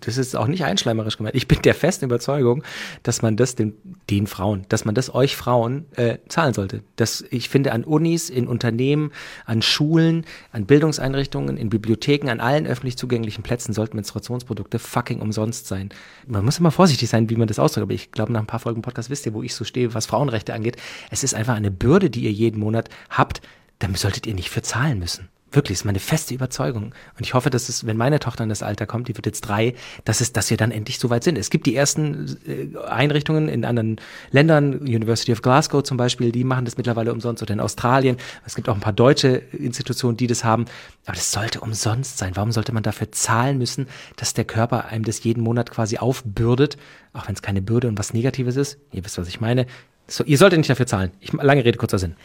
das 0.00 0.18
ist 0.18 0.36
auch 0.36 0.46
nicht 0.46 0.64
einschleimerisch 0.64 1.16
gemeint, 1.16 1.36
ich 1.36 1.46
bin 1.46 1.62
der 1.62 1.74
festen 1.74 2.06
Überzeugung, 2.06 2.64
dass 3.02 3.22
man 3.22 3.36
das 3.36 3.54
den, 3.54 3.74
den 4.10 4.26
Frauen, 4.26 4.66
dass 4.68 4.84
man 4.84 4.94
das 4.94 5.14
euch 5.14 5.36
Frauen 5.36 5.86
äh, 5.96 6.18
zahlen 6.28 6.54
sollte. 6.54 6.82
Das, 6.96 7.24
ich 7.30 7.48
finde 7.48 7.72
an 7.72 7.84
Unis, 7.84 8.30
in 8.30 8.48
Unternehmen, 8.48 9.12
an 9.44 9.62
Schulen, 9.62 10.24
an 10.50 10.66
Bildungseinrichtungen, 10.66 11.56
in 11.56 11.68
Bibliotheken, 11.68 12.28
an 12.28 12.40
allen 12.40 12.66
öffentlich 12.66 12.96
zugänglichen 12.96 13.42
Plätzen 13.42 13.72
sollten 13.72 13.96
Menstruationsprodukte 13.96 14.78
fucking 14.78 15.20
umsonst 15.20 15.68
sein. 15.68 15.90
Man 16.26 16.44
muss 16.44 16.58
immer 16.58 16.70
vorsichtig 16.70 17.08
sein, 17.08 17.30
wie 17.30 17.36
man 17.36 17.48
das 17.48 17.58
ausdrückt, 17.58 17.84
aber 17.84 17.94
ich 17.94 18.10
glaube, 18.10 18.32
nach 18.32 18.40
ein 18.40 18.46
paar 18.46 18.60
Folgen 18.60 18.82
Podcast 18.82 19.10
wisst 19.10 19.26
ihr, 19.26 19.34
wo 19.34 19.42
ich 19.42 19.54
so 19.54 19.64
stehe, 19.64 19.94
was 19.94 20.06
Frauenrechte 20.06 20.54
angeht. 20.54 20.76
Es 21.10 21.22
ist 21.22 21.34
einfach 21.34 21.54
eine 21.54 21.70
Bürde, 21.70 22.10
die 22.10 22.24
ihr 22.24 22.32
jeden 22.32 22.60
Monat 22.60 22.88
habt, 23.10 23.40
damit 23.78 23.98
solltet 23.98 24.26
ihr 24.26 24.34
nicht 24.34 24.50
für 24.50 24.62
zahlen 24.62 24.98
müssen. 24.98 25.28
Wirklich, 25.50 25.78
ist 25.78 25.84
meine 25.86 25.98
feste 25.98 26.34
Überzeugung. 26.34 26.92
Und 27.16 27.20
ich 27.20 27.32
hoffe, 27.32 27.48
dass 27.48 27.70
es, 27.70 27.86
wenn 27.86 27.96
meine 27.96 28.18
Tochter 28.18 28.44
in 28.44 28.50
das 28.50 28.62
Alter 28.62 28.86
kommt, 28.86 29.08
die 29.08 29.16
wird 29.16 29.24
jetzt 29.24 29.40
drei, 29.40 29.74
dass 30.04 30.20
es, 30.20 30.34
dass 30.34 30.50
wir 30.50 30.58
dann 30.58 30.70
endlich 30.70 30.98
so 30.98 31.08
weit 31.08 31.24
sind. 31.24 31.38
Es 31.38 31.48
gibt 31.48 31.64
die 31.64 31.74
ersten 31.74 32.36
äh, 32.46 32.78
Einrichtungen 32.86 33.48
in 33.48 33.64
anderen 33.64 33.96
Ländern, 34.30 34.80
University 34.80 35.32
of 35.32 35.40
Glasgow 35.40 35.82
zum 35.82 35.96
Beispiel, 35.96 36.32
die 36.32 36.44
machen 36.44 36.66
das 36.66 36.76
mittlerweile 36.76 37.12
umsonst 37.12 37.42
oder 37.42 37.54
in 37.54 37.60
Australien. 37.60 38.18
Es 38.44 38.56
gibt 38.56 38.68
auch 38.68 38.74
ein 38.74 38.80
paar 38.80 38.92
deutsche 38.92 39.28
Institutionen, 39.28 40.18
die 40.18 40.26
das 40.26 40.44
haben. 40.44 40.66
Aber 41.06 41.14
das 41.14 41.32
sollte 41.32 41.60
umsonst 41.60 42.18
sein. 42.18 42.32
Warum 42.34 42.52
sollte 42.52 42.72
man 42.72 42.82
dafür 42.82 43.10
zahlen 43.10 43.56
müssen, 43.56 43.86
dass 44.16 44.34
der 44.34 44.44
Körper 44.44 44.86
einem 44.86 45.04
das 45.04 45.24
jeden 45.24 45.42
Monat 45.42 45.70
quasi 45.70 45.96
aufbürdet? 45.96 46.76
Auch 47.14 47.26
wenn 47.26 47.34
es 47.34 47.40
keine 47.40 47.62
Bürde 47.62 47.88
und 47.88 47.98
was 47.98 48.12
Negatives 48.12 48.56
ist. 48.56 48.78
Ihr 48.92 49.02
wisst, 49.02 49.16
was 49.16 49.28
ich 49.28 49.40
meine. 49.40 49.66
So, 50.10 50.24
ihr 50.24 50.38
solltet 50.38 50.58
nicht 50.58 50.70
dafür 50.70 50.86
zahlen. 50.86 51.10
Ich, 51.20 51.32
lange 51.34 51.64
Rede, 51.64 51.76
kurzer 51.76 51.98
Sinn. 51.98 52.16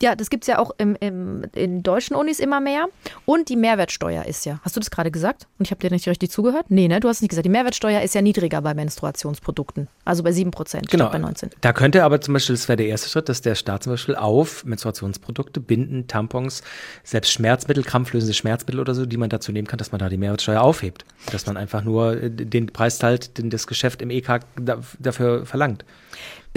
Ja, 0.00 0.16
das 0.16 0.30
gibt's 0.30 0.46
ja 0.46 0.58
auch 0.58 0.70
im, 0.78 0.96
im, 0.98 1.44
in 1.54 1.82
deutschen 1.82 2.16
Unis 2.16 2.40
immer 2.40 2.58
mehr. 2.58 2.86
Und 3.26 3.50
die 3.50 3.56
Mehrwertsteuer 3.56 4.24
ist 4.24 4.46
ja. 4.46 4.60
Hast 4.62 4.76
du 4.76 4.80
das 4.80 4.90
gerade 4.90 5.10
gesagt? 5.10 5.46
Und 5.58 5.66
ich 5.66 5.70
habe 5.70 5.80
dir 5.80 5.90
nicht 5.90 6.08
richtig 6.08 6.30
zugehört? 6.30 6.66
Nee, 6.70 6.88
ne? 6.88 7.00
Du 7.00 7.08
hast 7.08 7.18
es 7.18 7.22
nicht 7.22 7.28
gesagt. 7.28 7.44
Die 7.44 7.50
Mehrwertsteuer 7.50 8.00
ist 8.00 8.14
ja 8.14 8.22
niedriger 8.22 8.62
bei 8.62 8.72
Menstruationsprodukten. 8.72 9.88
Also 10.06 10.22
bei 10.22 10.32
7 10.32 10.50
Prozent 10.50 10.88
Genau. 10.88 11.04
statt 11.04 11.12
bei 11.12 11.18
19. 11.18 11.50
Da 11.60 11.72
könnte 11.74 12.02
aber 12.02 12.20
zum 12.22 12.32
Beispiel, 12.32 12.54
das 12.56 12.66
wäre 12.66 12.78
der 12.78 12.86
erste 12.86 13.10
Schritt, 13.10 13.28
dass 13.28 13.42
der 13.42 13.54
Staat 13.54 13.82
zum 13.82 13.92
Beispiel 13.92 14.16
auf 14.16 14.64
Menstruationsprodukte, 14.64 15.60
Binden, 15.60 16.06
Tampons, 16.06 16.62
selbst 17.04 17.30
Schmerzmittel, 17.32 17.84
krampflösende 17.84 18.32
Schmerzmittel 18.32 18.80
oder 18.80 18.94
so, 18.94 19.04
die 19.04 19.18
man 19.18 19.28
dazu 19.28 19.52
nehmen 19.52 19.68
kann, 19.68 19.78
dass 19.78 19.92
man 19.92 19.98
da 19.98 20.08
die 20.08 20.16
Mehrwertsteuer 20.16 20.62
aufhebt. 20.62 21.04
Dass 21.30 21.44
man 21.44 21.58
einfach 21.58 21.84
nur 21.84 22.22
äh, 22.22 22.30
den 22.30 22.68
Preis 22.68 22.98
zahlt, 22.98 23.36
den 23.36 23.50
das 23.50 23.66
Geschäft 23.66 24.00
im 24.00 24.08
EK 24.10 24.40
da, 24.58 24.78
dafür 24.98 25.44
verlangt. 25.44 25.84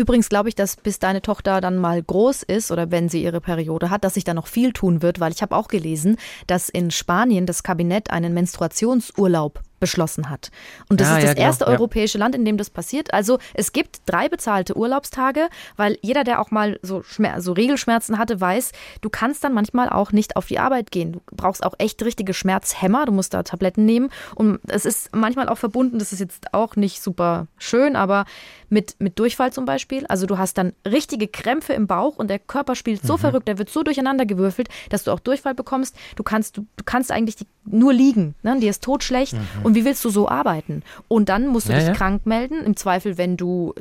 Übrigens 0.02 0.30
glaube 0.30 0.50
ich, 0.50 0.56
dass 0.56 0.78
bis 0.78 0.98
deine 0.98 1.22
Tochter 1.22 1.62
dann 1.62 1.78
mal 1.78 2.02
groß 2.02 2.42
ist 2.42 2.72
oder 2.72 2.90
wenn 2.90 3.08
sie 3.08 3.22
ihre 3.22 3.40
Periode 3.40 3.92
hat, 3.92 4.04
dass 4.04 4.16
sich 4.16 4.24
da 4.24 4.34
noch 4.34 4.48
viel 4.48 4.74
tun 4.74 5.04
wird, 5.04 5.20
weil 5.20 5.32
ich 5.32 5.44
habe 5.44 5.56
auch 5.56 5.68
gelesen, 5.68 6.18
dass 6.48 6.70
in 6.70 6.90
Spanien 6.90 7.46
das 7.46 7.62
Kabinett 7.62 8.10
einen 8.10 8.34
Menstruationsurlaub 8.34 9.62
beschlossen 9.82 10.30
hat. 10.30 10.52
Und 10.88 11.02
das 11.02 11.10
Ah, 11.10 11.18
ist 11.18 11.24
ja, 11.24 11.28
das 11.30 11.36
genau, 11.36 11.48
erste 11.48 11.66
ja. 11.66 11.72
europäische 11.72 12.18
Land, 12.18 12.36
in 12.36 12.46
dem 12.46 12.56
das 12.56 12.70
passiert. 12.70 13.14
Also 13.14 13.40
es 13.54 13.74
gibt 13.74 14.02
drei 14.06 14.30
bezahlte 14.30 14.78
Urlaubstage, 14.78 15.50
weil 15.76 15.98
jeder, 16.02 16.24
der 16.24 16.40
auch 16.40 16.52
mal 16.52 16.80
so, 16.82 17.04
Schmer 17.04 17.42
so 17.42 17.52
Regelschmerzen 17.52 18.18
hatte, 18.18 18.40
weiß, 18.40 18.72
du 19.02 19.10
kannst 19.10 19.44
dann 19.44 19.54
manchmal 19.54 19.90
auch 19.90 20.14
nicht 20.14 20.38
auf 20.38 20.46
die 20.46 20.60
Arbeit 20.60 20.92
gehen. 20.92 21.12
Du 21.12 21.22
brauchst 21.32 21.66
auch 21.66 21.74
echt 21.80 22.02
richtige 22.04 22.34
Schmerzhämmer, 22.34 23.06
du 23.06 23.12
musst 23.12 23.34
da 23.34 23.44
Tabletten 23.44 23.84
nehmen. 23.86 24.10
Und 24.36 24.60
es 24.68 24.86
ist 24.86 25.14
manchmal 25.14 25.50
auch 25.50 25.58
verbunden, 25.58 26.00
das 26.00 26.14
ist 26.14 26.20
jetzt 26.20 26.54
auch 26.54 26.76
nicht 26.78 27.02
super 27.02 27.48
schön, 27.58 27.96
aber 27.98 28.26
mit, 28.70 28.96
mit 29.00 29.20
Durchfall 29.20 29.52
zum 29.52 29.66
Beispiel. 29.66 30.06
Also 30.08 30.28
du 30.28 30.38
hast 30.38 30.58
dann 30.58 30.74
richtige 30.88 31.28
Krämpfe 31.28 31.74
im 31.74 31.88
Bauch 31.88 32.18
und 32.18 32.30
der 32.30 32.40
Körper 32.40 32.76
spielt 32.76 33.04
so 33.06 33.18
verrückt, 33.18 33.48
der 33.48 33.58
wird 33.58 33.70
so 33.70 33.84
durcheinander 33.84 34.26
gewürfelt, 34.26 34.70
dass 34.90 35.04
du 35.04 35.12
auch 35.12 35.20
Durchfall 35.20 35.56
bekommst. 35.56 35.96
Du 36.16 36.24
kannst, 36.24 36.56
du, 36.58 36.62
du 36.78 36.84
kannst 36.86 37.12
eigentlich 37.12 37.36
die, 37.36 37.48
nur 37.66 37.94
liegen, 37.94 38.36
ne? 38.44 38.60
dir 38.60 38.70
ist 38.70 38.84
totschlecht. 38.84 39.36
Und 39.64 39.71
wie 39.76 39.86
willst 39.86 40.04
du 40.06 40.10
so 40.10 40.28
arbeiten? 40.30 40.84
Und 41.08 41.30
dann 41.30 41.48
musst 41.48 41.68
du 41.68 41.74
Ja, 41.74 41.80
dich 41.80 41.88
ja. 41.88 41.94
krank 41.94 42.26
melden. 42.26 42.64
Im 42.64 42.76
Zweifel, 42.76 43.18
wenn 43.18 43.38
du, 43.38 43.74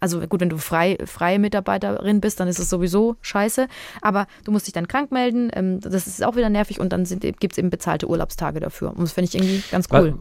also 0.00 0.20
gut, 0.20 0.40
wenn 0.40 0.48
du 0.48 0.58
frei, 0.58 0.98
freie 1.04 1.38
Mitarbeiterin 1.38 2.20
bist, 2.20 2.40
dann 2.40 2.48
ist 2.48 2.58
es 2.58 2.70
sowieso 2.70 3.16
scheiße. 3.22 3.66
Aber 4.02 4.26
du 4.44 4.52
musst 4.52 4.66
dich 4.66 4.74
dann 4.74 4.88
krank 4.88 5.12
melden. 5.12 5.50
Ähm, 5.54 5.80
das 5.80 6.06
ist 6.06 6.24
auch 6.24 6.36
wieder 6.36 6.50
nervig 6.50 6.80
und 6.80 6.92
dann 6.92 7.04
gibt 7.04 7.52
es 7.52 7.58
eben 7.58 7.70
bezahlte 7.70 8.08
Urlaubstage 8.08 8.60
dafür. 8.60 8.90
Und 8.90 9.00
das 9.00 9.12
finde 9.12 9.28
ich 9.28 9.34
irgendwie 9.34 9.62
ganz 9.70 9.88
cool. 9.92 10.16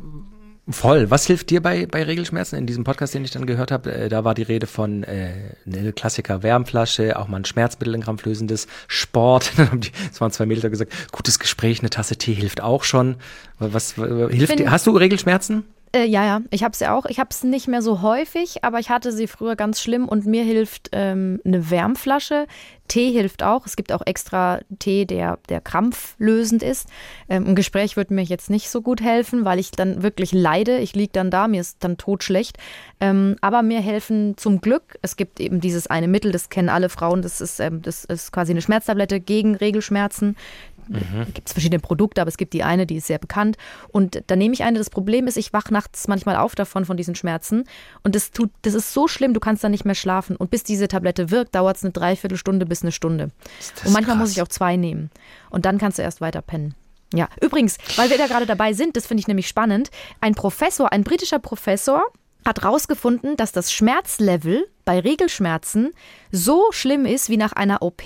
Voll. 0.67 1.11
Was 1.11 1.27
hilft 1.27 1.51
dir 1.51 1.61
bei, 1.61 1.85
bei 1.85 2.01
Regelschmerzen? 2.01 2.57
In 2.57 2.65
diesem 2.65 2.83
Podcast, 2.83 3.13
den 3.13 3.23
ich 3.23 3.29
dann 3.29 3.45
gehört 3.45 3.71
habe, 3.71 3.93
äh, 3.93 4.09
da 4.09 4.23
war 4.23 4.33
die 4.33 4.41
Rede 4.41 4.65
von 4.65 5.03
äh, 5.03 5.33
eine 5.67 5.93
Klassiker 5.93 6.41
Wärmflasche, 6.41 7.19
auch 7.19 7.27
mal 7.27 7.37
ein 7.37 7.45
Schmerzmittel, 7.45 7.93
ein 7.93 8.01
krampflösendes 8.01 8.67
Sport. 8.87 9.51
Dann 9.57 9.69
haben 9.69 9.81
die, 9.81 9.91
es 10.11 10.19
waren 10.21 10.31
zwei 10.31 10.47
Mädels 10.47 10.63
da 10.63 10.69
gesagt, 10.69 11.11
gutes 11.11 11.37
Gespräch, 11.37 11.81
eine 11.81 11.91
Tasse 11.91 12.15
Tee 12.15 12.33
hilft 12.33 12.61
auch 12.61 12.83
schon. 12.83 13.17
Was, 13.59 13.97
was 13.97 14.31
hilft 14.31 14.57
dir? 14.57 14.71
Hast 14.71 14.87
du 14.87 14.97
Regelschmerzen? 14.97 15.65
Äh, 15.95 16.07
ja, 16.07 16.25
ja, 16.25 16.41
ich 16.49 16.61
habe 16.61 16.75
ja 16.77 16.93
auch. 16.93 17.05
Ich 17.05 17.21
habe 17.21 17.29
es 17.31 17.45
nicht 17.45 17.69
mehr 17.69 17.81
so 17.81 18.01
häufig, 18.01 18.65
aber 18.65 18.79
ich 18.79 18.89
hatte 18.89 19.13
sie 19.13 19.27
früher 19.27 19.55
ganz 19.55 19.79
schlimm 19.79 20.09
und 20.09 20.25
mir 20.25 20.43
hilft 20.43 20.89
ähm, 20.91 21.39
eine 21.45 21.71
Wärmflasche. 21.71 22.47
Tee 22.89 23.11
hilft 23.13 23.43
auch. 23.43 23.65
Es 23.65 23.77
gibt 23.77 23.93
auch 23.93 24.01
extra 24.05 24.59
Tee, 24.77 25.05
der, 25.05 25.39
der 25.47 25.61
krampflösend 25.61 26.63
ist. 26.63 26.89
Ähm, 27.29 27.47
ein 27.47 27.55
Gespräch 27.55 27.95
würde 27.95 28.13
mir 28.13 28.23
jetzt 28.23 28.49
nicht 28.49 28.69
so 28.69 28.81
gut 28.81 28.99
helfen, 29.01 29.45
weil 29.45 29.57
ich 29.57 29.71
dann 29.71 30.03
wirklich 30.03 30.33
leide. 30.33 30.79
Ich 30.79 30.95
liege 30.95 31.13
dann 31.13 31.31
da, 31.31 31.47
mir 31.47 31.61
ist 31.61 31.77
dann 31.81 31.95
totschlecht. 31.95 32.57
Ähm, 32.99 33.37
aber 33.39 33.61
mir 33.61 33.79
helfen 33.79 34.35
zum 34.35 34.59
Glück, 34.59 34.99
es 35.01 35.15
gibt 35.15 35.39
eben 35.39 35.61
dieses 35.61 35.87
eine 35.87 36.09
Mittel, 36.09 36.33
das 36.33 36.49
kennen 36.49 36.69
alle 36.69 36.89
Frauen, 36.89 37.21
das 37.21 37.39
ist, 37.39 37.61
ähm, 37.61 37.81
das 37.81 38.03
ist 38.03 38.33
quasi 38.33 38.51
eine 38.51 38.61
Schmerztablette 38.61 39.21
gegen 39.21 39.55
Regelschmerzen. 39.55 40.35
Gibt 41.33 41.47
es 41.47 41.53
verschiedene 41.53 41.79
Produkte, 41.79 42.21
aber 42.21 42.29
es 42.29 42.37
gibt 42.37 42.53
die 42.53 42.63
eine, 42.63 42.85
die 42.85 42.97
ist 42.97 43.07
sehr 43.07 43.19
bekannt. 43.19 43.57
Und 43.89 44.23
da 44.27 44.35
nehme 44.35 44.53
ich 44.53 44.63
eine. 44.63 44.77
Das 44.77 44.89
Problem 44.89 45.27
ist, 45.27 45.37
ich 45.37 45.53
wach 45.53 45.69
nachts 45.71 46.07
manchmal 46.07 46.35
auf 46.35 46.55
davon, 46.55 46.85
von 46.85 46.97
diesen 46.97 47.15
Schmerzen. 47.15 47.63
Und 48.03 48.15
das 48.15 48.31
tut, 48.31 48.51
das 48.61 48.73
ist 48.73 48.93
so 48.93 49.07
schlimm, 49.07 49.33
du 49.33 49.39
kannst 49.39 49.63
dann 49.63 49.71
nicht 49.71 49.85
mehr 49.85 49.95
schlafen. 49.95 50.35
Und 50.35 50.51
bis 50.51 50.63
diese 50.63 50.87
Tablette 50.87 51.31
wirkt, 51.31 51.55
dauert 51.55 51.77
es 51.77 51.83
eine 51.83 51.91
Dreiviertelstunde 51.91 52.65
bis 52.65 52.83
eine 52.83 52.91
Stunde. 52.91 53.31
Und 53.85 53.93
manchmal 53.93 54.17
krass. 54.17 54.17
muss 54.17 54.31
ich 54.31 54.41
auch 54.41 54.47
zwei 54.47 54.75
nehmen. 54.75 55.09
Und 55.49 55.65
dann 55.65 55.77
kannst 55.77 55.97
du 55.97 56.03
erst 56.03 56.21
weiter 56.21 56.41
pennen. 56.41 56.75
Ja, 57.13 57.29
übrigens, 57.41 57.77
weil 57.95 58.09
wir 58.09 58.17
da 58.17 58.27
gerade 58.27 58.45
dabei 58.45 58.73
sind, 58.73 58.97
das 58.97 59.05
finde 59.05 59.21
ich 59.21 59.27
nämlich 59.27 59.47
spannend. 59.47 59.89
Ein 60.21 60.35
Professor, 60.35 60.91
ein 60.91 61.03
britischer 61.03 61.39
Professor, 61.39 62.03
hat 62.45 62.61
herausgefunden, 62.61 63.37
dass 63.37 63.51
das 63.51 63.71
Schmerzlevel 63.71 64.67
bei 64.85 64.99
Regelschmerzen 64.99 65.91
so 66.31 66.63
schlimm 66.71 67.05
ist 67.05 67.29
wie 67.29 67.37
nach 67.37 67.53
einer 67.53 67.81
OP 67.81 68.03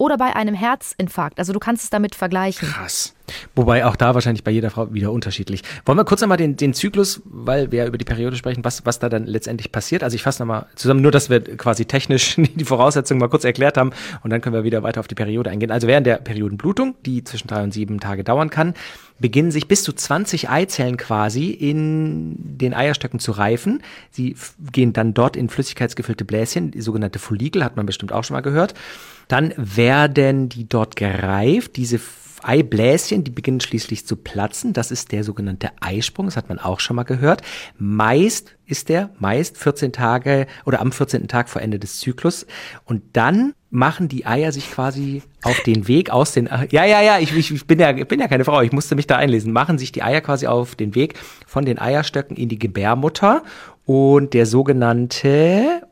oder 0.00 0.16
bei 0.16 0.34
einem 0.34 0.54
Herzinfarkt. 0.54 1.38
Also 1.38 1.52
du 1.52 1.58
kannst 1.58 1.84
es 1.84 1.90
damit 1.90 2.14
vergleichen. 2.14 2.68
Krass. 2.68 3.14
Wobei 3.54 3.84
auch 3.84 3.96
da 3.96 4.14
wahrscheinlich 4.14 4.44
bei 4.44 4.50
jeder 4.50 4.70
Frau 4.70 4.92
wieder 4.92 5.12
unterschiedlich. 5.12 5.62
Wollen 5.84 5.98
wir 5.98 6.04
kurz 6.04 6.20
nochmal 6.20 6.38
den, 6.38 6.56
den 6.56 6.74
Zyklus, 6.74 7.20
weil 7.24 7.70
wir 7.70 7.86
über 7.86 7.98
die 7.98 8.04
Periode 8.04 8.36
sprechen, 8.36 8.64
was, 8.64 8.86
was 8.86 8.98
da 8.98 9.08
dann 9.08 9.26
letztendlich 9.26 9.72
passiert? 9.72 10.02
Also 10.02 10.14
ich 10.14 10.22
fasse 10.22 10.42
nochmal 10.42 10.66
zusammen, 10.74 11.02
nur 11.02 11.12
dass 11.12 11.30
wir 11.30 11.40
quasi 11.56 11.84
technisch 11.84 12.36
die 12.38 12.64
Voraussetzungen 12.64 13.20
mal 13.20 13.28
kurz 13.28 13.44
erklärt 13.44 13.76
haben 13.76 13.92
und 14.22 14.30
dann 14.30 14.40
können 14.40 14.54
wir 14.54 14.64
wieder 14.64 14.82
weiter 14.82 15.00
auf 15.00 15.08
die 15.08 15.14
Periode 15.14 15.50
eingehen. 15.50 15.70
Also 15.70 15.86
während 15.86 16.06
der 16.06 16.16
Periodenblutung, 16.16 16.94
die 17.04 17.22
zwischen 17.24 17.48
drei 17.48 17.62
und 17.62 17.72
sieben 17.72 18.00
Tage 18.00 18.24
dauern 18.24 18.50
kann, 18.50 18.74
beginnen 19.18 19.50
sich 19.50 19.68
bis 19.68 19.84
zu 19.84 19.92
20 19.92 20.48
Eizellen 20.48 20.96
quasi 20.96 21.50
in 21.50 22.36
den 22.38 22.72
Eierstöcken 22.72 23.20
zu 23.20 23.32
reifen. 23.32 23.82
Sie 24.10 24.34
gehen 24.72 24.94
dann 24.94 25.12
dort 25.12 25.36
in 25.36 25.50
flüssigkeitsgefüllte 25.50 26.19
Bläschen, 26.24 26.70
die 26.70 26.80
sogenannte 26.80 27.18
Follikel, 27.18 27.64
hat 27.64 27.76
man 27.76 27.86
bestimmt 27.86 28.12
auch 28.12 28.24
schon 28.24 28.34
mal 28.34 28.40
gehört. 28.40 28.74
Dann 29.28 29.52
werden 29.56 30.48
die 30.48 30.68
dort 30.68 30.96
gereift. 30.96 31.76
Diese 31.76 32.00
Eibläschen, 32.42 33.24
die 33.24 33.30
beginnen 33.30 33.60
schließlich 33.60 34.06
zu 34.06 34.16
platzen. 34.16 34.72
Das 34.72 34.90
ist 34.90 35.12
der 35.12 35.24
sogenannte 35.24 35.70
Eisprung. 35.80 36.26
Das 36.26 36.36
hat 36.36 36.48
man 36.48 36.58
auch 36.58 36.80
schon 36.80 36.96
mal 36.96 37.04
gehört. 37.04 37.42
Meist 37.78 38.56
ist 38.66 38.88
der, 38.88 39.10
meist 39.18 39.58
14 39.58 39.92
Tage 39.92 40.46
oder 40.64 40.80
am 40.80 40.92
14. 40.92 41.28
Tag 41.28 41.48
vor 41.48 41.60
Ende 41.62 41.78
des 41.78 42.00
Zyklus. 42.00 42.46
Und 42.84 43.02
dann 43.12 43.54
machen 43.70 44.08
die 44.08 44.26
Eier 44.26 44.52
sich 44.52 44.70
quasi 44.70 45.22
auf 45.42 45.60
den 45.60 45.86
Weg 45.86 46.10
aus 46.10 46.32
den, 46.32 46.48
ja, 46.70 46.84
ja, 46.84 47.00
ja, 47.00 47.18
ich, 47.18 47.36
ich, 47.36 47.66
bin 47.66 47.78
ja, 47.78 47.96
ich 47.96 48.08
bin 48.08 48.18
ja 48.18 48.26
keine 48.26 48.44
Frau, 48.44 48.60
ich 48.62 48.72
musste 48.72 48.96
mich 48.96 49.06
da 49.06 49.16
einlesen, 49.16 49.52
machen 49.52 49.78
sich 49.78 49.92
die 49.92 50.02
Eier 50.02 50.20
quasi 50.20 50.48
auf 50.48 50.74
den 50.74 50.96
Weg 50.96 51.14
von 51.46 51.64
den 51.64 51.78
Eierstöcken 51.78 52.36
in 52.36 52.48
die 52.48 52.58
Gebärmutter 52.58 53.44
und 53.86 54.34
der 54.34 54.46
sogenannte, 54.46 55.82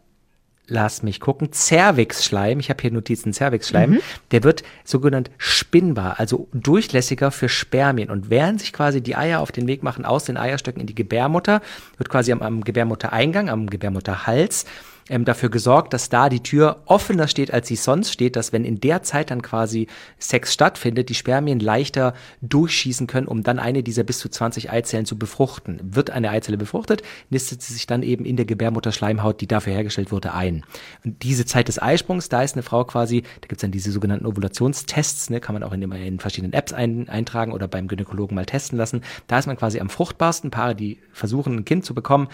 lass 0.69 1.03
mich 1.03 1.21
gucken, 1.21 1.51
Cervixschleim, 1.53 2.61
ich 2.61 2.71
habe 2.71 2.81
hier 2.81 2.93
Notizen, 2.93 3.33
Cervixschleim, 3.33 3.91
mhm. 3.91 4.01
der 4.31 4.45
wird 4.45 4.63
sogenannt 4.85 5.31
spinnbar, 5.39 6.21
also 6.21 6.49
durchlässiger 6.53 7.31
für 7.31 7.49
Spermien. 7.49 8.11
Und 8.11 8.31
während 8.31 8.61
sich 8.61 8.73
quasi 8.73 9.01
die 9.01 9.17
Eier 9.17 9.41
auf 9.41 9.51
den 9.51 9.67
Weg 9.67 9.83
machen 9.83 10.05
aus 10.05 10.25
den 10.25 10.37
Eierstöcken 10.37 10.81
in 10.81 10.87
die 10.87 10.95
Gebärmutter, 10.95 11.63
wird 11.97 12.09
quasi 12.09 12.33
am, 12.33 12.43
am 12.43 12.63
Gebärmuttereingang, 12.63 13.49
am 13.49 13.69
Gebärmutterhals, 13.69 14.67
ähm, 15.09 15.25
dafür 15.25 15.49
gesorgt, 15.50 15.93
dass 15.93 16.09
da 16.09 16.29
die 16.29 16.43
Tür 16.43 16.83
offener 16.87 17.29
steht, 17.29 17.53
als 17.53 17.69
sie 17.69 17.77
sonst 17.77 18.12
steht, 18.12 18.37
dass 18.37 18.53
wenn 18.53 18.65
in 18.65 18.81
der 18.81 19.03
Zeit 19.03 19.31
dann 19.31 19.43
quasi 19.43 19.87
Sex 20.19 20.53
stattfindet, 20.53 21.09
die 21.09 21.15
Spermien 21.15 21.61
leichter 21.61 22.15
durchschießen 22.43 23.07
können, 23.07 23.27
um 23.27 23.43
dann 23.43 23.59
eine 23.59 23.83
dieser 23.83 24.05
bis 24.05 24.19
zu 24.19 24.29
20 24.29 24.71
Eizellen 24.71 25.07
zu 25.07 25.19
befruchten. 25.19 25.81
Wird 25.83 26.11
eine 26.11 26.31
Eizelle 26.31 26.59
befruchtet, 26.59 27.03
nistet 27.31 27.62
sie 27.62 27.73
sich 27.73 27.87
dann 27.87 28.03
eben 28.03 28.25
in 28.25 28.37
der 28.37 28.47
Gebärmutterschleimhaut, 28.47 29.41
die 29.41 29.47
dafür 29.47 29.73
hergestellt 29.73 30.12
wurde, 30.12 30.35
ein. 30.35 30.65
Und 31.05 31.23
diese 31.23 31.47
Zeit 31.47 31.69
des 31.69 31.81
Eisprungs, 31.81 32.29
da 32.29 32.43
ist 32.43 32.55
eine 32.55 32.62
Frau 32.62 32.85
quasi, 32.85 33.23
da 33.41 33.49
gibt's 33.49 33.62
dann 33.62 33.71
diese 33.71 33.91
sogenannten 33.91 34.27
Ovulationstests, 34.27 35.31
ne, 35.31 35.41
kann 35.41 35.55
man 35.55 35.62
auch 35.62 35.73
in, 35.73 35.91
in 35.93 36.19
verschiedenen 36.19 36.53
Apps 36.53 36.73
ein, 36.73 37.09
eintragen 37.09 37.53
oder 37.53 37.69
beim 37.69 37.88
Gynäkologen 37.88 38.35
mal 38.35 38.47
testen 38.47 38.79
lassen. 38.79 39.03
Da 39.27 39.38
ist 39.38 39.47
man 39.47 39.57
quasi 39.57 39.81
am 39.81 39.88
fruchtbarsten. 39.88 40.50
Paare, 40.50 40.75
die 40.75 40.99
versuchen, 41.12 41.57
ein 41.57 41.65
Kind 41.65 41.85
zu 41.85 41.95
bekommen, 41.95 42.29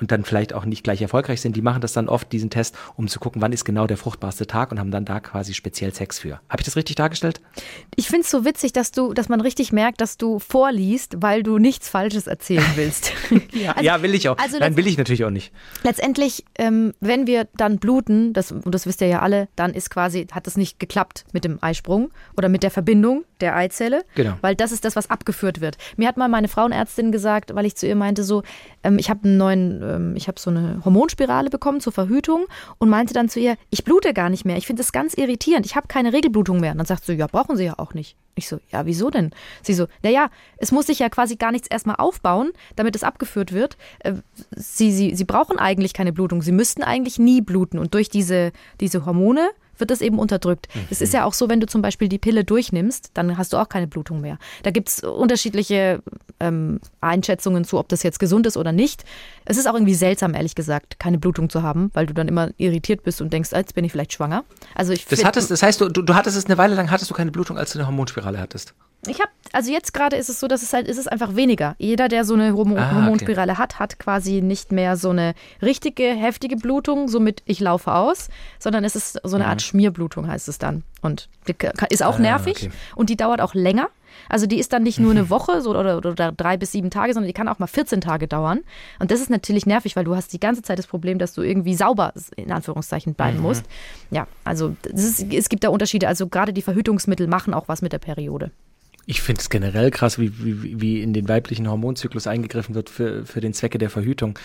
und 0.00 0.12
dann 0.12 0.24
vielleicht 0.24 0.52
auch 0.52 0.64
nicht 0.64 0.84
gleich 0.84 1.02
erfolgreich 1.02 1.40
sind, 1.40 1.56
die 1.56 1.62
machen 1.62 1.80
das 1.80 1.92
dann 1.92 2.08
oft, 2.08 2.32
diesen 2.32 2.50
Test, 2.50 2.76
um 2.96 3.08
zu 3.08 3.18
gucken, 3.18 3.42
wann 3.42 3.52
ist 3.52 3.64
genau 3.64 3.86
der 3.86 3.96
fruchtbarste 3.96 4.46
Tag 4.46 4.72
und 4.72 4.78
haben 4.78 4.90
dann 4.90 5.04
da 5.04 5.20
quasi 5.20 5.54
speziell 5.54 5.92
Sex 5.94 6.18
für. 6.18 6.40
Habe 6.48 6.60
ich 6.60 6.64
das 6.64 6.76
richtig 6.76 6.96
dargestellt? 6.96 7.40
Ich 7.96 8.08
finde 8.08 8.22
es 8.22 8.30
so 8.30 8.44
witzig, 8.44 8.72
dass 8.72 8.92
du, 8.92 9.12
dass 9.12 9.28
man 9.28 9.40
richtig 9.40 9.72
merkt, 9.72 10.00
dass 10.00 10.16
du 10.16 10.38
vorliest, 10.38 11.16
weil 11.18 11.42
du 11.42 11.58
nichts 11.58 11.88
Falsches 11.88 12.26
erzählen 12.26 12.64
willst. 12.76 13.12
ja, 13.52 13.72
also, 13.72 13.84
ja, 13.84 14.02
will 14.02 14.14
ich 14.14 14.28
auch. 14.28 14.38
Also 14.38 14.58
Nein, 14.58 14.76
will 14.76 14.86
ich 14.86 14.98
natürlich 14.98 15.24
auch 15.24 15.30
nicht. 15.30 15.52
Letztendlich, 15.82 16.44
ähm, 16.58 16.94
wenn 17.00 17.26
wir 17.26 17.48
dann 17.56 17.78
bluten, 17.78 18.32
das, 18.32 18.52
und 18.52 18.74
das 18.74 18.86
wisst 18.86 19.00
ihr 19.00 19.08
ja 19.08 19.20
alle, 19.20 19.48
dann 19.56 19.74
ist 19.74 19.90
quasi, 19.90 20.26
hat 20.30 20.46
es 20.46 20.56
nicht 20.56 20.78
geklappt 20.78 21.24
mit 21.32 21.44
dem 21.44 21.58
Eisprung 21.62 22.10
oder 22.36 22.48
mit 22.48 22.62
der 22.62 22.70
Verbindung 22.70 23.24
der 23.40 23.56
Eizelle. 23.56 24.04
Genau. 24.14 24.34
Weil 24.40 24.54
das 24.54 24.72
ist 24.72 24.84
das, 24.84 24.96
was 24.96 25.10
abgeführt 25.10 25.60
wird. 25.60 25.76
Mir 25.96 26.08
hat 26.08 26.16
mal 26.16 26.28
meine 26.28 26.48
Frauenärztin 26.48 27.12
gesagt, 27.12 27.54
weil 27.54 27.66
ich 27.66 27.76
zu 27.76 27.86
ihr 27.86 27.96
meinte, 27.96 28.24
so, 28.24 28.42
ähm, 28.82 28.98
ich 28.98 29.10
habe 29.10 29.24
einen 29.24 29.36
neuen 29.36 29.82
ähm, 29.88 30.16
ich 30.16 30.28
habe 30.28 30.38
so 30.38 30.50
eine 30.50 30.80
Hormonspirale 30.84 31.50
bekommen 31.50 31.80
zur 31.80 31.92
Verhütung 31.92 32.46
und 32.78 32.88
meinte 32.88 33.14
dann 33.14 33.28
zu 33.28 33.40
ihr, 33.40 33.56
ich 33.70 33.84
blute 33.84 34.12
gar 34.14 34.28
nicht 34.28 34.44
mehr. 34.44 34.56
Ich 34.56 34.66
finde 34.66 34.80
das 34.80 34.92
ganz 34.92 35.14
irritierend. 35.14 35.66
Ich 35.66 35.76
habe 35.76 35.88
keine 35.88 36.12
Regelblutung 36.12 36.60
mehr. 36.60 36.72
Und 36.72 36.78
dann 36.78 36.86
sagt 36.86 37.04
sie, 37.04 37.14
ja, 37.14 37.26
brauchen 37.26 37.56
Sie 37.56 37.64
ja 37.64 37.74
auch 37.78 37.94
nicht. 37.94 38.16
Ich 38.34 38.48
so, 38.48 38.58
ja, 38.70 38.86
wieso 38.86 39.10
denn? 39.10 39.30
Sie 39.62 39.74
so, 39.74 39.86
naja, 40.02 40.30
es 40.58 40.70
muss 40.70 40.86
sich 40.86 41.00
ja 41.00 41.08
quasi 41.08 41.36
gar 41.36 41.52
nichts 41.52 41.68
erstmal 41.68 41.96
aufbauen, 41.96 42.52
damit 42.76 42.94
es 42.94 43.02
abgeführt 43.02 43.52
wird. 43.52 43.76
Äh, 44.00 44.14
sie, 44.54 44.92
sie, 44.92 45.14
sie 45.14 45.24
brauchen 45.24 45.58
eigentlich 45.58 45.92
keine 45.92 46.12
Blutung. 46.12 46.42
Sie 46.42 46.52
müssten 46.52 46.82
eigentlich 46.82 47.18
nie 47.18 47.40
bluten. 47.40 47.78
Und 47.78 47.94
durch 47.94 48.08
diese, 48.08 48.52
diese 48.80 49.04
Hormone 49.06 49.50
wird 49.80 49.90
das 49.90 50.00
eben 50.00 50.18
unterdrückt. 50.18 50.68
Mhm. 50.74 50.82
Es 50.90 51.00
ist 51.00 51.12
ja 51.12 51.24
auch 51.24 51.34
so, 51.34 51.48
wenn 51.48 51.60
du 51.60 51.66
zum 51.66 51.82
Beispiel 51.82 52.08
die 52.08 52.18
Pille 52.18 52.44
durchnimmst, 52.44 53.10
dann 53.14 53.36
hast 53.38 53.52
du 53.52 53.56
auch 53.56 53.68
keine 53.68 53.86
Blutung 53.86 54.20
mehr. 54.20 54.38
Da 54.62 54.70
gibt 54.70 54.88
es 54.88 55.00
unterschiedliche 55.00 56.02
ähm, 56.40 56.80
Einschätzungen 57.00 57.64
zu, 57.64 57.78
ob 57.78 57.88
das 57.88 58.02
jetzt 58.02 58.18
gesund 58.18 58.46
ist 58.46 58.56
oder 58.56 58.72
nicht. 58.72 59.04
Es 59.44 59.56
ist 59.56 59.68
auch 59.68 59.74
irgendwie 59.74 59.94
seltsam, 59.94 60.34
ehrlich 60.34 60.54
gesagt, 60.54 60.98
keine 60.98 61.18
Blutung 61.18 61.50
zu 61.50 61.62
haben, 61.62 61.90
weil 61.94 62.06
du 62.06 62.14
dann 62.14 62.28
immer 62.28 62.50
irritiert 62.56 63.02
bist 63.02 63.20
und 63.20 63.32
denkst, 63.32 63.50
jetzt 63.52 63.74
bin 63.74 63.84
ich 63.84 63.92
vielleicht 63.92 64.12
schwanger. 64.12 64.44
Also 64.74 64.92
ich 64.92 65.06
das, 65.06 65.24
hattest, 65.24 65.50
das 65.50 65.62
heißt, 65.62 65.80
du, 65.80 65.88
du 65.88 66.14
hattest 66.14 66.36
es 66.36 66.46
eine 66.46 66.58
Weile 66.58 66.74
lang, 66.74 66.90
hattest 66.90 67.10
du 67.10 67.14
keine 67.14 67.30
Blutung, 67.30 67.58
als 67.58 67.72
du 67.72 67.78
eine 67.78 67.86
Hormonspirale 67.86 68.38
hattest? 68.38 68.74
Ich 69.06 69.20
habe, 69.20 69.30
also 69.52 69.70
jetzt 69.70 69.94
gerade 69.94 70.16
ist 70.16 70.28
es 70.28 70.40
so, 70.40 70.48
dass 70.48 70.62
es 70.62 70.72
halt, 70.72 70.88
ist 70.88 70.98
es 70.98 71.06
einfach 71.06 71.36
weniger. 71.36 71.76
Jeder, 71.78 72.08
der 72.08 72.24
so 72.24 72.34
eine 72.34 72.52
Hormon 72.52 72.78
ah, 72.78 72.94
Hormonspirale 72.94 73.52
okay. 73.52 73.60
hat, 73.60 73.78
hat 73.78 73.98
quasi 73.98 74.40
nicht 74.42 74.72
mehr 74.72 74.96
so 74.96 75.10
eine 75.10 75.34
richtige, 75.62 76.02
heftige 76.02 76.56
Blutung, 76.56 77.08
somit 77.08 77.42
ich 77.44 77.60
laufe 77.60 77.92
aus, 77.92 78.28
sondern 78.58 78.84
es 78.84 78.96
ist 78.96 79.20
so 79.22 79.36
eine 79.36 79.46
Art 79.46 79.60
mhm. 79.60 79.66
Schmierblutung, 79.66 80.26
heißt 80.26 80.48
es 80.48 80.58
dann. 80.58 80.82
Und 81.00 81.28
die 81.46 81.54
ist 81.90 82.02
auch 82.02 82.16
ah, 82.16 82.22
nervig 82.22 82.56
okay. 82.56 82.70
und 82.96 83.08
die 83.08 83.16
dauert 83.16 83.40
auch 83.40 83.54
länger. 83.54 83.88
Also 84.28 84.46
die 84.46 84.58
ist 84.58 84.72
dann 84.72 84.82
nicht 84.82 84.98
nur 84.98 85.12
eine. 85.12 85.18
Woche 85.30 85.60
so, 85.60 85.70
oder, 85.70 85.98
oder 85.98 86.32
drei 86.32 86.56
bis 86.56 86.72
sieben 86.72 86.90
Tage, 86.90 87.12
sondern 87.12 87.26
die 87.26 87.34
kann 87.34 87.48
auch 87.48 87.58
mal 87.58 87.66
14 87.66 88.00
Tage 88.00 88.26
dauern. 88.28 88.60
Und 88.98 89.10
das 89.10 89.20
ist 89.20 89.30
natürlich 89.30 89.66
nervig, 89.66 89.94
weil 89.94 90.04
du 90.04 90.16
hast 90.16 90.32
die 90.32 90.40
ganze 90.40 90.62
Zeit 90.62 90.78
das 90.78 90.86
Problem, 90.86 91.18
dass 91.18 91.34
du 91.34 91.42
irgendwie 91.42 91.74
sauber 91.74 92.14
in 92.36 92.50
Anführungszeichen 92.50 93.14
bleiben 93.14 93.38
mhm. 93.38 93.42
musst. 93.42 93.64
Ja, 94.10 94.26
also 94.44 94.74
ist, 94.84 95.30
es 95.32 95.48
gibt 95.48 95.64
da 95.64 95.68
Unterschiede. 95.68 96.08
Also 96.08 96.28
gerade 96.28 96.52
die 96.52 96.62
Verhütungsmittel 96.62 97.26
machen 97.26 97.52
auch 97.52 97.68
was 97.68 97.82
mit 97.82 97.92
der 97.92 97.98
Periode. 97.98 98.50
Ich 99.10 99.22
finde 99.22 99.40
es 99.40 99.48
generell 99.48 99.90
krass, 99.90 100.18
wie, 100.18 100.44
wie, 100.44 100.82
wie 100.82 101.02
in 101.02 101.14
den 101.14 101.30
weiblichen 101.30 101.66
Hormonzyklus 101.66 102.26
eingegriffen 102.26 102.74
wird 102.74 102.90
für, 102.90 103.24
für 103.24 103.40
den 103.40 103.54
Zwecke 103.54 103.78
der 103.78 103.88
Verhütung. 103.88 104.38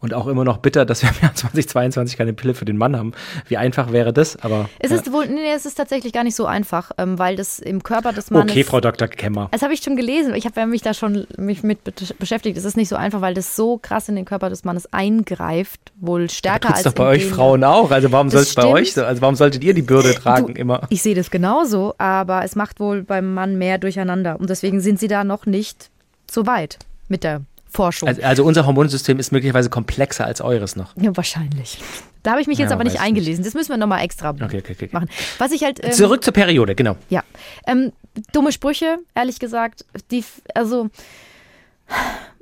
Und 0.00 0.14
auch 0.14 0.26
immer 0.28 0.44
noch 0.44 0.58
bitter, 0.58 0.86
dass 0.86 1.02
wir 1.02 1.10
im 1.10 1.16
Jahr 1.20 1.34
2022 1.34 2.16
keine 2.16 2.32
Pille 2.32 2.54
für 2.54 2.64
den 2.64 2.78
Mann 2.78 2.96
haben. 2.96 3.12
Wie 3.48 3.58
einfach 3.58 3.92
wäre 3.92 4.14
das? 4.14 4.42
Aber 4.42 4.68
es 4.78 4.90
ist 4.90 5.12
wohl, 5.12 5.26
nee, 5.26 5.52
es 5.54 5.66
ist 5.66 5.74
tatsächlich 5.74 6.14
gar 6.14 6.24
nicht 6.24 6.34
so 6.34 6.46
einfach, 6.46 6.92
ähm, 6.96 7.18
weil 7.18 7.36
das 7.36 7.58
im 7.58 7.82
Körper 7.82 8.14
des 8.14 8.30
Mannes. 8.30 8.50
Okay, 8.50 8.64
Frau 8.64 8.80
Dr. 8.80 9.08
Kemmer. 9.08 9.48
Das 9.52 9.60
habe 9.60 9.74
ich 9.74 9.82
schon 9.82 9.96
gelesen. 9.96 10.34
Ich 10.34 10.46
habe 10.46 10.66
mich 10.66 10.80
da 10.80 10.94
schon 10.94 11.26
mich 11.36 11.62
mit 11.62 11.80
beschäftigt. 12.18 12.56
Es 12.56 12.64
ist 12.64 12.78
nicht 12.78 12.88
so 12.88 12.96
einfach, 12.96 13.20
weil 13.20 13.34
das 13.34 13.56
so 13.56 13.76
krass 13.76 14.08
in 14.08 14.16
den 14.16 14.24
Körper 14.24 14.48
des 14.48 14.64
Mannes 14.64 14.90
eingreift, 14.92 15.80
wohl 15.96 16.30
stärker 16.30 16.70
als. 16.70 16.82
Das 16.82 16.94
doch 16.94 17.04
bei 17.04 17.08
euch 17.08 17.26
Frauen 17.26 17.62
auch. 17.62 17.90
Also 17.90 18.10
warum 18.10 18.30
soll 18.30 18.42
es 18.42 18.54
bei 18.54 18.66
euch 18.66 18.94
so? 18.94 19.04
Also 19.04 19.20
warum 19.20 19.34
solltet 19.34 19.62
ihr 19.62 19.74
die 19.74 19.82
Bürde 19.82 20.14
tragen 20.14 20.54
du, 20.54 20.60
immer? 20.60 20.82
Ich 20.88 21.02
sehe 21.02 21.14
das 21.14 21.30
genauso, 21.30 21.94
aber 21.98 22.42
es 22.44 22.56
macht 22.56 22.80
wohl 22.80 23.02
beim 23.02 23.34
Mann 23.34 23.58
mehr 23.58 23.76
durcheinander. 23.76 24.40
Und 24.40 24.48
deswegen 24.48 24.80
sind 24.80 24.98
sie 24.98 25.08
da 25.08 25.24
noch 25.24 25.44
nicht 25.44 25.90
so 26.30 26.46
weit 26.46 26.78
mit 27.08 27.24
der 27.24 27.42
Forschung. 27.70 28.08
Also, 28.08 28.22
also 28.22 28.44
unser 28.44 28.66
Hormonsystem 28.66 29.18
ist 29.18 29.32
möglicherweise 29.32 29.70
komplexer 29.70 30.26
als 30.26 30.40
eures 30.40 30.76
noch. 30.76 30.96
Ja, 30.96 31.16
wahrscheinlich. 31.16 31.78
Da 32.22 32.32
habe 32.32 32.40
ich 32.40 32.46
mich 32.46 32.58
jetzt 32.58 32.70
ja, 32.70 32.74
aber 32.74 32.84
nicht 32.84 33.00
eingelesen. 33.00 33.42
Nicht. 33.42 33.46
Das 33.46 33.54
müssen 33.54 33.70
wir 33.70 33.76
nochmal 33.76 34.04
extra 34.04 34.30
okay, 34.30 34.58
okay, 34.58 34.72
okay. 34.72 34.88
machen. 34.92 35.08
Was 35.38 35.52
ich 35.52 35.62
halt. 35.62 35.82
Ähm, 35.82 35.92
Zurück 35.92 36.22
zur 36.22 36.34
Periode, 36.34 36.74
genau. 36.74 36.96
Ja. 37.08 37.22
Ähm, 37.66 37.92
dumme 38.32 38.52
Sprüche, 38.52 38.98
ehrlich 39.14 39.38
gesagt. 39.38 39.84
Die, 40.10 40.24
also. 40.54 40.90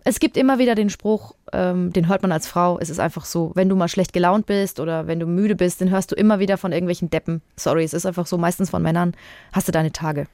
Es 0.09 0.21
gibt 0.21 0.39
immer 0.39 0.59
wieder 0.59 0.75
den 0.75 0.89
Spruch, 0.89 1.35
ähm, 1.53 1.93
den 1.93 2.09
hört 2.09 2.23
man 2.23 2.33
als 2.33 2.49
Frau, 2.49 2.79
es 2.79 2.89
ist 2.89 2.99
einfach 2.99 3.27
so, 3.27 3.53
wenn 3.55 3.69
du 3.69 3.77
mal 3.77 3.89
schlecht 3.89 4.15
gelaunt 4.15 4.47
bist 4.47 4.81
oder 4.81 5.07
wenn 5.07 5.21
du 5.21 5.27
müde 5.27 5.55
bist, 5.55 5.83
dann 5.83 5.91
hörst 5.91 6.11
du 6.11 6.15
immer 6.15 6.39
wieder 6.39 6.57
von 6.57 6.73
irgendwelchen 6.73 7.11
Deppen. 7.11 7.43
Sorry, 7.57 7.85
es 7.85 7.93
ist 7.93 8.07
einfach 8.07 8.27
so, 8.27 8.39
meistens 8.39 8.71
von 8.71 8.83
Männern, 8.83 9.13
hast 9.53 9.69
du 9.69 9.73
deine 9.73 9.93
Tage. 9.93 10.27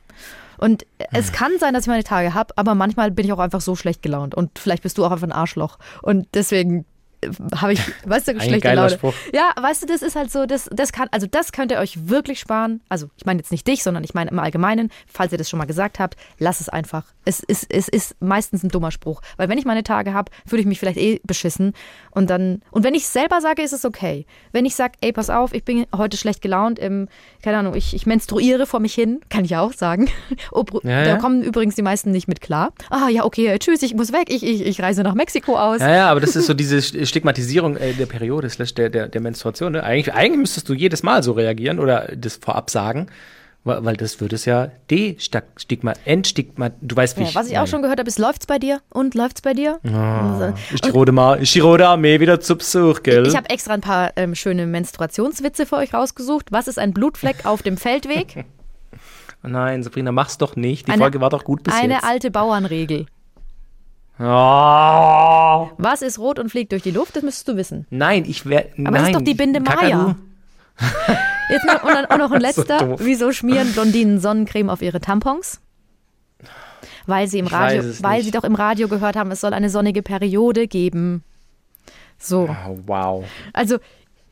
Und 0.58 0.86
es 1.12 1.32
kann 1.32 1.50
sein, 1.58 1.74
dass 1.74 1.82
ich 1.82 1.88
meine 1.88 2.04
Tage 2.04 2.34
habe, 2.34 2.54
aber 2.56 2.76
manchmal 2.76 3.10
bin 3.10 3.26
ich 3.26 3.32
auch 3.32 3.40
einfach 3.40 3.60
so 3.60 3.74
schlecht 3.74 4.00
gelaunt. 4.00 4.36
Und 4.36 4.60
vielleicht 4.60 4.84
bist 4.84 4.96
du 4.96 5.04
auch 5.04 5.10
einfach 5.10 5.26
ein 5.26 5.32
Arschloch. 5.32 5.80
Und 6.02 6.28
deswegen 6.34 6.84
habe 7.54 7.72
ich, 7.72 7.80
weißt 8.06 8.28
du, 8.28 8.40
schlechte 8.40 8.72
Laune. 8.74 8.90
Spruch. 8.90 9.14
Ja, 9.32 9.50
weißt 9.60 9.82
du, 9.82 9.86
das 9.86 10.02
ist 10.02 10.16
halt 10.16 10.30
so, 10.30 10.46
das, 10.46 10.68
das 10.72 10.92
kann, 10.92 11.08
also 11.10 11.26
das 11.26 11.52
könnt 11.52 11.70
ihr 11.70 11.78
euch 11.78 12.08
wirklich 12.08 12.40
sparen. 12.40 12.80
Also 12.88 13.08
ich 13.16 13.24
meine 13.26 13.40
jetzt 13.40 13.52
nicht 13.52 13.66
dich, 13.66 13.82
sondern 13.82 14.04
ich 14.04 14.14
meine 14.14 14.30
im 14.30 14.38
Allgemeinen, 14.38 14.90
falls 15.06 15.32
ihr 15.32 15.38
das 15.38 15.48
schon 15.50 15.58
mal 15.58 15.64
gesagt 15.66 15.98
habt, 15.98 16.16
lass 16.38 16.60
es 16.60 16.68
einfach. 16.68 17.04
Es 17.24 17.40
ist, 17.40 17.66
es 17.70 17.88
ist 17.88 18.16
meistens 18.20 18.62
ein 18.62 18.68
dummer 18.68 18.90
Spruch. 18.90 19.22
Weil 19.36 19.48
wenn 19.48 19.58
ich 19.58 19.64
meine 19.64 19.82
Tage 19.82 20.12
habe, 20.12 20.30
fühle 20.46 20.60
ich 20.60 20.66
mich 20.66 20.78
vielleicht 20.78 20.98
eh 20.98 21.20
beschissen. 21.24 21.72
Und 22.10 22.28
dann, 22.30 22.60
und 22.70 22.84
wenn 22.84 22.94
ich 22.94 23.06
selber 23.06 23.40
sage, 23.40 23.62
ist 23.62 23.72
es 23.72 23.84
okay. 23.84 24.26
Wenn 24.52 24.66
ich 24.66 24.74
sage, 24.74 24.94
ey, 25.00 25.12
pass 25.12 25.30
auf, 25.30 25.54
ich 25.54 25.64
bin 25.64 25.86
heute 25.96 26.16
schlecht 26.16 26.42
gelaunt, 26.42 26.78
im, 26.78 27.08
keine 27.42 27.58
Ahnung, 27.58 27.74
ich, 27.74 27.94
ich 27.94 28.06
menstruiere 28.06 28.66
vor 28.66 28.80
mich 28.80 28.94
hin, 28.94 29.20
kann 29.30 29.44
ich 29.44 29.56
auch 29.56 29.72
sagen. 29.72 30.10
Oh, 30.52 30.64
Ja, 30.82 31.02
da 31.04 31.08
ja. 31.10 31.16
kommen 31.16 31.42
übrigens 31.42 31.74
die 31.74 31.82
meisten 31.82 32.10
nicht 32.10 32.28
mit 32.28 32.40
klar. 32.40 32.72
Ah, 32.90 33.08
ja, 33.08 33.24
okay, 33.24 33.56
tschüss, 33.58 33.82
ich 33.82 33.94
muss 33.94 34.12
weg, 34.12 34.28
ich, 34.28 34.42
ich, 34.44 34.64
ich 34.64 34.80
reise 34.80 35.02
nach 35.02 35.14
Mexiko 35.14 35.56
aus. 35.56 35.80
Ja, 35.80 35.90
ja, 35.90 36.10
aber 36.10 36.20
das 36.20 36.36
ist 36.36 36.46
so 36.46 36.54
diese 36.54 36.76
Stigmatisierung 37.14 37.76
äh, 37.76 37.92
der 37.92 38.06
Periode, 38.06 38.50
slash 38.50 38.74
der, 38.74 38.90
der, 38.90 39.08
der 39.08 39.20
Menstruation. 39.20 39.72
Ne? 39.72 39.84
Eigentlich, 39.84 40.12
eigentlich 40.12 40.40
müsstest 40.40 40.68
du 40.68 40.74
jedes 40.74 41.04
Mal 41.04 41.22
so 41.22 41.32
reagieren 41.32 41.78
oder 41.78 42.10
das 42.16 42.36
vorab 42.36 42.70
sagen, 42.70 43.06
weil, 43.62 43.96
das 43.96 44.20
würde 44.20 44.34
es 44.34 44.44
ja 44.44 44.70
de-stigma, 44.90 45.94
entstigma, 46.04 46.70
du 46.82 46.96
weißt 46.96 47.18
wie 47.18 47.22
Ja, 47.22 47.34
was 47.34 47.48
ich 47.48 47.56
auch 47.56 47.66
schon 47.66 47.80
gehört 47.80 47.98
habe, 47.98 48.08
ist, 48.08 48.18
läuft's 48.18 48.46
bei 48.46 48.58
dir? 48.58 48.80
Und 48.90 49.14
läuft's 49.14 49.40
bei 49.40 49.54
dir? 49.54 49.78
Also, 49.84 50.54
Ist 50.74 50.84
die 50.84 50.90
rote, 50.90 51.12
Ma 51.12 51.34
ist 51.36 51.54
die 51.54 51.60
rote 51.60 51.86
Armee 51.88 52.20
wieder 52.20 52.40
zu 52.40 52.56
Besuch, 52.56 53.02
gell? 53.02 53.26
Ich 53.26 53.34
habe 53.36 53.48
extra 53.48 53.72
ein 53.72 53.80
paar 53.80 54.12
ähm, 54.16 54.34
schöne 54.34 54.66
Menstruationswitze 54.66 55.64
für 55.64 55.76
euch 55.76 55.94
rausgesucht. 55.94 56.52
Was 56.52 56.68
ist 56.68 56.78
ein 56.78 56.92
Blutfleck 56.92 57.46
auf 57.46 57.62
dem 57.62 57.78
Feldweg? 57.78 58.44
Nein, 59.42 59.82
Sabrina, 59.82 60.12
mach's 60.12 60.36
doch 60.36 60.56
nicht. 60.56 60.86
Die 60.88 60.92
Eine- 60.92 61.02
Folge 61.02 61.20
war 61.20 61.30
doch 61.30 61.44
gut 61.44 61.62
bis 61.62 61.74
Eine 61.74 61.94
jetzt. 61.94 62.04
alte 62.04 62.30
Bauernregel. 62.30 63.06
Oh. 64.18 65.70
Was 65.78 66.02
ist 66.02 66.18
rot 66.18 66.38
und 66.38 66.48
fliegt 66.50 66.72
durch 66.72 66.82
die 66.82 66.90
Luft? 66.92 67.16
Das 67.16 67.22
müsstest 67.22 67.48
du 67.48 67.56
wissen. 67.56 67.86
Nein, 67.90 68.24
ich 68.26 68.46
wäre. 68.46 68.68
Aber 68.84 68.98
das 68.98 69.08
ist 69.08 69.14
doch 69.16 69.22
die 69.22 69.34
Binde 69.34 69.60
Maya. 69.60 70.16
Jetzt 71.50 71.64
noch, 71.66 71.82
und, 71.82 71.90
dann, 71.94 72.04
und 72.06 72.18
noch 72.18 72.30
ein 72.32 72.40
So 72.52 72.60
letzter. 72.62 72.78
doof. 72.78 73.00
Wieso 73.02 73.32
schmieren 73.32 73.72
Blondinen 73.72 74.20
Sonnencreme 74.20 74.70
auf 74.70 74.82
ihre 74.82 75.00
Tampons? 75.00 75.60
Weil 77.06 77.26
sie 77.28 77.38
im 77.38 77.46
Ich 77.46 77.52
Radio, 77.52 77.82
weil 78.00 78.16
nicht. 78.18 78.24
sie 78.26 78.30
doch 78.30 78.44
im 78.44 78.54
Radio 78.54 78.88
gehört 78.88 79.16
haben, 79.16 79.30
es 79.30 79.40
soll 79.40 79.52
eine 79.52 79.68
sonnige 79.68 80.02
Periode 80.02 80.66
geben. 80.68 81.22
So. 82.18 82.48
Oh, 82.48 82.78
wow. 82.86 83.24
Also, 83.52 83.78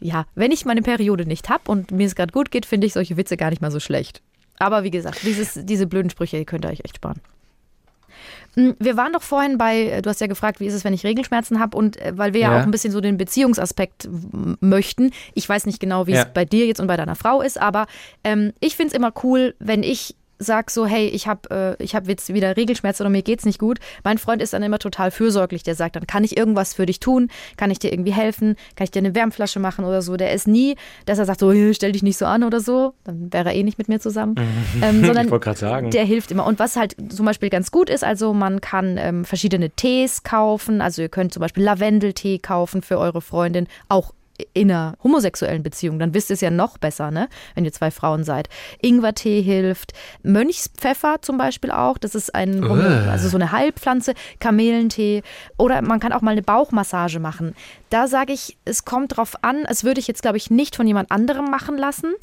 ja, 0.00 0.24
wenn 0.34 0.52
ich 0.52 0.64
meine 0.64 0.80
Periode 0.82 1.26
nicht 1.26 1.50
habe 1.50 1.70
und 1.70 1.90
mir 1.90 2.06
es 2.06 2.14
gerade 2.14 2.32
gut 2.32 2.50
geht, 2.50 2.64
finde 2.66 2.86
ich 2.86 2.94
solche 2.94 3.16
Witze 3.16 3.36
gar 3.36 3.50
nicht 3.50 3.60
mal 3.60 3.70
so 3.70 3.78
schlecht. 3.80 4.22
Aber 4.58 4.84
wie 4.84 4.90
gesagt, 4.90 5.22
dieses, 5.22 5.58
diese 5.64 5.86
blöden 5.86 6.08
Sprüche 6.10 6.38
die 6.38 6.44
könnt 6.46 6.64
ihr 6.64 6.70
euch 6.70 6.80
echt 6.84 6.96
sparen. 6.96 7.20
Mm, 8.56 8.70
Wir 8.78 8.96
waren 8.96 9.12
doch 9.12 9.22
vorhin 9.22 9.58
bei, 9.58 9.84
äh, 9.86 10.02
du 10.02 10.10
hast 10.10 10.20
ja 10.20 10.26
gefragt, 10.26 10.60
wie 10.60 10.66
ist 10.66 10.74
es, 10.74 10.84
wenn 10.84 10.92
ich 10.94 11.04
Regelschmerzen 11.04 11.58
habe 11.60 11.76
und 11.76 11.96
äh, 12.00 12.12
weil 12.16 12.32
wir 12.34 12.40
ja. 12.40 12.52
Ja. 12.52 12.58
auch 12.60 12.64
ein 12.64 12.70
bisschen 12.70 12.92
so 12.92 13.00
den 13.00 13.16
Beziehungsaspekt 13.16 14.08
möchten. 14.60 15.10
Ich 15.34 15.48
weiß 15.48 15.66
nicht 15.66 15.80
genau, 15.80 16.06
wie 16.06 16.12
Ja. 16.12 16.22
es 16.22 16.32
bei 16.32 16.44
dir 16.44 16.66
jetzt 16.66 16.80
und 16.80 16.86
bei 16.86 16.96
deiner 16.96 17.16
Frau 17.16 17.40
ist, 17.42 17.60
aber 17.60 17.86
ähm, 18.24 18.52
ich 18.60 18.76
finde 18.76 18.88
es 18.92 18.96
immer 18.96 19.12
cool, 19.22 19.54
wenn 19.58 19.82
ich 19.82 20.16
sag 20.42 20.70
so, 20.70 20.86
hey, 20.86 21.06
ich 21.08 21.26
habe 21.26 21.76
äh, 21.78 21.82
ich 21.82 21.94
hab 21.94 22.08
jetzt 22.08 22.32
wieder 22.34 22.56
Regelschmerzen 22.56 23.02
oder 23.04 23.10
mir 23.10 23.22
geht's 23.22 23.44
nicht 23.44 23.58
gut. 23.58 23.78
Mein 24.04 24.18
Freund 24.18 24.42
ist 24.42 24.52
dann 24.52 24.62
immer 24.62 24.78
total 24.78 25.10
fürsorglich. 25.10 25.62
Der 25.62 25.74
sagt 25.74 25.96
dann, 25.96 26.06
kann 26.06 26.24
ich 26.24 26.36
irgendwas 26.36 26.74
für 26.74 26.86
dich 26.86 27.00
tun? 27.00 27.28
Kann 27.56 27.70
ich 27.70 27.78
dir 27.78 27.92
irgendwie 27.92 28.12
helfen? 28.12 28.56
Kann 28.76 28.84
ich 28.84 28.90
dir 28.90 28.98
eine 29.00 29.14
Wärmflasche 29.14 29.60
machen 29.60 29.84
oder 29.84 30.02
so? 30.02 30.16
Der 30.16 30.32
ist 30.32 30.46
nie, 30.48 30.76
dass 31.06 31.18
er 31.18 31.24
sagt 31.24 31.40
so, 31.40 31.52
"Hey, 31.52 31.72
stell 31.74 31.92
dich 31.92 32.02
nicht 32.02 32.18
so 32.18 32.26
an 32.26 32.42
oder 32.44 32.60
so. 32.60 32.94
Dann 33.04 33.32
wäre 33.32 33.50
er 33.50 33.54
eh 33.54 33.62
nicht 33.62 33.78
mit 33.78 33.88
mir 33.88 34.00
zusammen. 34.00 34.34
ähm, 34.82 35.04
sondern 35.04 35.26
Ich 35.26 35.30
wollte 35.30 35.44
gerade 35.44 35.58
sagen. 35.58 35.90
der 35.90 36.04
hilft 36.04 36.30
immer. 36.30 36.46
Und 36.46 36.58
was 36.58 36.76
halt 36.76 36.96
zum 37.10 37.26
Beispiel 37.26 37.50
ganz 37.50 37.70
gut 37.70 37.88
ist, 37.90 38.04
also 38.04 38.32
man 38.34 38.60
kann 38.60 38.96
ähm, 38.98 39.24
verschiedene 39.24 39.70
Tees 39.70 40.22
kaufen. 40.22 40.80
Also 40.80 41.02
ihr 41.02 41.08
könnt 41.08 41.32
zum 41.32 41.40
Beispiel 41.40 41.62
Lavendeltee 41.64 42.38
kaufen 42.38 42.82
für 42.82 42.98
eure 42.98 43.20
Freundin, 43.20 43.66
auch 43.88 44.12
in 44.54 44.70
einer 44.70 44.96
homosexuellen 45.02 45.62
Beziehung. 45.62 45.98
Dann 45.98 46.14
wisst 46.14 46.30
ihr 46.30 46.34
es 46.34 46.40
ja 46.40 46.50
noch 46.50 46.78
besser, 46.78 47.10
ne? 47.10 47.28
wenn 47.54 47.64
ihr 47.64 47.72
zwei 47.72 47.90
Frauen 47.90 48.24
seid. 48.24 48.48
Ingwertee 48.80 49.42
hilft, 49.42 49.92
Mönchspfeffer 50.22 51.16
zum 51.22 51.38
Beispiel 51.38 51.70
auch. 51.70 51.98
Das 51.98 52.14
ist 52.14 52.34
ein, 52.34 52.62
Homo- 52.64 53.08
also 53.10 53.28
so 53.28 53.36
eine 53.36 53.52
Heilpflanze, 53.52 54.14
Kamelentee. 54.40 55.22
Oder 55.56 55.82
man 55.82 56.00
kann 56.00 56.12
auch 56.12 56.20
mal 56.22 56.32
eine 56.32 56.42
Bauchmassage 56.42 57.20
machen. 57.20 57.54
Da 57.90 58.08
sage 58.08 58.32
ich, 58.32 58.56
es 58.64 58.84
kommt 58.84 59.16
drauf 59.16 59.34
an. 59.42 59.64
Es 59.68 59.84
würde 59.84 60.00
ich 60.00 60.08
jetzt, 60.08 60.22
glaube 60.22 60.36
ich, 60.36 60.50
nicht 60.50 60.76
von 60.76 60.86
jemand 60.86 61.10
anderem 61.10 61.46
machen 61.50 61.76
lassen, 61.76 62.14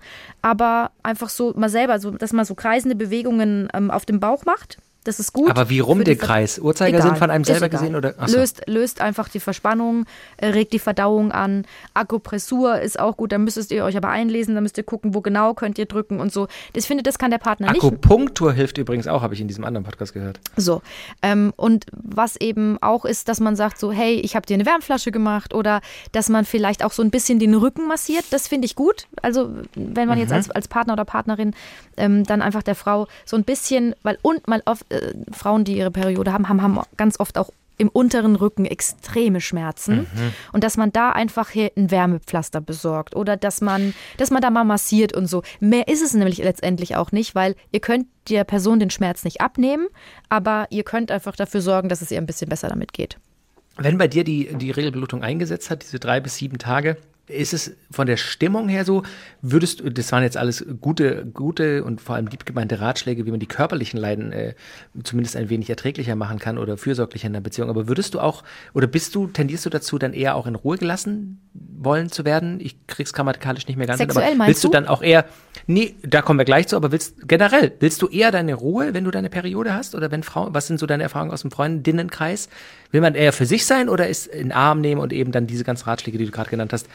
aber 0.42 0.92
einfach 1.04 1.30
so 1.30 1.54
mal 1.56 1.70
selber, 1.70 2.00
so, 2.00 2.12
dass 2.12 2.34
man 2.34 2.46
so 2.46 2.56
kreisende 2.56 2.96
Bewegungen 2.96 3.68
ähm, 3.74 3.92
auf 3.92 4.06
dem 4.06 4.20
Bauch 4.20 4.46
macht. 4.46 4.78
Das 5.06 5.20
ist 5.20 5.32
gut. 5.32 5.50
Aber 5.50 5.70
wie 5.70 5.80
rum 5.80 6.04
der 6.04 6.18
Kreis? 6.18 6.60
Uhrzeigersinn 6.60 7.16
von 7.16 7.32
einem 7.32 7.46
selber 7.46 7.70
gesehen 7.70 7.96
oder? 7.96 8.16
Ach 8.18 8.28
so. 8.28 8.38
Löst, 8.38 8.64
löst 8.68 9.02
einfach 9.02 9.30
die 9.30 9.40
Verspannung, 9.40 10.06
äh, 10.38 10.48
regt 10.48 10.74
die 10.74 10.80
Verdauung 10.80 11.32
an. 11.32 11.66
Akupressur 11.94 12.80
ist 12.80 13.00
auch 13.00 13.16
gut, 13.16 13.32
da 13.32 13.38
müsstet 13.38 13.72
ihr 13.72 13.86
euch 13.86 13.96
aber 13.96 14.10
einlesen, 14.10 14.56
da 14.56 14.62
müsst 14.62 14.78
ihr 14.78 14.84
gucken, 14.84 15.16
wo 15.16 15.22
genau 15.22 15.54
könnt 15.54 15.78
ihr 15.78 15.86
drücken 15.86 16.20
und 16.20 16.34
so. 16.34 16.48
Das 16.74 16.86
finde, 16.86 17.04
das 17.04 17.18
kann 17.18 17.32
der 17.32 17.38
Partner 17.38 17.72
nicht. 17.72 17.82
Akupunktur 17.82 18.52
hilft 18.52 18.78
übrigens 18.78 19.08
auch, 19.08 19.22
habe 19.22 19.34
ich 19.34 19.42
in 19.42 19.48
diesem 19.48 19.64
anderen 19.64 19.86
Podcast 19.86 20.14
gehört. 20.14 20.42
So. 20.58 20.82
Ähm, 21.22 21.54
und 21.56 21.86
was 21.92 22.36
eben 22.36 22.78
auch 22.82 23.06
ist, 23.06 23.30
dass 23.30 23.40
man 23.40 23.56
sagt 23.56 23.80
so, 23.80 23.94
hey, 23.94 24.16
ich 24.16 24.36
habe 24.36 24.46
dir 24.46 24.56
eine 24.56 24.66
Wärmflasche 24.66 25.12
gemacht 25.12 25.54
oder 25.54 25.80
dass 26.12 26.28
man 26.28 26.44
vielleicht 26.44 26.84
auch 26.84 26.92
so 26.92 27.02
ein 27.02 27.10
bisschen 27.10 27.40
den 27.40 27.56
Rücken 27.56 27.88
massiert. 27.88 28.26
Das 28.32 28.50
finde 28.50 28.66
ich 28.66 28.76
gut. 28.76 29.08
Also 29.22 29.50
wenn 29.76 30.10
man 30.10 30.20
jetzt 30.20 30.34
als, 30.34 30.52
als 30.52 30.68
Partner 30.68 30.94
oder 30.94 31.06
Partnerin 31.06 31.54
ähm, 31.96 32.26
dann 32.26 32.42
einfach 32.42 32.64
der 32.64 32.76
Frau 32.76 33.08
so 33.26 33.38
ein 33.38 33.44
bisschen, 33.44 33.96
weil 34.04 34.18
und 34.22 34.48
mal 34.48 34.62
oft 34.66 34.86
äh, 35.02 35.14
Frauen, 35.32 35.64
die 35.64 35.78
ihre 35.78 35.92
Periode 35.92 36.34
haben, 36.34 36.50
haben, 36.50 36.62
haben 36.62 36.80
ganz 36.98 37.20
oft 37.20 37.38
auch 37.38 37.52
im 37.80 37.88
unteren 37.88 38.36
Rücken 38.36 38.66
extreme 38.66 39.40
Schmerzen 39.40 40.06
und 40.52 40.66
dass 40.66 40.76
man 40.76 40.92
da 40.92 41.12
einfach 41.12 41.50
hier 41.50 41.72
ein 41.78 41.90
Wärmepflaster 41.90 42.60
besorgt 42.60 43.16
oder 43.16 43.38
dass 43.38 43.62
man, 43.62 43.94
dass 44.18 44.32
man 44.32 44.42
da 44.42 44.50
mal 44.50 44.66
massiert 44.66 45.16
und 45.16 45.28
so. 45.28 45.44
Mehr 45.62 45.88
ist 45.88 46.04
es 46.04 46.14
nämlich 46.14 46.40
letztendlich 46.40 46.98
auch 46.98 47.14
nicht, 47.14 47.36
weil 47.36 47.56
ihr 47.72 47.80
könnt 47.80 48.08
der 48.28 48.44
Person 48.44 48.80
den 48.80 48.90
Schmerz 48.90 49.24
nicht 49.24 49.40
abnehmen, 49.40 49.88
aber 50.28 50.68
ihr 50.72 50.84
könnt 50.84 51.10
einfach 51.10 51.38
dafür 51.38 51.62
sorgen, 51.62 51.88
dass 51.88 52.02
es 52.02 52.12
ihr 52.12 52.18
ein 52.18 52.26
bisschen 52.26 52.50
besser 52.50 52.68
damit 52.68 52.92
geht. 52.92 53.18
Wenn 53.78 53.98
bei 53.98 54.10
dir 54.10 54.26
die, 54.26 54.54
die 54.58 54.72
Regelblutung 54.72 55.24
eingesetzt 55.24 55.70
hat, 55.70 55.84
diese 55.84 56.00
drei 56.00 56.20
bis 56.20 56.36
sieben 56.36 56.58
Tage, 56.58 56.98
ist 57.30 57.54
es 57.54 57.78
von 57.92 58.08
der 58.08 58.18
Stimmung 58.18 58.68
her 58.68 58.86
so, 58.86 59.04
würdest 59.42 59.80
du, 59.80 59.90
das 59.90 60.12
waren 60.12 60.24
jetzt 60.24 60.36
alles 60.36 60.66
gute, 60.82 61.26
gute 61.26 61.84
und 61.84 62.02
vor 62.02 62.16
allem 62.16 62.28
lieb 62.28 62.46
gemeinte 62.46 62.82
Ratschläge, 62.82 63.26
wie 63.26 63.32
man 63.32 63.40
die 63.40 63.48
körperlichen 63.48 64.00
Leiden 64.00 64.32
äh, 64.32 64.56
zumindest 65.04 65.36
ein 65.36 65.50
wenig 65.50 65.70
erträglicher 65.70 66.16
machen 66.16 66.40
kann 66.40 66.58
oder 66.58 66.78
fürsorglicher 66.78 67.28
in 67.28 67.34
der 67.34 67.42
Beziehung. 67.42 67.70
Aber 67.70 67.88
würdest 67.88 68.16
du 68.16 68.20
auch, 68.20 68.44
oder 68.74 68.88
bist 68.88 69.16
du, 69.16 69.28
tendierst 69.28 69.66
du 69.66 69.70
dazu, 69.70 69.98
dann 69.98 70.14
eher 70.14 70.36
auch 70.36 70.48
in 70.48 70.56
Ruhe 70.56 70.78
gelassen 70.78 71.40
wollen 71.54 72.10
zu 72.10 72.26
werden? 72.26 72.60
Ich 72.60 72.88
krieg's 72.88 73.14
grammatikalisch 73.14 73.68
nicht 73.68 73.78
mehr 73.78 73.88
ganz 73.88 74.00
hin, 74.00 74.10
Sexuell 74.10 74.30
aber 74.30 74.36
meinst 74.36 74.50
willst 74.50 74.64
du 74.64 74.68
du? 74.70 74.74
dann 74.74 74.88
auch 74.88 75.02
eher, 75.02 75.26
nee, 75.68 75.96
da 76.02 76.22
kommen 76.22 76.40
wir 76.40 76.46
gleich 76.46 76.68
zu, 76.68 76.76
aber 76.76 76.92
willst, 76.92 77.28
generell, 77.28 77.72
willst 77.80 78.02
du 78.02 78.08
eher 78.08 78.32
deine 78.32 78.56
Ruhe, 78.56 78.94
wenn 78.94 79.04
du 79.04 79.12
deine 79.12 79.30
Periode 79.30 79.74
hast? 79.74 79.94
Oder 79.94 80.12
wenn 80.12 80.24
Frauen, 80.24 80.54
was 80.54 80.68
sind 80.68 80.80
so 80.80 80.88
deine 80.88 81.04
Erfahrungen 81.04 81.32
aus 81.32 81.42
dem 81.42 81.52
Freundinnenkreis? 81.52 82.50
Will 82.92 83.02
man 83.02 83.16
eher 83.16 83.34
für 83.34 83.46
sich 83.46 83.66
sein 83.66 83.90
oder 83.90 84.08
ist 84.08 84.28
in 84.28 84.52
Arm 84.52 84.82
nehmen 84.82 85.02
und 85.02 85.14
eben 85.14 85.32
dann 85.32 85.48
diese 85.48 85.64
ganzen 85.64 85.86
Ratschläge, 85.86 86.18
die 86.18 86.26
du 86.26 86.32
gerade 86.32 86.50
genannt 86.50 86.74
hast? 86.74 86.88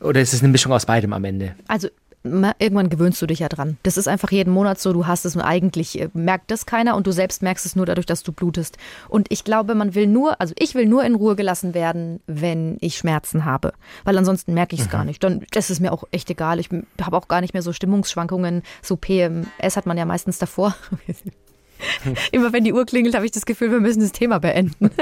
Oder 0.00 0.20
ist 0.20 0.32
es 0.32 0.42
eine 0.42 0.50
Mischung 0.50 0.72
aus 0.72 0.86
beidem 0.86 1.12
am 1.12 1.24
Ende? 1.24 1.54
Also 1.68 1.88
irgendwann 2.24 2.88
gewöhnst 2.88 3.20
du 3.20 3.26
dich 3.26 3.40
ja 3.40 3.48
dran. 3.48 3.78
Das 3.82 3.96
ist 3.96 4.06
einfach 4.06 4.30
jeden 4.30 4.52
Monat 4.52 4.80
so, 4.80 4.92
du 4.92 5.06
hast 5.06 5.24
es 5.24 5.34
und 5.34 5.42
eigentlich 5.42 6.00
äh, 6.00 6.08
merkt 6.14 6.50
das 6.50 6.66
keiner 6.66 6.94
und 6.96 7.06
du 7.06 7.12
selbst 7.12 7.42
merkst 7.42 7.66
es 7.66 7.76
nur 7.76 7.86
dadurch, 7.86 8.06
dass 8.06 8.22
du 8.22 8.32
blutest. 8.32 8.78
Und 9.08 9.26
ich 9.30 9.44
glaube, 9.44 9.74
man 9.74 9.94
will 9.94 10.06
nur, 10.06 10.40
also 10.40 10.54
ich 10.56 10.74
will 10.74 10.86
nur 10.86 11.04
in 11.04 11.14
Ruhe 11.14 11.34
gelassen 11.36 11.74
werden, 11.74 12.20
wenn 12.26 12.76
ich 12.80 12.96
Schmerzen 12.96 13.44
habe. 13.44 13.72
Weil 14.04 14.16
ansonsten 14.16 14.54
merke 14.54 14.74
ich 14.74 14.82
es 14.82 14.90
gar 14.90 15.04
nicht. 15.04 15.22
Dann, 15.24 15.44
das 15.50 15.70
ist 15.70 15.80
mir 15.80 15.92
auch 15.92 16.04
echt 16.12 16.30
egal. 16.30 16.60
Ich 16.60 16.68
habe 17.00 17.16
auch 17.16 17.28
gar 17.28 17.40
nicht 17.40 17.54
mehr 17.54 17.62
so 17.62 17.72
Stimmungsschwankungen. 17.72 18.62
So 18.82 18.96
PMS 18.96 19.76
hat 19.76 19.86
man 19.86 19.98
ja 19.98 20.04
meistens 20.04 20.38
davor. 20.38 20.76
Immer 22.32 22.52
wenn 22.52 22.64
die 22.64 22.72
Uhr 22.72 22.84
klingelt, 22.86 23.14
habe 23.14 23.24
ich 23.24 23.30
das 23.32 23.46
Gefühl, 23.46 23.70
wir 23.70 23.80
müssen 23.80 24.00
das 24.00 24.12
Thema 24.12 24.38
beenden. 24.38 24.90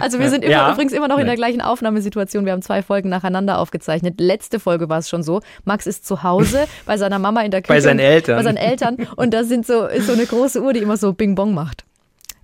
Also 0.00 0.18
wir 0.18 0.28
sind 0.28 0.44
immer, 0.44 0.52
Ja. 0.52 0.72
übrigens 0.72 0.92
immer 0.92 1.08
noch 1.08 1.16
in 1.18 1.24
der 1.24 1.36
gleichen 1.36 1.62
Aufnahmesituation. 1.62 2.44
Wir 2.44 2.52
haben 2.52 2.60
zwei 2.60 2.82
Folgen 2.82 3.08
nacheinander 3.08 3.58
aufgezeichnet. 3.58 4.20
Letzte 4.20 4.60
Folge 4.60 4.90
war 4.90 4.98
es 4.98 5.08
schon 5.08 5.22
so. 5.22 5.40
Max 5.64 5.86
ist 5.86 6.06
zu 6.06 6.22
Hause 6.22 6.66
bei 6.84 6.98
seiner 6.98 7.18
Mama 7.18 7.40
in 7.40 7.50
der 7.50 7.62
Küche. 7.62 7.72
Bei 7.72 7.80
seinen 7.80 7.98
Eltern. 7.98 8.36
Bei 8.36 8.42
seinen 8.42 8.58
Eltern. 8.58 8.98
Und 9.16 9.32
da 9.32 9.42
sind 9.42 9.66
so, 9.66 9.86
ist 9.86 10.06
so 10.06 10.12
eine 10.12 10.26
große 10.26 10.60
Uhr, 10.62 10.74
die 10.74 10.80
immer 10.80 10.98
so 10.98 11.14
Bing 11.14 11.34
Bong 11.34 11.54
macht. 11.54 11.84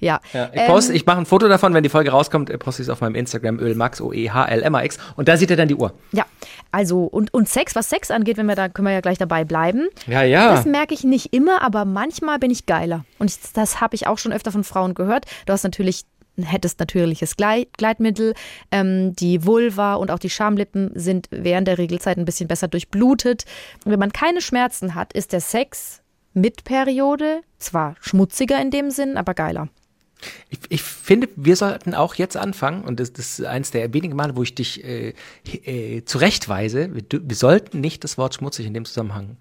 Ja. 0.00 0.20
Ja, 0.32 0.50
ich 0.52 0.60
Ähm, 0.88 0.94
ich 0.96 1.06
mache 1.06 1.18
ein 1.18 1.26
Foto 1.26 1.46
davon, 1.48 1.74
wenn 1.74 1.82
die 1.82 1.88
Folge 1.88 2.10
rauskommt, 2.10 2.50
äh, 2.50 2.58
poste 2.58 2.82
ich 2.82 2.88
es 2.88 2.90
auf 2.90 3.00
meinem 3.00 3.14
Instagram 3.14 3.58
Ölmax, 3.60 4.00
O-E-H-L-M-A-X 4.00 4.98
und 5.16 5.28
da 5.28 5.36
sieht 5.36 5.50
er 5.50 5.56
dann 5.56 5.68
die 5.68 5.76
Uhr. 5.76 5.92
ja. 6.12 6.24
Also, 6.72 7.02
und, 7.04 7.34
und 7.34 7.48
Sex, 7.48 7.74
was 7.74 7.90
Sex 7.90 8.10
angeht, 8.12 8.36
wenn 8.36 8.46
wir 8.46 8.54
da, 8.54 8.68
können 8.68 8.86
wir 8.86 8.92
ja 8.92 9.00
gleich 9.00 9.18
dabei 9.18 9.44
bleiben. 9.44 9.88
Ja, 10.06 10.22
ja. 10.22 10.52
Das 10.54 10.66
merke 10.66 10.94
ich 10.94 11.02
nicht 11.02 11.34
immer, 11.34 11.62
aber 11.62 11.84
manchmal 11.84 12.38
bin 12.38 12.50
ich 12.52 12.64
geiler. 12.66 13.04
Und 13.18 13.28
ich, 13.28 13.38
das 13.52 13.80
habe 13.80 13.96
ich 13.96 14.06
auch 14.06 14.18
schon 14.18 14.32
öfter 14.32 14.52
von 14.52 14.62
Frauen 14.62 14.94
gehört. 14.94 15.24
Du 15.46 15.52
hast 15.52 15.64
natürlich 15.64 16.04
hättest 16.40 16.78
natürliches 16.78 17.36
Glei- 17.36 17.66
Gleitmittel. 17.76 18.34
Ähm, 18.70 19.14
die 19.16 19.44
Vulva 19.44 19.94
und 19.94 20.10
auch 20.12 20.20
die 20.20 20.30
Schamlippen 20.30 20.92
sind 20.94 21.26
während 21.30 21.66
der 21.68 21.76
Regelzeit 21.76 22.16
ein 22.18 22.24
bisschen 22.24 22.46
besser 22.48 22.68
durchblutet. 22.68 23.44
Und 23.84 23.90
wenn 23.92 23.98
man 23.98 24.12
keine 24.12 24.40
Schmerzen 24.40 24.94
hat, 24.94 25.12
ist 25.12 25.32
der 25.32 25.40
Sex 25.40 26.00
mit 26.32 26.62
Periode 26.64 27.40
zwar 27.58 27.96
schmutziger 28.00 28.60
in 28.62 28.70
dem 28.70 28.90
Sinn, 28.90 29.16
aber 29.16 29.34
geiler. 29.34 29.68
Ich, 30.50 30.58
ich 30.68 30.82
finde, 30.82 31.28
wir 31.36 31.56
sollten 31.56 31.94
auch 31.94 32.14
jetzt 32.14 32.36
anfangen, 32.36 32.82
und 32.84 33.00
das, 33.00 33.12
das 33.12 33.38
ist 33.38 33.46
eins 33.46 33.70
der 33.70 33.92
wenigen 33.94 34.16
Male, 34.16 34.36
wo 34.36 34.42
ich 34.42 34.54
dich 34.54 34.84
äh, 34.84 35.14
äh, 35.64 36.04
zurechtweise. 36.04 36.94
Wir, 36.94 37.02
wir 37.10 37.36
sollten 37.36 37.80
nicht 37.80 38.04
das 38.04 38.18
Wort 38.18 38.34
schmutzig 38.34 38.66
in 38.66 38.74
dem 38.74 38.84
Zusammenhang. 38.84 39.36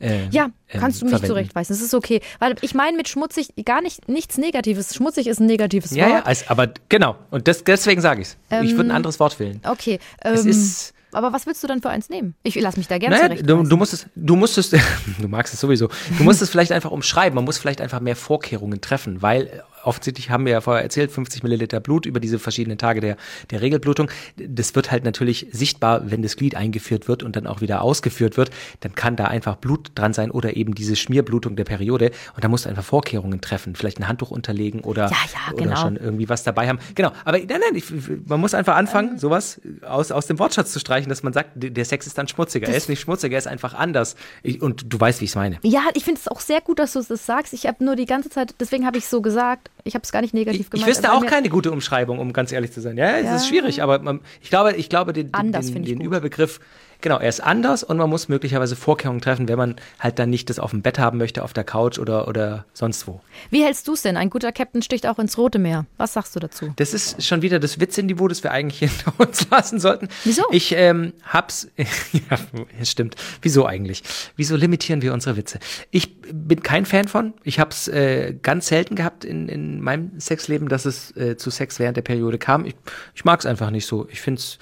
Äh, 0.00 0.28
Ja, 0.30 0.50
kannst 0.68 1.00
du 1.00 1.06
mich 1.06 1.12
verwenden. 1.12 1.26
zurechtweisen. 1.28 1.74
Das 1.74 1.82
ist 1.84 1.94
okay. 1.94 2.20
Weil 2.38 2.54
ich 2.60 2.74
meine 2.74 2.96
mit 2.96 3.08
schmutzig 3.08 3.48
gar 3.64 3.80
nicht 3.80 4.08
nichts 4.08 4.38
Negatives. 4.38 4.94
Schmutzig 4.94 5.26
ist 5.26 5.40
ein 5.40 5.46
negatives 5.46 5.90
Ja, 5.92 6.08
ja, 6.08 6.14
Wort. 6.16 6.26
also, 6.26 6.44
aber 6.48 6.68
genau. 6.88 7.16
Und 7.30 7.48
das, 7.48 7.64
deswegen 7.64 8.00
sage 8.00 8.22
ich 8.22 8.28
es. 8.28 8.36
ich 8.62 8.72
würde 8.76 8.90
ein 8.90 8.96
anderes 8.96 9.18
Wort 9.18 9.40
wählen. 9.40 9.60
Okay. 9.64 9.98
Es 10.20 10.44
ähm, 10.44 10.50
ist. 10.50 10.94
aber 11.12 11.32
was 11.32 11.46
willst 11.46 11.62
du 11.64 11.66
dann 11.66 11.82
für 11.82 11.90
eins 11.90 12.10
nehmen? 12.10 12.34
Ich 12.44 12.54
lass 12.54 12.76
mich 12.76 12.86
da 12.86 12.98
gerne 12.98 13.16
Naja, 13.16 13.42
du, 13.42 13.62
du 13.64 13.76
musst 13.76 13.92
es, 13.92 14.06
du 14.14 14.36
musst 14.36 14.56
es, 14.58 14.70
du 15.20 15.26
magst 15.28 15.52
es 15.54 15.60
sowieso. 15.60 15.88
Du 16.16 16.22
musst 16.22 16.42
es 16.42 16.50
vielleicht 16.50 16.70
einfach 16.70 16.92
umschreiben. 16.92 17.34
Man 17.34 17.44
muss 17.44 17.58
vielleicht 17.58 17.80
einfach 17.80 17.98
mehr 18.00 18.14
Vorkehrungen 18.16 18.80
treffen, 18.80 19.20
weil 19.22 19.64
offensichtlich 19.84 20.30
haben 20.30 20.44
wir 20.44 20.52
ja 20.52 20.60
vorher 20.60 20.82
erzählt, 20.82 21.10
50 21.10 21.42
Milliliter 21.42 21.80
Blut 21.80 22.06
über 22.06 22.20
diese 22.20 22.38
verschiedenen 22.38 22.78
Tage 22.78 23.00
der, 23.00 23.16
der 23.50 23.60
Regelblutung. 23.60 24.10
Das 24.36 24.74
wird 24.74 24.90
halt 24.90 25.04
natürlich 25.04 25.46
sichtbar, 25.52 26.10
wenn 26.10 26.22
das 26.22 26.36
Glied 26.36 26.54
eingeführt 26.54 27.08
wird 27.08 27.22
und 27.22 27.36
dann 27.36 27.46
auch 27.46 27.60
wieder 27.60 27.82
ausgeführt 27.82 28.36
wird. 28.36 28.50
Dann 28.80 28.94
kann 28.94 29.16
da 29.16 29.24
einfach 29.24 29.56
Blut 29.56 29.92
dran 29.94 30.12
sein 30.12 30.30
oder 30.30 30.56
eben 30.56 30.74
diese 30.74 30.96
Schmierblutung 30.96 31.56
der 31.56 31.64
Periode. 31.64 32.10
Und 32.34 32.44
da 32.44 32.48
musst 32.48 32.64
du 32.66 32.68
einfach 32.68 32.84
Vorkehrungen 32.84 33.40
treffen. 33.40 33.74
Vielleicht 33.74 33.98
ein 33.98 34.08
Handtuch 34.08 34.30
unterlegen 34.30 34.80
oder, 34.80 35.04
Ja, 35.04 35.10
ja, 35.10 35.52
oder 35.54 35.64
genau. 35.64 35.76
schon 35.76 35.96
irgendwie 35.96 36.28
was 36.28 36.42
dabei 36.44 36.68
haben. 36.68 36.78
Genau. 36.94 37.12
Aber 37.24 37.38
nein, 37.38 37.46
nein, 37.48 37.74
ich, 37.74 37.84
man 38.26 38.40
muss 38.40 38.54
einfach 38.54 38.76
anfangen, 38.76 39.12
Ähm. 39.12 39.18
sowas 39.18 39.60
aus, 39.82 40.12
aus 40.12 40.26
dem 40.26 40.38
Wortschatz 40.38 40.72
zu 40.72 40.80
streichen, 40.80 41.08
dass 41.08 41.22
man 41.22 41.32
sagt, 41.32 41.50
der 41.54 41.78
der 41.78 41.84
Sex 41.84 42.06
ist 42.06 42.18
dann 42.18 42.26
schmutziger. 42.28 42.66
er 42.68 42.76
ist 42.76 42.88
nicht 42.88 43.00
schmutziger, 43.00 43.34
er 43.34 43.38
ist 43.38 43.46
einfach 43.46 43.72
anders. 43.74 44.16
Ich, 44.42 44.60
und 44.60 44.92
du 44.92 44.98
weißt, 45.00 45.20
wie 45.20 45.24
ich 45.26 45.30
es 45.30 45.36
meine. 45.36 45.58
ja, 45.62 45.82
ich 45.94 46.04
finde 46.04 46.20
es 46.20 46.28
auch 46.28 46.40
sehr 46.40 46.60
gut, 46.60 46.78
dass 46.80 46.92
du 46.92 47.02
das 47.02 47.24
sagst. 47.24 47.52
Ich 47.52 47.66
habe 47.66 47.84
nur 47.84 47.94
die 47.96 48.04
ganze 48.04 48.28
Zeit, 48.30 48.54
deswegen 48.60 48.84
habe 48.84 48.98
ich 48.98 49.06
so 49.06 49.22
gesagt, 49.22 49.70
ich 49.88 49.94
habe 49.94 50.04
es 50.04 50.12
gar 50.12 50.20
nicht 50.20 50.34
negativ 50.34 50.60
Ich, 50.60 50.66
ich 50.66 50.70
gemeint. 50.70 50.88
wüsste 50.88 51.08
weil 51.08 51.16
auch 51.16 51.26
keine 51.26 51.48
gute 51.48 51.72
Umschreibung, 51.72 52.18
um 52.18 52.32
ganz 52.32 52.52
ehrlich 52.52 52.72
zu 52.72 52.80
sein. 52.80 52.96
Ja, 52.96 53.16
es 53.18 53.24
Ja. 53.24 53.36
ist 53.36 53.48
schwierig, 53.48 53.82
aber 53.82 53.98
man, 53.98 54.20
ich 54.40 54.50
glaube, 54.50 54.74
ich 54.74 54.88
glaube, 54.88 55.12
den, 55.12 55.26
den, 55.28 55.34
Anders 55.34 55.72
den, 55.72 55.82
ich 55.82 55.88
den. 55.90 56.00
Überbegriff, 56.00 56.60
genau, 57.00 57.18
er 57.18 57.28
ist 57.28 57.40
anders 57.40 57.82
und 57.82 57.96
man 57.96 58.10
muss 58.10 58.28
möglicherweise 58.28 58.76
Vorkehrungen 58.76 59.20
treffen, 59.20 59.48
wenn 59.48 59.58
man 59.58 59.76
halt 59.98 60.18
dann 60.18 60.30
nicht 60.30 60.50
das 60.50 60.58
auf 60.58 60.70
dem 60.70 60.82
Bett 60.82 60.98
haben 60.98 61.18
möchte, 61.18 61.42
auf 61.42 61.52
der 61.52 61.64
Couch 61.64 61.98
oder, 61.98 62.28
oder 62.28 62.64
sonst 62.72 63.06
wo. 63.06 63.20
Wie 63.50 63.62
hältst 63.62 63.88
du 63.88 63.92
es 63.92 64.02
denn? 64.02 64.16
Ein 64.16 64.30
guter 64.30 64.52
Captain 64.52 64.82
sticht 64.82 65.06
auch 65.06 65.18
ins 65.18 65.38
Rote 65.38 65.58
Meer. 65.58 65.86
Was 65.96 66.12
sagst 66.12 66.34
du 66.36 66.40
dazu? 66.40 66.72
Das 66.76 66.94
ist 66.94 67.24
schon 67.24 67.42
wieder 67.42 67.58
das 67.58 67.80
Witze-Niveau, 67.80 68.28
das 68.28 68.42
wir 68.42 68.50
eigentlich 68.50 68.78
hinter 68.90 69.12
uns 69.18 69.48
lassen 69.50 69.80
sollten. 69.80 70.08
Wieso? 70.24 70.42
Ich 70.50 70.72
ähm, 70.72 71.12
hab's. 71.24 71.68
ja, 71.76 72.38
stimmt. 72.84 73.16
Wieso 73.42 73.66
eigentlich? 73.66 74.02
Wieso 74.36 74.56
limitieren 74.56 75.02
wir 75.02 75.12
unsere 75.12 75.36
Witze? 75.36 75.58
Ich 75.90 76.20
bin 76.20 76.62
kein 76.62 76.86
Fan 76.86 77.08
von. 77.08 77.34
Ich 77.44 77.60
hab's 77.60 77.88
äh, 77.88 78.34
ganz 78.42 78.68
selten 78.68 78.96
gehabt 78.96 79.24
in, 79.24 79.48
in 79.48 79.80
meinem 79.80 80.18
Sexleben, 80.18 80.68
dass 80.68 80.84
es 80.84 81.16
äh, 81.16 81.36
zu 81.36 81.50
Sex 81.50 81.78
während 81.78 81.96
der 81.96 82.02
Periode 82.02 82.38
kam. 82.38 82.64
Ich, 82.64 82.74
ich 83.14 83.24
mag's 83.24 83.46
einfach 83.46 83.70
nicht 83.70 83.86
so. 83.86 84.08
Ich 84.10 84.20
find's. 84.20 84.58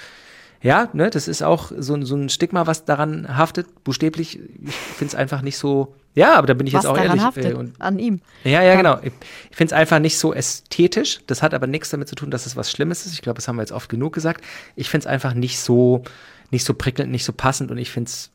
Ja, 0.63 0.89
ne, 0.93 1.11
das 1.11 1.29
ist 1.29 1.43
auch 1.43 1.71
so, 1.77 1.95
ein- 1.95 2.05
so 2.05 2.17
ein 2.17 2.29
Stigma, 2.29 2.67
was 2.67 2.85
daran 2.85 3.37
haftet, 3.37 3.85
buchstäblich. 3.85 4.41
Ich 4.65 4.75
find's 4.75 5.15
einfach 5.15 5.43
nicht 5.43 5.59
so. 5.59 5.95
Ja, 6.15 6.35
aber 6.37 6.47
da 6.47 6.55
bin 6.55 6.67
ich 6.67 6.73
Was 6.73 6.85
jetzt 6.85 6.91
auch 6.91 6.95
daran 6.95 7.09
ehrlich. 7.11 7.23
haftet? 7.23 7.45
äh, 7.45 7.53
und 7.55 7.79
An 7.81 7.99
ihm. 7.99 8.21
ja, 8.43 8.63
ja, 8.63 8.75
genau. 8.75 8.99
Ich, 9.03 9.13
ich 9.51 9.57
finde 9.57 9.75
es 9.75 9.79
einfach 9.79 9.99
nicht 9.99 10.19
so 10.19 10.33
ästhetisch. 10.33 11.21
Das 11.27 11.43
hat 11.43 11.53
aber 11.53 11.67
nichts 11.67 11.91
damit 11.91 12.09
zu 12.09 12.15
tun, 12.15 12.31
dass 12.31 12.47
es 12.47 12.57
was 12.57 12.71
Schlimmes 12.71 13.05
ist. 13.05 13.13
Ich 13.13 13.21
glaube, 13.23 13.37
das 13.37 13.49
haben 13.49 13.57
wir 13.57 13.63
jetzt 13.63 13.73
oft 13.73 13.91
genug 13.91 14.15
gesagt. 14.15 14.43
Ich 14.77 14.89
finde 14.89 15.07
es 15.07 15.13
einfach 15.13 15.35
nicht 15.35 15.61
so, 15.61 16.03
nicht 16.51 16.65
so 16.65 16.73
prickelnd, 16.73 17.11
nicht 17.13 17.25
so 17.25 17.33
passend 17.35 17.71
und 17.71 17.77
ich 17.79 17.91
finde 17.91 18.09
es 18.09 18.31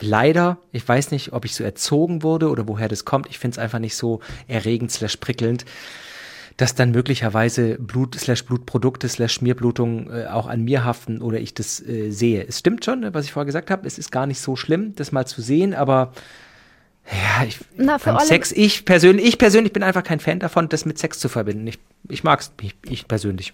leider, 0.00 0.58
ich 0.72 0.86
weiß 0.86 1.12
nicht, 1.12 1.32
ob 1.32 1.44
ich 1.44 1.54
so 1.54 1.64
erzogen 1.64 2.22
wurde 2.22 2.50
oder 2.50 2.68
woher 2.68 2.88
das 2.88 3.04
kommt. 3.04 3.26
Ich 3.28 3.38
finde 3.38 3.54
es 3.54 3.58
einfach 3.58 3.78
nicht 3.78 3.96
so 3.96 4.20
erregend 4.48 4.90
slash 4.92 5.16
prickelnd, 5.16 5.64
dass 6.56 6.74
dann 6.74 6.92
möglicherweise 6.92 7.76
Blut 7.78 8.14
slash 8.14 8.44
Blutprodukte 8.44 9.08
slash 9.08 9.34
Schmierblutung 9.34 10.10
äh, 10.10 10.26
auch 10.26 10.46
an 10.46 10.62
mir 10.62 10.84
haften 10.84 11.20
oder 11.20 11.40
ich 11.40 11.54
das 11.54 11.80
äh, 11.80 12.10
sehe. 12.10 12.46
Es 12.46 12.60
stimmt 12.60 12.84
schon, 12.84 13.00
ne, 13.00 13.14
was 13.14 13.24
ich 13.24 13.32
vorher 13.32 13.46
gesagt 13.46 13.70
habe. 13.70 13.86
Es 13.86 13.98
ist 13.98 14.12
gar 14.12 14.26
nicht 14.26 14.40
so 14.40 14.54
schlimm, 14.54 14.94
das 14.94 15.12
mal 15.12 15.26
zu 15.26 15.42
sehen, 15.42 15.74
aber 15.74 16.12
ja, 17.10 17.44
ich, 17.46 17.58
Na, 17.76 17.98
für 17.98 18.18
Sex, 18.20 18.50
ich 18.50 18.86
persönlich, 18.86 19.26
ich 19.26 19.38
persönlich 19.38 19.72
bin 19.74 19.82
einfach 19.82 20.02
kein 20.02 20.20
Fan 20.20 20.38
davon, 20.38 20.70
das 20.70 20.86
mit 20.86 20.98
Sex 20.98 21.18
zu 21.18 21.28
verbinden. 21.28 21.66
Ich, 21.66 21.78
ich 22.08 22.24
mag's, 22.24 22.50
ich, 22.62 22.74
ich 22.88 23.06
persönlich. 23.06 23.52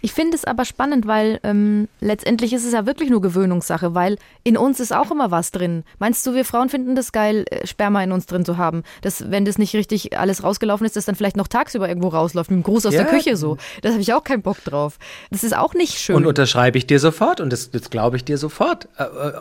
Ich 0.00 0.12
finde 0.12 0.36
es 0.36 0.44
aber 0.44 0.64
spannend, 0.64 1.06
weil 1.06 1.38
ähm, 1.44 1.88
letztendlich 2.00 2.52
ist 2.52 2.64
es 2.64 2.72
ja 2.72 2.84
wirklich 2.84 3.08
nur 3.08 3.20
Gewöhnungssache, 3.20 3.94
weil 3.94 4.18
in 4.42 4.56
uns 4.56 4.80
ist 4.80 4.92
auch 4.92 5.12
immer 5.12 5.30
was 5.30 5.52
drin. 5.52 5.84
Meinst 6.00 6.26
du, 6.26 6.34
wir 6.34 6.44
Frauen 6.44 6.68
finden 6.70 6.96
das 6.96 7.12
geil, 7.12 7.44
äh, 7.50 7.66
Sperma 7.68 8.02
in 8.02 8.10
uns 8.10 8.26
drin 8.26 8.44
zu 8.44 8.56
haben? 8.56 8.82
Dass, 9.02 9.30
wenn 9.30 9.44
das 9.44 9.58
nicht 9.58 9.74
richtig 9.74 10.18
alles 10.18 10.42
rausgelaufen 10.42 10.84
ist, 10.84 10.96
dass 10.96 11.04
dann 11.04 11.14
vielleicht 11.14 11.36
noch 11.36 11.46
tagsüber 11.48 11.88
irgendwo 11.88 12.08
rausläuft, 12.08 12.50
mit 12.50 12.60
dem 12.60 12.64
Gruß 12.64 12.86
aus 12.86 12.94
Ja. 12.94 13.04
der 13.04 13.12
Küche 13.12 13.36
so. 13.36 13.58
Da 13.82 13.90
habe 13.90 14.00
ich 14.00 14.12
auch 14.12 14.24
keinen 14.24 14.42
Bock 14.42 14.62
drauf. 14.64 14.98
Das 15.30 15.44
ist 15.44 15.56
auch 15.56 15.74
nicht 15.74 15.98
schön. 15.98 16.16
Und 16.16 16.26
unterschreibe 16.26 16.78
ich 16.78 16.88
dir 16.88 16.98
sofort 16.98 17.40
und 17.40 17.52
das, 17.52 17.70
das 17.70 17.90
glaube 17.90 18.16
ich 18.16 18.24
dir 18.24 18.38
sofort. 18.38 18.88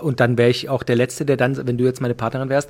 Und 0.01 0.19
dann 0.19 0.37
wäre 0.37 0.51
ich 0.51 0.69
auch 0.69 0.83
der 0.83 0.95
Letzte, 0.95 1.25
der 1.25 1.37
dann, 1.37 1.65
wenn 1.65 1.79
du 1.79 1.85
jetzt 1.85 2.01
meine 2.01 2.13
Partnerin 2.13 2.49
wärst, 2.49 2.69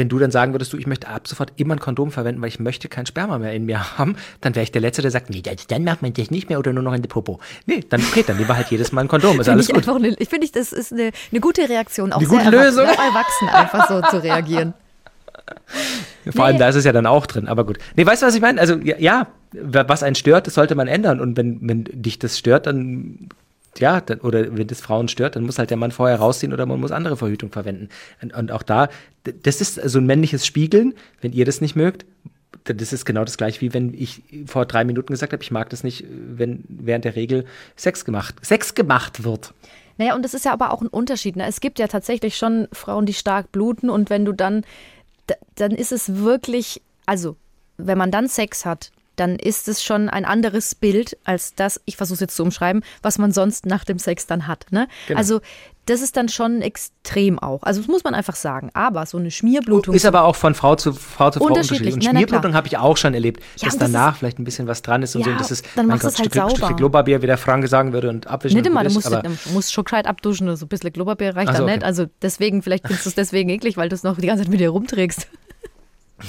wenn 0.00 0.08
du 0.08 0.18
dann 0.18 0.30
sagen 0.32 0.52
würdest, 0.52 0.72
du, 0.72 0.76
ich 0.78 0.86
möchte 0.88 1.06
ab 1.08 1.28
sofort 1.28 1.52
immer 1.56 1.74
ein 1.74 1.78
Kondom 1.78 2.10
verwenden, 2.10 2.40
weil 2.42 2.48
ich 2.48 2.58
möchte 2.58 2.88
kein 2.88 3.06
Sperma 3.06 3.38
mehr 3.38 3.52
in 3.52 3.66
mir 3.66 3.98
haben, 3.98 4.16
dann 4.40 4.56
wäre 4.56 4.64
ich 4.64 4.72
der 4.72 4.80
Letzte, 4.80 5.02
der 5.02 5.12
sagt, 5.12 5.30
nee, 5.30 5.42
dann- 5.68 5.84
macht 5.84 6.02
man 6.02 6.12
das 6.12 6.30
nicht 6.32 6.48
mehr 6.48 6.58
oder 6.58 6.72
nur 6.72 6.82
noch 6.82 6.94
in 6.94 7.02
die 7.02 7.08
Popo. 7.08 7.38
Nee, 7.66 7.84
dann 7.88 8.00
okay, 8.00 8.24
dann 8.26 8.38
lieber 8.38 8.56
halt 8.56 8.68
jedes 8.72 8.90
Mal 8.90 9.02
ein 9.02 9.08
Kondom, 9.08 9.38
ist 9.40 9.48
alles 9.48 9.68
ich 9.68 9.74
gut. 9.74 9.84
einfach 9.84 9.96
eine, 9.96 10.08
ich 10.18 10.28
finde, 10.28 10.48
das 10.52 10.72
ist 10.72 10.92
eine, 10.92 11.10
eine 11.30 11.40
gute 11.40 11.68
Reaktion, 11.68 12.12
auch 12.12 12.18
Eine 12.18 12.26
gute 12.28 12.40
erwachsen, 12.42 12.60
Lösung. 12.64 12.86
auch 12.86 12.98
erwachsen 13.04 13.48
einfach 13.48 13.88
so 13.88 14.00
zu 14.10 14.22
reagieren. 14.22 14.74
Vor 16.34 16.44
allem, 16.44 16.54
Nee. 16.56 16.60
da 16.60 16.68
ist 16.68 16.76
es 16.76 16.84
ja 16.84 16.92
dann 16.92 17.06
auch 17.06 17.26
drin, 17.26 17.48
aber 17.48 17.64
gut. 17.64 17.78
Nee, 17.96 18.06
weißt 18.06 18.22
du, 18.22 18.26
was 18.26 18.34
ich 18.34 18.40
meine? 18.40 18.60
Also, 18.60 18.76
ja, 18.76 18.96
ja, 18.98 19.26
was 19.52 20.02
einen 20.02 20.14
stört, 20.14 20.46
das 20.46 20.54
sollte 20.54 20.74
man 20.74 20.86
ändern. 20.88 21.20
Und 21.20 21.36
wenn, 21.36 21.58
wenn 21.62 21.84
dich 21.92 22.18
das 22.18 22.38
stört, 22.38 22.66
dann, 22.66 23.28
ja, 23.78 24.00
dann, 24.00 24.20
oder 24.20 24.56
wenn 24.56 24.66
das 24.66 24.80
Frauen 24.80 25.08
stört, 25.08 25.36
dann 25.36 25.44
muss 25.44 25.58
halt 25.58 25.70
der 25.70 25.76
Mann 25.76 25.92
vorher 25.92 26.18
rausziehen 26.18 26.52
oder 26.52 26.66
man 26.66 26.80
muss 26.80 26.90
andere 26.90 27.16
Verhütung 27.16 27.52
verwenden. 27.52 27.88
Und, 28.20 28.34
und 28.34 28.52
auch 28.52 28.62
da, 28.62 28.88
das 29.42 29.60
ist 29.60 29.74
so 29.74 29.98
ein 29.98 30.06
männliches 30.06 30.44
Spiegeln, 30.44 30.94
wenn 31.20 31.32
ihr 31.32 31.44
das 31.44 31.60
nicht 31.60 31.76
mögt. 31.76 32.04
Das 32.64 32.92
ist 32.92 33.04
genau 33.04 33.24
das 33.24 33.36
gleiche, 33.36 33.60
wie 33.60 33.72
wenn 33.72 33.94
ich 33.94 34.22
vor 34.46 34.66
drei 34.66 34.84
Minuten 34.84 35.12
gesagt 35.12 35.32
habe, 35.32 35.42
ich 35.42 35.50
mag 35.50 35.70
das 35.70 35.84
nicht, 35.84 36.04
wenn 36.10 36.64
während 36.68 37.04
der 37.04 37.16
Regel 37.16 37.46
Sex 37.76 38.04
gemacht, 38.04 38.34
Sex 38.42 38.74
gemacht 38.74 39.24
wird. 39.24 39.54
Naja, 39.96 40.14
und 40.14 40.24
das 40.24 40.34
ist 40.34 40.44
ja 40.44 40.52
aber 40.52 40.72
auch 40.72 40.82
ein 40.82 40.88
Unterschied. 40.88 41.36
Ne? 41.36 41.46
Es 41.46 41.60
gibt 41.60 41.78
ja 41.78 41.86
tatsächlich 41.86 42.36
schon 42.36 42.68
Frauen, 42.72 43.06
die 43.06 43.14
stark 43.14 43.52
bluten 43.52 43.88
und 43.88 44.10
wenn 44.10 44.24
du 44.24 44.32
dann, 44.32 44.64
dann 45.54 45.72
ist 45.72 45.92
es 45.92 46.16
wirklich, 46.16 46.82
also 47.06 47.36
wenn 47.76 47.98
man 47.98 48.10
dann 48.10 48.28
Sex 48.28 48.66
hat, 48.66 48.90
dann 49.20 49.36
ist 49.36 49.68
es 49.68 49.82
schon 49.82 50.08
ein 50.08 50.24
anderes 50.24 50.74
Bild 50.74 51.16
als 51.24 51.54
das, 51.54 51.80
ich 51.84 51.96
versuche 51.96 52.14
es 52.14 52.20
jetzt 52.20 52.36
zu 52.36 52.42
umschreiben, 52.42 52.82
was 53.02 53.18
man 53.18 53.32
sonst 53.32 53.66
nach 53.66 53.84
dem 53.84 53.98
Sex 53.98 54.26
dann 54.26 54.46
hat. 54.46 54.66
Ne? 54.70 54.88
Genau. 55.06 55.18
Also 55.18 55.40
das 55.86 56.02
ist 56.02 56.16
dann 56.16 56.28
schon 56.28 56.62
extrem 56.62 57.38
auch. 57.38 57.62
Also 57.64 57.80
das 57.80 57.88
muss 57.88 58.04
man 58.04 58.14
einfach 58.14 58.36
sagen. 58.36 58.70
Aber 58.74 59.06
so 59.06 59.18
eine 59.18 59.30
Schmierblutung. 59.30 59.94
Ist 59.94 60.06
aber 60.06 60.22
auch 60.24 60.36
von 60.36 60.54
Frau 60.54 60.76
zu 60.76 60.92
Frau 60.92 61.30
zu 61.30 61.40
Frau 61.40 61.46
Unterschiedlich. 61.46 61.94
unterschiedlich. 61.94 61.94
Und 61.94 62.16
Schmierblutung 62.18 62.54
habe 62.54 62.68
ich 62.68 62.78
auch 62.78 62.96
schon 62.96 63.12
erlebt, 63.12 63.42
Ja, 63.56 63.66
dass 63.66 63.78
danach 63.78 64.12
ist- 64.12 64.18
vielleicht 64.20 64.38
ein 64.38 64.44
bisschen 64.44 64.66
was 64.68 64.82
dran 64.82 65.02
ist 65.02 65.16
und 65.16 65.24
so. 65.24 65.30
Ja, 65.30 65.34
Und 65.36 65.40
das 65.40 65.50
ist, 65.50 65.64
dann 65.74 65.86
machst 65.86 66.04
du 66.04 66.08
es 66.08 66.14
halt 66.18 66.26
Stückchen, 66.26 66.42
sauber. 66.42 66.56
Stückchen 66.56 66.76
Klopapier, 66.76 67.22
wie 67.22 67.26
der 67.26 67.38
Franke 67.38 67.66
sagen 67.66 67.92
würde, 67.92 68.08
und 68.08 68.26
abwischen. 68.28 68.56
Nicht 68.56 68.66
immer, 68.66 68.84
du 68.84 68.90
musst, 68.92 69.06
aber, 69.06 69.22
du 69.22 69.30
musst 69.52 69.72
schon 69.72 69.84
gescheit 69.84 70.06
abduschen, 70.06 70.54
so 70.56 70.64
ein 70.66 70.68
bisschen 70.68 70.92
Klopapier 70.92 71.34
reicht 71.34 71.48
Ach 71.48 71.54
so, 71.54 71.58
dann 71.58 71.64
okay. 71.64 71.74
nicht. 71.78 71.84
Also 71.84 72.06
deswegen, 72.22 72.62
vielleicht 72.62 72.86
findest 72.86 73.06
du 73.06 73.08
es 73.10 73.14
deswegen 73.16 73.50
eklig, 73.50 73.76
weil 73.76 73.88
du 73.88 73.94
es 73.96 74.02
noch 74.04 74.16
die 74.16 74.26
ganze 74.28 74.44
Zeit 74.44 74.50
mit 74.50 74.60
dir 74.60 74.70
rumträgst. 74.70 75.26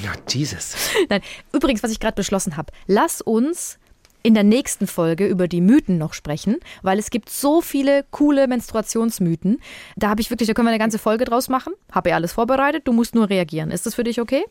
Ja, 0.03 0.13
Jesus. 0.29 0.75
Nein, 1.09 1.21
übrigens, 1.53 1.83
was 1.83 1.91
ich 1.91 1.99
gerade 1.99 2.15
beschlossen 2.15 2.57
habe, 2.57 2.71
lass 2.87 3.21
uns 3.21 3.79
in 4.23 4.33
der 4.33 4.43
nächsten 4.43 4.87
Folge 4.87 5.27
über 5.27 5.47
die 5.47 5.61
Mythen 5.61 5.97
noch 5.97 6.13
sprechen, 6.13 6.57
weil 6.83 6.99
es 6.99 7.09
gibt 7.09 7.29
so 7.29 7.61
viele 7.61 8.05
coole 8.11 8.47
Menstruationsmythen. 8.47 9.59
Da 9.95 10.09
habe 10.09 10.21
ich 10.21 10.29
wirklich, 10.29 10.47
da 10.47 10.53
können 10.53 10.67
wir 10.67 10.71
eine 10.71 10.79
ganze 10.79 10.99
Folge 10.99 11.25
draus 11.25 11.49
machen. 11.49 11.73
Habe 11.91 12.09
ja 12.09 12.15
alles 12.15 12.33
vorbereitet, 12.33 12.87
du 12.87 12.93
musst 12.93 13.15
nur 13.15 13.29
reagieren. 13.29 13.71
Ist 13.71 13.85
das 13.85 13.95
für 13.95 14.03
dich 14.03 14.21
okay? 14.21 14.43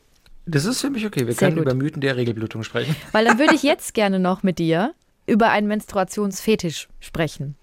Das 0.46 0.64
ist 0.64 0.80
für 0.80 0.90
mich 0.90 1.06
okay. 1.06 1.26
Wir 1.26 1.34
Sehr 1.34 1.48
können 1.48 1.56
gut. 1.56 1.66
über 1.66 1.74
Mythen 1.74 2.00
der 2.00 2.16
Regelblutung 2.16 2.64
sprechen. 2.64 2.96
Weil 3.12 3.24
dann 3.24 3.38
würde 3.38 3.54
ich 3.54 3.62
jetzt 3.62 3.94
gerne 3.94 4.18
noch 4.18 4.42
mit 4.42 4.58
dir 4.58 4.94
über 5.26 5.50
einen 5.50 5.68
Menstruationsfetisch 5.68 6.88
sprechen. 6.98 7.56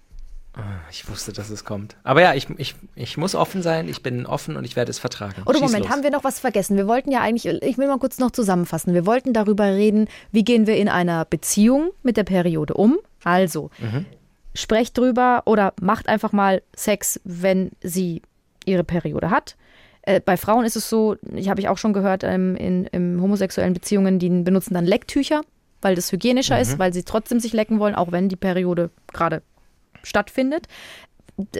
Ich 0.90 1.08
wusste, 1.08 1.32
dass 1.32 1.50
es 1.50 1.64
kommt. 1.64 1.96
Aber 2.02 2.22
ja, 2.22 2.34
ich, 2.34 2.48
ich, 2.56 2.74
ich 2.94 3.16
muss 3.16 3.34
offen 3.34 3.62
sein. 3.62 3.88
Ich 3.88 4.02
bin 4.02 4.26
offen 4.26 4.56
und 4.56 4.64
ich 4.64 4.74
werde 4.74 4.90
es 4.90 4.98
vertragen. 4.98 5.42
Oder 5.44 5.58
Schieß 5.58 5.68
Moment, 5.68 5.84
los. 5.84 5.92
haben 5.92 6.02
wir 6.02 6.10
noch 6.10 6.24
was 6.24 6.40
vergessen? 6.40 6.76
Wir 6.76 6.88
wollten 6.88 7.12
ja 7.12 7.20
eigentlich, 7.20 7.46
ich 7.46 7.78
will 7.78 7.86
mal 7.86 7.98
kurz 7.98 8.18
noch 8.18 8.30
zusammenfassen. 8.30 8.94
Wir 8.94 9.06
wollten 9.06 9.32
darüber 9.32 9.64
reden, 9.66 10.08
wie 10.32 10.44
gehen 10.44 10.66
wir 10.66 10.76
in 10.76 10.88
einer 10.88 11.24
Beziehung 11.24 11.90
mit 12.02 12.16
der 12.16 12.24
Periode 12.24 12.74
um. 12.74 12.98
Also, 13.24 13.70
sprecht 14.54 14.98
drüber 14.98 15.42
oder 15.46 15.74
macht 15.80 16.08
einfach 16.08 16.32
mal 16.32 16.62
Sex, 16.74 17.20
wenn 17.24 17.70
sie 17.82 18.22
ihre 18.64 18.84
Periode 18.84 19.30
hat. 19.30 19.56
Äh, 20.02 20.20
bei 20.20 20.36
Frauen 20.36 20.64
ist 20.64 20.76
es 20.76 20.88
so, 20.88 21.16
ich 21.34 21.48
habe 21.48 21.60
ich 21.60 21.68
auch 21.68 21.78
schon 21.78 21.92
gehört, 21.92 22.24
ähm, 22.24 22.56
in, 22.56 22.86
in 22.86 23.20
homosexuellen 23.20 23.74
Beziehungen, 23.74 24.18
die 24.18 24.28
benutzen 24.28 24.74
dann 24.74 24.86
Lecktücher, 24.86 25.42
weil 25.82 25.94
das 25.94 26.10
hygienischer 26.10 26.60
ist, 26.60 26.78
weil 26.78 26.92
sie 26.92 27.04
trotzdem 27.04 27.40
sich 27.40 27.52
lecken 27.52 27.78
wollen, 27.78 27.94
auch 27.94 28.10
wenn 28.10 28.28
die 28.28 28.36
Periode 28.36 28.90
gerade 29.12 29.42
stattfindet. 30.02 30.66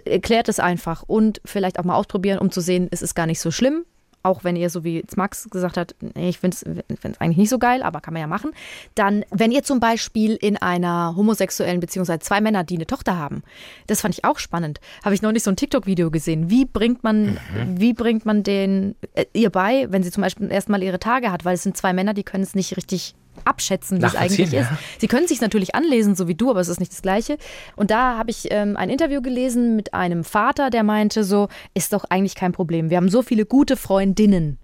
Erklärt 0.04 0.48
es 0.48 0.58
einfach 0.60 1.04
und 1.06 1.40
vielleicht 1.44 1.78
auch 1.78 1.84
mal 1.84 1.94
ausprobieren, 1.94 2.38
um 2.38 2.50
zu 2.50 2.60
sehen, 2.60 2.88
es 2.90 3.02
ist 3.02 3.14
gar 3.14 3.26
nicht 3.26 3.40
so 3.40 3.50
schlimm. 3.50 3.84
auch 4.22 4.44
wenn 4.44 4.56
ihr 4.56 4.70
so 4.70 4.84
wie 4.84 4.96
jetzt 4.96 5.16
Max 5.16 5.48
gesagt 5.50 5.76
hat, 5.76 5.94
ich 6.14 6.38
finde 6.38 6.56
es 6.56 7.20
eigentlich 7.20 7.36
nicht 7.36 7.48
so 7.48 7.58
geil, 7.58 7.82
aber 7.82 8.00
kann 8.00 8.14
man 8.14 8.20
ja 8.20 8.26
machen. 8.26 8.52
Dann, 8.94 9.24
wenn 9.30 9.50
ihr 9.50 9.62
zum 9.62 9.80
Beispiel 9.80 10.34
in 10.34 10.56
einer 10.56 11.14
homosexuellen 11.16 11.80
Beziehung 11.80 12.06
zwei 12.06 12.40
Männer, 12.40 12.64
die 12.64 12.76
eine 12.76 12.86
Tochter 12.86 13.16
haben, 13.16 13.42
das 13.86 14.00
fand 14.00 14.14
ich 14.14 14.24
auch 14.24 14.38
spannend. 14.38 14.80
Habe 15.04 15.14
ich 15.14 15.22
noch 15.22 15.32
nicht 15.32 15.44
so 15.44 15.50
ein 15.50 15.56
TikTok-Video 15.56 16.10
gesehen. 16.10 16.50
Wie 16.50 16.64
bringt 16.64 17.04
man, 17.04 17.34
mhm. 17.34 17.38
wie 17.80 17.94
bringt 17.94 18.26
man 18.26 18.42
den 18.42 18.96
äh, 19.14 19.24
ihr 19.32 19.50
bei, 19.50 19.86
wenn 19.90 20.02
sie 20.02 20.10
zum 20.10 20.22
Beispiel 20.22 20.50
erstmal 20.50 20.82
ihre 20.82 20.98
Tage 20.98 21.32
hat, 21.32 21.44
weil 21.44 21.54
es 21.54 21.62
sind 21.62 21.76
zwei 21.76 21.92
Männer, 21.92 22.14
die 22.14 22.24
können 22.24 22.42
es 22.42 22.54
nicht 22.54 22.76
richtig 22.76 23.14
abschätzen, 23.44 24.00
wie 24.00 24.06
es 24.06 24.16
eigentlich 24.16 24.52
ja. 24.52 24.62
ist. 24.62 24.70
Sie 24.98 25.08
können 25.08 25.26
sich 25.26 25.40
natürlich 25.40 25.74
anlesen, 25.74 26.14
so 26.14 26.28
wie 26.28 26.34
du, 26.34 26.50
aber 26.50 26.60
es 26.60 26.68
ist 26.68 26.80
nicht 26.80 26.92
das 26.92 27.02
Gleiche. 27.02 27.38
Und 27.76 27.90
da 27.90 28.16
habe 28.16 28.30
ich 28.30 28.48
ähm, 28.50 28.76
ein 28.76 28.90
Interview 28.90 29.22
gelesen 29.22 29.76
mit 29.76 29.94
einem 29.94 30.24
Vater, 30.24 30.70
der 30.70 30.82
meinte 30.82 31.24
so, 31.24 31.48
ist 31.74 31.92
doch 31.92 32.04
eigentlich 32.08 32.34
kein 32.34 32.52
Problem. 32.52 32.90
Wir 32.90 32.96
haben 32.96 33.08
so 33.08 33.22
viele 33.22 33.46
gute 33.46 33.76
Freundinnen. 33.76 34.58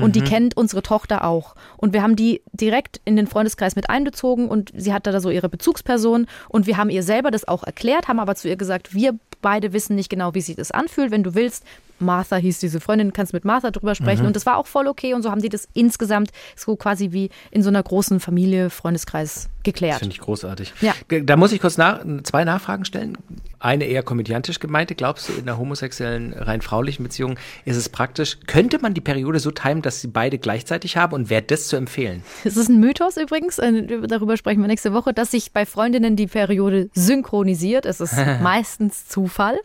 Und 0.00 0.16
die 0.16 0.20
mhm. 0.20 0.24
kennt 0.24 0.56
unsere 0.56 0.82
Tochter 0.82 1.24
auch. 1.24 1.54
Und 1.76 1.92
wir 1.92 2.02
haben 2.02 2.16
die 2.16 2.42
direkt 2.52 3.00
in 3.04 3.16
den 3.16 3.26
Freundeskreis 3.26 3.76
mit 3.76 3.88
einbezogen 3.88 4.48
und 4.48 4.72
sie 4.76 4.92
hatte 4.92 5.12
da 5.12 5.20
so 5.20 5.30
ihre 5.30 5.48
Bezugsperson. 5.48 6.26
Und 6.48 6.66
wir 6.66 6.76
haben 6.76 6.90
ihr 6.90 7.02
selber 7.02 7.30
das 7.30 7.46
auch 7.46 7.64
erklärt, 7.64 8.08
haben 8.08 8.20
aber 8.20 8.34
zu 8.34 8.48
ihr 8.48 8.56
gesagt, 8.56 8.94
wir 8.94 9.16
beide 9.40 9.72
wissen 9.72 9.96
nicht 9.96 10.08
genau, 10.08 10.34
wie 10.34 10.40
sich 10.40 10.56
das 10.56 10.70
anfühlt. 10.70 11.10
Wenn 11.10 11.22
du 11.22 11.34
willst, 11.34 11.64
Martha 12.00 12.36
hieß 12.36 12.58
diese 12.60 12.80
Freundin, 12.80 13.12
kannst 13.12 13.32
mit 13.32 13.44
Martha 13.44 13.70
drüber 13.70 13.94
sprechen. 13.94 14.22
Mhm. 14.22 14.28
Und 14.28 14.36
das 14.36 14.46
war 14.46 14.56
auch 14.56 14.66
voll 14.66 14.86
okay. 14.86 15.14
Und 15.14 15.22
so 15.22 15.30
haben 15.30 15.42
die 15.42 15.48
das 15.48 15.68
insgesamt 15.74 16.30
so 16.56 16.76
quasi 16.76 17.12
wie 17.12 17.30
in 17.50 17.62
so 17.62 17.68
einer 17.68 17.82
großen 17.82 18.20
Familie, 18.20 18.70
Freundeskreis 18.70 19.48
geklärt. 19.64 19.98
Finde 19.98 20.14
ich 20.14 20.20
großartig. 20.20 20.72
Ja. 20.80 20.94
Da 21.22 21.36
muss 21.36 21.52
ich 21.52 21.60
kurz 21.60 21.76
nach, 21.76 22.00
zwei 22.22 22.44
Nachfragen 22.44 22.84
stellen. 22.84 23.18
Eine 23.60 23.84
eher 23.84 24.02
komödiantisch 24.02 24.60
gemeinte. 24.60 24.94
Glaubst 24.94 25.28
du, 25.28 25.32
in 25.32 25.42
einer 25.42 25.58
homosexuellen, 25.58 26.32
rein 26.32 26.62
fraulichen 26.62 27.02
Beziehung 27.02 27.38
ist 27.64 27.76
es 27.76 27.88
praktisch, 27.88 28.38
könnte 28.46 28.78
man 28.80 28.94
die 28.94 29.00
Periode 29.00 29.40
so 29.40 29.50
timen, 29.50 29.82
dass 29.82 30.00
sie 30.00 30.08
beide 30.08 30.38
gleichzeitig 30.38 30.96
haben 30.96 31.12
und 31.12 31.28
wäre 31.28 31.42
das 31.42 31.68
zu 31.68 31.76
empfehlen? 31.76 32.22
Es 32.44 32.56
ist 32.56 32.68
ein 32.68 32.80
Mythos 32.80 33.16
übrigens, 33.16 33.58
äh, 33.58 33.98
darüber 34.06 34.36
sprechen 34.36 34.60
wir 34.60 34.68
nächste 34.68 34.92
Woche, 34.92 35.12
dass 35.12 35.32
sich 35.32 35.52
bei 35.52 35.66
Freundinnen 35.66 36.16
die 36.16 36.28
Periode 36.28 36.88
synchronisiert. 36.94 37.84
Es 37.84 38.00
ist 38.00 38.14
meistens 38.42 39.08
Zufall. 39.08 39.58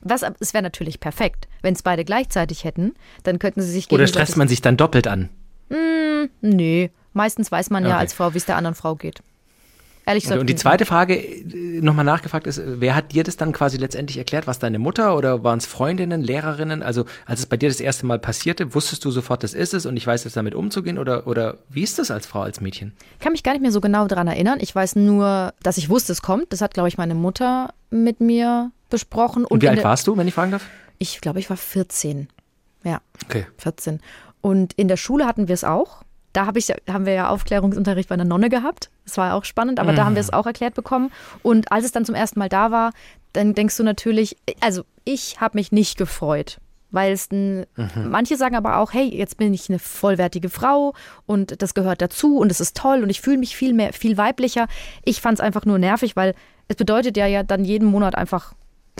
Was, 0.00 0.24
es 0.40 0.54
wäre 0.54 0.62
natürlich 0.62 1.00
perfekt, 1.00 1.47
wenn 1.62 1.74
es 1.74 1.82
beide 1.82 2.04
gleichzeitig 2.04 2.64
hätten, 2.64 2.94
dann 3.22 3.38
könnten 3.38 3.62
sie 3.62 3.70
sich 3.70 3.90
Oder 3.90 4.06
stresst 4.06 4.36
man 4.36 4.48
sich 4.48 4.62
dann 4.62 4.76
doppelt 4.76 5.06
an? 5.06 5.28
Mm, 5.68 6.28
nee, 6.40 6.90
meistens 7.12 7.50
weiß 7.52 7.70
man 7.70 7.84
okay. 7.84 7.90
ja 7.90 7.98
als 7.98 8.14
Frau, 8.14 8.34
wie 8.34 8.38
es 8.38 8.46
der 8.46 8.56
anderen 8.56 8.74
Frau 8.74 8.94
geht. 8.94 9.22
Ehrlich 10.08 10.24
gesagt. 10.24 10.40
Und 10.40 10.48
die 10.48 10.56
zweite 10.56 10.86
Frage, 10.86 11.16
äh, 11.16 11.82
nochmal 11.82 12.06
nachgefragt 12.06 12.46
ist, 12.46 12.62
wer 12.64 12.94
hat 12.94 13.12
dir 13.12 13.24
das 13.24 13.36
dann 13.36 13.52
quasi 13.52 13.76
letztendlich 13.76 14.16
erklärt? 14.16 14.46
Was 14.46 14.58
deine 14.58 14.78
Mutter 14.78 15.14
oder 15.14 15.44
waren 15.44 15.58
es 15.58 15.66
Freundinnen, 15.66 16.22
Lehrerinnen? 16.22 16.82
Also 16.82 17.04
als 17.26 17.40
es 17.40 17.46
bei 17.46 17.58
dir 17.58 17.68
das 17.68 17.78
erste 17.78 18.06
Mal 18.06 18.18
passierte, 18.18 18.74
wusstest 18.74 19.04
du 19.04 19.10
sofort, 19.10 19.42
das 19.42 19.52
ist 19.52 19.74
es 19.74 19.84
und 19.84 19.98
ich 19.98 20.06
weiß 20.06 20.24
jetzt 20.24 20.34
damit 20.34 20.54
umzugehen 20.54 20.96
oder, 20.96 21.26
oder 21.26 21.58
wie 21.68 21.82
ist 21.82 21.98
das 21.98 22.10
als 22.10 22.26
Frau, 22.26 22.40
als 22.40 22.62
Mädchen? 22.62 22.94
Ich 23.18 23.18
kann 23.18 23.32
mich 23.32 23.42
gar 23.42 23.52
nicht 23.52 23.60
mehr 23.60 23.70
so 23.70 23.82
genau 23.82 24.06
daran 24.06 24.28
erinnern. 24.28 24.60
Ich 24.62 24.74
weiß 24.74 24.96
nur, 24.96 25.52
dass 25.62 25.76
ich 25.76 25.90
wusste, 25.90 26.12
es 26.12 26.22
kommt. 26.22 26.54
Das 26.54 26.62
hat, 26.62 26.72
glaube 26.72 26.88
ich, 26.88 26.96
meine 26.96 27.14
Mutter 27.14 27.74
mit 27.90 28.22
mir 28.22 28.70
besprochen. 28.88 29.44
Und, 29.44 29.50
und 29.50 29.62
wie 29.62 29.68
alt 29.68 29.84
warst 29.84 30.06
du, 30.06 30.16
wenn 30.16 30.26
ich 30.26 30.32
fragen 30.32 30.52
darf? 30.52 30.64
Ich 30.98 31.20
glaube, 31.20 31.38
ich 31.38 31.50
war 31.50 31.56
14. 31.56 32.28
Ja. 32.84 33.00
Okay. 33.24 33.46
14. 33.58 34.00
Und 34.40 34.72
in 34.74 34.88
der 34.88 34.96
Schule 34.96 35.26
hatten 35.26 35.48
wir 35.48 35.54
es 35.54 35.64
auch. 35.64 36.02
Da 36.32 36.46
hab 36.46 36.56
ich, 36.56 36.68
haben 36.88 37.06
wir 37.06 37.14
ja 37.14 37.28
Aufklärungsunterricht 37.30 38.08
bei 38.08 38.14
einer 38.14 38.24
Nonne 38.24 38.48
gehabt. 38.48 38.90
Das 39.04 39.16
war 39.16 39.34
auch 39.34 39.44
spannend, 39.44 39.80
aber 39.80 39.92
mhm. 39.92 39.96
da 39.96 40.04
haben 40.04 40.14
wir 40.14 40.20
es 40.20 40.30
mhm. 40.30 40.34
auch 40.34 40.46
erklärt 40.46 40.74
bekommen. 40.74 41.10
Und 41.42 41.72
als 41.72 41.84
es 41.84 41.92
dann 41.92 42.04
zum 42.04 42.14
ersten 42.14 42.38
Mal 42.38 42.48
da 42.48 42.70
war, 42.70 42.92
dann 43.32 43.54
denkst 43.54 43.76
du 43.76 43.82
natürlich, 43.82 44.36
also 44.60 44.84
ich 45.04 45.40
habe 45.40 45.58
mich 45.58 45.72
nicht 45.72 45.96
gefreut. 45.96 46.58
Weil 46.90 47.12
es 47.12 47.30
mhm. 47.30 47.66
manche 48.06 48.36
sagen 48.36 48.56
aber 48.56 48.78
auch, 48.78 48.94
hey, 48.94 49.14
jetzt 49.14 49.36
bin 49.36 49.52
ich 49.52 49.68
eine 49.68 49.78
vollwertige 49.78 50.48
Frau 50.48 50.94
und 51.26 51.60
das 51.60 51.74
gehört 51.74 52.00
dazu 52.00 52.38
und 52.38 52.50
es 52.50 52.60
ist 52.60 52.76
toll 52.76 53.02
und 53.02 53.10
ich 53.10 53.20
fühle 53.20 53.36
mich 53.36 53.56
viel 53.56 53.74
mehr, 53.74 53.92
viel 53.92 54.16
weiblicher. 54.16 54.68
Ich 55.04 55.20
fand 55.20 55.38
es 55.38 55.44
einfach 55.44 55.66
nur 55.66 55.78
nervig, 55.78 56.16
weil 56.16 56.34
es 56.66 56.76
bedeutet 56.76 57.18
ja 57.18 57.26
ja 57.26 57.42
dann 57.42 57.64
jeden 57.64 57.88
Monat 57.88 58.14
einfach 58.14 58.54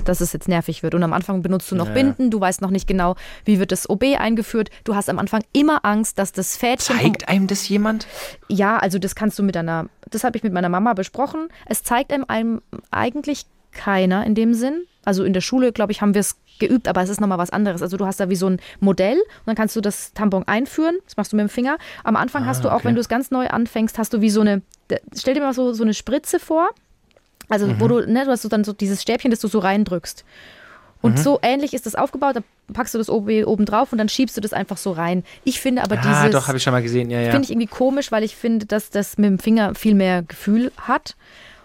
dass 0.05 0.21
es 0.21 0.33
jetzt 0.33 0.49
nervig 0.49 0.83
wird. 0.83 0.95
Und 0.95 1.03
am 1.03 1.13
Anfang 1.13 1.43
benutzt 1.43 1.71
du 1.71 1.77
noch 1.77 1.89
ja. 1.89 1.95
Binden, 1.95 2.31
du 2.31 2.41
weißt 2.41 2.61
noch 2.61 2.71
nicht 2.71 2.87
genau, 2.87 3.17
wie 3.45 3.59
wird 3.59 3.73
das 3.73 3.89
OB 3.89 4.05
eingeführt. 4.19 4.71
Du 4.85 4.95
hast 4.95 5.09
am 5.09 5.19
Anfang 5.19 5.43
immer 5.53 5.85
Angst, 5.85 6.19
dass 6.19 6.33
das 6.33 6.57
Fädchen. 6.57 6.97
Zeigt 6.97 7.29
einem 7.29 7.47
das 7.47 7.69
jemand? 7.69 8.07
Ja, 8.49 8.79
also 8.79 8.99
das 8.99 9.15
kannst 9.15 9.39
du 9.39 9.43
mit 9.43 9.55
deiner, 9.55 9.87
das 10.11 10.25
habe 10.25 10.37
ich 10.37 10.43
mit 10.43 10.53
meiner 10.53 10.69
Mama 10.69 10.95
besprochen. 10.95 11.49
Es 11.67 11.83
zeigt 11.83 12.13
einem, 12.13 12.25
einem 12.29 12.63
eigentlich 12.91 13.47
keiner 13.73 14.25
in 14.25 14.35
dem 14.35 14.55
Sinn. 14.55 14.87
Also 15.05 15.25
in 15.25 15.33
der 15.33 15.41
Schule, 15.41 15.73
glaube 15.73 15.93
ich, 15.93 16.03
haben 16.03 16.15
wir 16.15 16.21
es 16.21 16.37
geübt, 16.59 16.89
aber 16.89 17.03
es 17.03 17.09
ist 17.09 17.21
nochmal 17.21 17.39
was 17.39 17.51
anderes. 17.51 17.83
Also 17.83 17.97
du 17.97 18.05
hast 18.05 18.21
da 18.21 18.29
wie 18.29 18.37
so 18.37 18.49
ein 18.49 18.61
Modell 18.81 19.17
und 19.17 19.47
dann 19.47 19.55
kannst 19.55 19.77
du 19.77 19.81
das 19.81 20.13
Tampon 20.13 20.47
einführen. 20.47 20.99
Das 21.05 21.17
machst 21.17 21.33
du 21.33 21.37
mit 21.37 21.45
dem 21.45 21.49
Finger. 21.49 21.79
Am 22.05 22.17
Anfang 22.17 22.43
ah, 22.43 22.47
hast 22.47 22.65
du 22.65 22.69
auch, 22.69 22.77
okay. 22.77 22.87
wenn 22.87 22.95
du 22.95 23.01
es 23.01 23.09
ganz 23.09 23.31
neu 23.31 23.47
anfängst, 23.49 23.99
hast 23.99 24.13
du 24.13 24.21
wie 24.21 24.31
so 24.31 24.41
eine, 24.41 24.63
stell 25.17 25.35
dir 25.35 25.41
mal 25.41 25.55
so, 25.55 25.73
so 25.73 25.85
eine 25.85 25.95
Spritze 25.95 26.39
vor 26.39 26.71
also 27.49 27.67
mhm. 27.67 27.81
wo 27.81 27.89
du, 27.89 28.11
ne, 28.11 28.25
du 28.25 28.31
hast 28.31 28.43
so 28.43 28.49
dann 28.49 28.65
so 28.65 28.73
dieses 28.73 29.03
Stäbchen, 29.03 29.31
das 29.31 29.41
du 29.41 29.49
so 29.49 29.59
reindrückst. 29.59 30.25
Und 31.01 31.13
mhm. 31.13 31.23
so 31.23 31.39
ähnlich 31.43 31.75
ist 31.75 31.87
das 31.87 31.95
aufgebaut. 31.95 32.37
Da 32.37 32.41
packst 32.73 32.95
du 32.95 32.99
das 32.99 33.09
oben, 33.09 33.65
drauf 33.65 33.93
und 33.93 33.99
dann 33.99 34.09
schiebst 34.09 34.37
du 34.37 34.41
das 34.41 34.53
einfach 34.53 34.77
so 34.77 34.93
rein. 34.93 35.23
Ich 35.45 35.61
finde 35.61 35.83
aber 35.83 35.97
ah, 35.97 36.01
dieses. 36.01 36.17
Ah, 36.17 36.29
doch, 36.29 36.49
habe 36.49 36.59
ich 36.59 36.65
schon 36.65 36.73
mal 36.73 36.83
gesehen, 36.83 37.11
ja, 37.11 37.21
ja. 37.21 37.31
Finde 37.31 37.45
ich 37.45 37.51
irgendwie 37.51 37.69
komisch, 37.69 38.11
weil 38.11 38.25
ich 38.25 38.35
finde, 38.35 38.67
dass 38.67 38.91
das 38.91 39.17
mit 39.17 39.27
dem 39.27 39.39
Finger 39.39 39.75
viel 39.75 39.95
mehr 39.95 40.23
Gefühl 40.23 40.73
hat. 40.77 41.17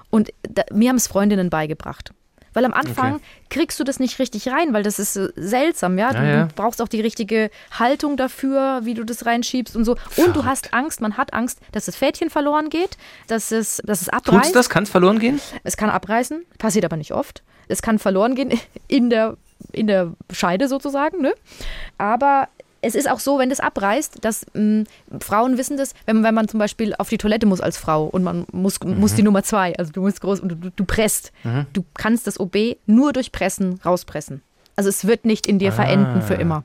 Und 0.10 0.32
da, 0.44 0.64
mir 0.72 0.90
haben 0.90 0.98
es 0.98 1.08
Freundinnen 1.08 1.50
beigebracht. 1.50 2.14
Weil 2.54 2.66
am 2.66 2.74
Anfang 2.74 3.16
okay. 3.16 3.24
kriegst 3.50 3.80
du 3.80 3.84
das 3.84 4.00
nicht 4.00 4.20
richtig 4.20 4.48
rein, 4.50 4.74
weil 4.74 4.84
das 4.84 5.00
ist 5.00 5.14
seltsam, 5.14 5.98
ja? 5.98 6.14
Du, 6.14 6.18
ja, 6.20 6.36
ja. 6.36 6.48
brauchst 6.56 6.82
auch 6.82 6.88
die 6.88 7.02
richtige 7.02 7.50
Haltung 7.72 8.18
dafür, 8.18 8.82
wie 8.84 8.94
du 8.94 9.04
das 9.04 9.26
reinschiebst 9.26 9.76
und 9.76 9.86
so. 9.86 9.94
Und 9.94 10.00
Verrückt. 10.10 10.36
du 10.36 10.46
hast 10.46 10.74
Angst, 10.74 11.02
man 11.02 11.18
hat 11.18 11.34
Angst, 11.34 11.60
dass 11.72 11.86
das 11.86 11.96
Fädchen 11.96 12.30
verloren 12.30 12.70
geht, 12.70 12.98
dass 13.28 13.52
es, 13.52 13.82
dass 13.86 14.02
es 14.02 14.10
abreißt. 14.10 14.44
Tut's 14.44 14.52
das? 14.54 14.70
Kann 14.70 14.84
es 14.84 14.90
verloren 14.90 15.20
gehen? 15.20 15.40
Es 15.64 15.78
kann 15.78 15.90
abreißen, 15.90 16.46
passiert 16.58 16.86
aber 16.86 16.98
nicht 16.98 17.14
oft. 17.14 17.44
Es 17.68 17.82
kann 17.82 18.00
verloren 18.00 18.36
gehen 18.36 18.60
in 18.88 19.10
der 19.10 19.38
in 19.72 19.88
der 19.88 20.14
Scheide 20.32 20.68
sozusagen, 20.68 21.22
ne? 21.22 21.34
Aber 21.98 22.50
es 22.84 22.96
ist 22.96 23.10
auch 23.10 23.20
so, 23.20 23.40
wenn 23.40 23.50
das 23.50 23.60
abreißt, 23.60 24.24
dass 24.24 24.46
mh, 24.54 24.84
hm, 25.10 25.22
Frauen 25.22 25.58
wissen 25.58 25.78
das, 25.78 25.94
wenn, 26.06 26.24
wenn 26.24 26.36
man 26.36 26.48
zum 26.48 26.60
Beispiel 26.60 26.94
auf 26.98 27.10
die 27.10 27.18
Toilette 27.18 27.46
muss 27.46 27.62
als 27.62 27.78
Frau 27.78 28.06
und 28.06 28.24
man 28.24 28.46
muss, 28.52 28.80
mhm. 28.82 29.00
muss 29.00 29.16
die 29.16 29.24
Nummer 29.24 29.42
zwei, 29.44 29.76
also 29.78 29.92
du 29.92 30.02
musst 30.02 30.22
groß 30.22 30.42
und 30.42 30.50
du, 30.50 30.72
du 30.76 30.86
presst. 30.86 31.32
Mhm. 31.44 31.66
Du 31.74 31.86
kannst 31.94 32.28
das 32.28 32.40
OB 32.40 32.78
nur 32.86 33.14
durch 33.14 33.32
Pressen 33.32 33.80
rauspressen. 33.86 34.42
Also 34.76 34.90
es 34.90 35.08
wird 35.08 35.26
nicht 35.26 35.48
in 35.48 35.60
dir 35.60 35.70
ah. 35.70 35.76
verenden 35.76 36.22
für 36.22 36.36
immer. 36.36 36.64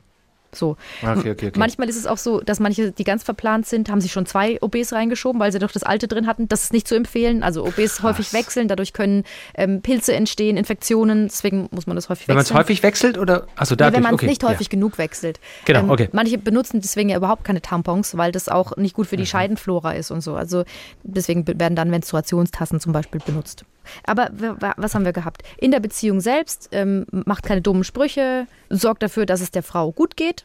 So. 0.55 0.77
Okay, 1.01 1.31
okay, 1.31 1.47
okay. 1.47 1.51
Manchmal 1.55 1.89
ist 1.89 1.97
es 1.97 2.05
auch 2.05 2.17
so, 2.17 2.41
dass 2.41 2.59
manche, 2.59 2.91
die 2.91 3.03
ganz 3.03 3.23
verplant 3.23 3.67
sind, 3.67 3.89
haben 3.89 4.01
sich 4.01 4.11
schon 4.11 4.25
zwei 4.25 4.61
OBs 4.61 4.93
reingeschoben, 4.93 5.39
weil 5.39 5.51
sie 5.51 5.59
doch 5.59 5.71
das 5.71 5.83
alte 5.83 6.07
drin 6.07 6.27
hatten. 6.27 6.47
Das 6.47 6.63
ist 6.63 6.73
nicht 6.73 6.87
zu 6.87 6.95
empfehlen. 6.95 7.43
Also 7.43 7.63
OBs 7.63 7.75
Krass. 7.75 8.03
häufig 8.03 8.33
wechseln, 8.33 8.67
dadurch 8.67 8.93
können 8.93 9.23
ähm, 9.55 9.81
Pilze 9.81 10.13
entstehen, 10.13 10.57
Infektionen. 10.57 11.27
Deswegen 11.27 11.69
muss 11.71 11.87
man 11.87 11.95
das 11.95 12.09
häufig 12.09 12.27
wenn 12.27 12.35
wechseln. 12.35 12.49
Wenn 12.49 12.55
man 12.55 12.61
es 12.61 12.67
häufig 12.67 12.83
wechselt 12.83 13.17
oder? 13.17 13.47
Also 13.55 13.75
dadurch, 13.75 13.93
ja, 13.93 13.97
wenn 13.97 14.03
man 14.03 14.15
es 14.15 14.21
nicht 14.21 14.43
häufig 14.43 14.67
ja. 14.67 14.71
genug 14.71 14.97
wechselt. 14.97 15.39
Genau, 15.65 15.81
ähm, 15.81 15.89
okay. 15.89 16.09
Manche 16.11 16.37
benutzen 16.37 16.81
deswegen 16.81 17.09
ja 17.09 17.17
überhaupt 17.17 17.43
keine 17.43 17.61
Tampons, 17.61 18.17
weil 18.17 18.31
das 18.31 18.49
auch 18.49 18.77
nicht 18.77 18.95
gut 18.95 19.07
für 19.07 19.17
die 19.17 19.23
mhm. 19.23 19.27
Scheidenflora 19.27 19.91
ist 19.93 20.11
und 20.11 20.21
so. 20.21 20.35
Also 20.35 20.63
deswegen 21.03 21.45
werden 21.47 21.75
dann 21.75 21.89
Menstruationstassen 21.89 22.79
zum 22.79 22.93
Beispiel 22.93 23.21
benutzt. 23.25 23.65
Aber 24.03 24.29
was 24.77 24.95
haben 24.95 25.05
wir 25.05 25.13
gehabt? 25.13 25.43
In 25.57 25.71
der 25.71 25.79
Beziehung 25.79 26.21
selbst 26.21 26.69
ähm, 26.71 27.05
macht 27.11 27.43
keine 27.43 27.61
dummen 27.61 27.83
Sprüche, 27.83 28.47
sorgt 28.69 29.03
dafür, 29.03 29.25
dass 29.25 29.41
es 29.41 29.51
der 29.51 29.63
Frau 29.63 29.91
gut 29.91 30.15
geht. 30.15 30.38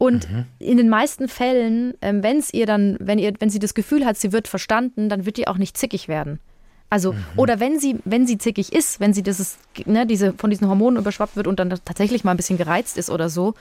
Und 0.00 0.32
mhm. 0.32 0.46
in 0.58 0.78
den 0.78 0.88
meisten 0.88 1.28
Fällen, 1.28 1.92
ähm, 2.00 2.22
wenn 2.22 2.38
es 2.38 2.54
ihr 2.54 2.64
dann, 2.64 2.96
wenn 3.00 3.18
ihr, 3.18 3.34
wenn 3.38 3.50
sie 3.50 3.58
das 3.58 3.74
Gefühl 3.74 4.06
hat, 4.06 4.16
sie 4.16 4.32
wird 4.32 4.48
verstanden, 4.48 5.10
dann 5.10 5.26
wird 5.26 5.36
die 5.36 5.46
auch 5.46 5.58
nicht 5.58 5.76
zickig 5.76 6.08
werden. 6.08 6.40
Also, 6.88 7.12
mhm. 7.12 7.22
oder 7.36 7.60
wenn 7.60 7.78
sie, 7.78 7.98
wenn 8.06 8.26
sie 8.26 8.38
zickig 8.38 8.72
ist, 8.72 8.98
wenn 8.98 9.12
sie 9.12 9.22
dieses, 9.22 9.58
ne, 9.84 10.06
diese, 10.06 10.32
von 10.32 10.48
diesen 10.48 10.68
Hormonen 10.68 10.98
überschwappt 10.98 11.36
wird 11.36 11.46
und 11.46 11.60
dann 11.60 11.68
tatsächlich 11.84 12.24
mal 12.24 12.30
ein 12.30 12.38
bisschen 12.38 12.56
gereizt 12.56 12.96
ist 12.96 13.10
oder 13.10 13.28
so, 13.28 13.52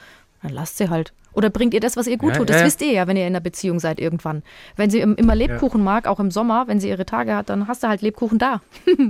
dann 0.42 0.54
lasst 0.54 0.78
sie 0.78 0.90
halt. 0.90 1.12
Oder 1.34 1.50
bringt 1.50 1.74
ihr 1.74 1.82
das, 1.82 1.98
was 1.98 2.08
ihr 2.08 2.18
gut 2.18 2.32
ja, 2.32 2.38
tut. 2.38 2.50
Das 2.50 2.62
ja, 2.62 2.66
wisst 2.66 2.82
ihr 2.84 2.94
ja, 2.94 3.06
wenn 3.06 3.18
ihr 3.18 3.24
in 3.24 3.34
einer 3.34 3.42
Beziehung 3.42 3.82
seid 3.82 4.00
irgendwann. 4.00 4.42
Wenn 4.78 4.90
sie 4.90 5.02
immer 5.02 5.36
Lebkuchen 5.36 5.82
ja. 5.82 5.86
mag, 5.86 6.08
auch 6.08 6.22
im 6.22 6.32
Sommer, 6.32 6.70
wenn 6.70 6.80
sie 6.80 6.88
ihre 6.88 7.06
Tage 7.06 7.36
hat, 7.36 7.50
dann 7.50 7.68
hast 7.68 7.84
du 7.84 7.90
halt 7.90 8.02
Lebkuchen 8.02 8.40
da. 8.40 8.62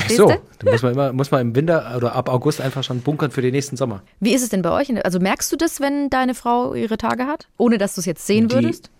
Verstehst 0.00 0.18
so, 0.18 0.28
dann 0.28 0.72
muss 0.72 0.82
man 0.82 0.92
immer, 0.92 1.12
muss 1.12 1.30
man 1.30 1.40
im 1.40 1.56
Winter 1.56 1.94
oder 1.96 2.14
ab 2.14 2.28
August 2.28 2.60
einfach 2.60 2.84
schon 2.84 3.00
bunkern 3.00 3.30
für 3.30 3.42
den 3.42 3.52
nächsten 3.52 3.76
Sommer. 3.76 4.02
Wie 4.20 4.34
ist 4.34 4.42
es 4.42 4.48
denn 4.48 4.62
bei 4.62 4.70
euch? 4.70 4.92
Also 5.04 5.18
merkst 5.18 5.50
du 5.52 5.56
das, 5.56 5.80
wenn 5.80 6.10
deine 6.10 6.34
Frau 6.34 6.74
ihre 6.74 6.98
Tage 6.98 7.26
hat? 7.26 7.48
Ohne 7.56 7.78
dass 7.78 7.94
du 7.94 8.00
es 8.00 8.06
jetzt 8.06 8.26
sehen 8.26 8.48
Die, 8.48 8.54
würdest? 8.54 8.90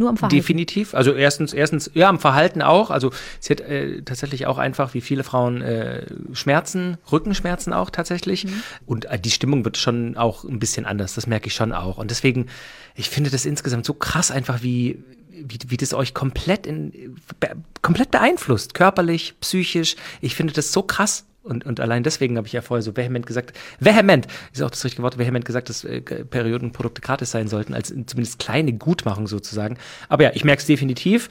Nur 0.00 0.08
am 0.08 0.16
Verhalten? 0.16 0.36
Definitiv. 0.36 0.94
Also 0.94 1.12
erstens, 1.12 1.52
erstens, 1.52 1.90
ja, 1.92 2.08
am 2.08 2.18
Verhalten 2.18 2.62
auch. 2.62 2.90
Also 2.90 3.10
sie 3.38 3.52
hat 3.52 3.60
äh, 3.60 4.00
tatsächlich 4.00 4.46
auch 4.46 4.56
einfach, 4.56 4.94
wie 4.94 5.02
viele 5.02 5.24
Frauen, 5.24 5.60
äh, 5.60 6.06
Schmerzen, 6.32 6.96
Rückenschmerzen 7.12 7.74
auch 7.74 7.90
tatsächlich. 7.90 8.46
Mhm. 8.46 8.62
Und 8.86 9.04
äh, 9.04 9.18
die 9.18 9.30
Stimmung 9.30 9.66
wird 9.66 9.76
schon 9.76 10.16
auch 10.16 10.44
ein 10.44 10.58
bisschen 10.58 10.86
anders. 10.86 11.16
Das 11.16 11.26
merke 11.26 11.48
ich 11.48 11.54
schon 11.54 11.72
auch. 11.72 11.98
Und 11.98 12.10
deswegen, 12.10 12.46
ich 12.94 13.10
finde 13.10 13.28
das 13.28 13.44
insgesamt 13.44 13.84
so 13.84 13.92
krass 13.92 14.30
einfach, 14.30 14.62
wie, 14.62 15.04
wie, 15.44 15.58
wie 15.68 15.76
das 15.76 15.94
euch 15.94 16.14
komplett 16.14 16.66
in, 16.66 17.16
be, 17.40 17.50
komplett 17.82 18.10
beeinflusst. 18.10 18.74
Körperlich, 18.74 19.34
psychisch. 19.40 19.96
Ich 20.20 20.34
finde 20.34 20.52
das 20.52 20.72
so 20.72 20.82
krass 20.82 21.24
Und, 21.42 21.64
und 21.64 21.80
allein 21.80 22.02
deswegen 22.02 22.36
habe 22.36 22.46
ich 22.46 22.52
ja 22.52 22.60
vorher 22.60 22.82
so 22.82 22.96
vehement 22.96 23.26
gesagt, 23.26 23.56
vehement, 23.78 24.26
ist 24.52 24.62
auch 24.62 24.70
das 24.70 24.84
richtige 24.84 25.02
Wort, 25.02 25.16
vehement 25.16 25.44
gesagt, 25.44 25.70
dass 25.70 25.84
äh, 25.84 26.00
Periodenprodukte 26.02 27.00
gratis 27.00 27.30
sein 27.30 27.48
sollten, 27.48 27.72
als 27.72 27.88
zumindest 27.88 28.38
kleine 28.38 28.74
Gutmachung 28.74 29.26
sozusagen. 29.26 29.78
Aber 30.08 30.24
ja, 30.24 30.30
ich 30.34 30.44
merke 30.44 30.60
es 30.60 30.66
definitiv. 30.66 31.30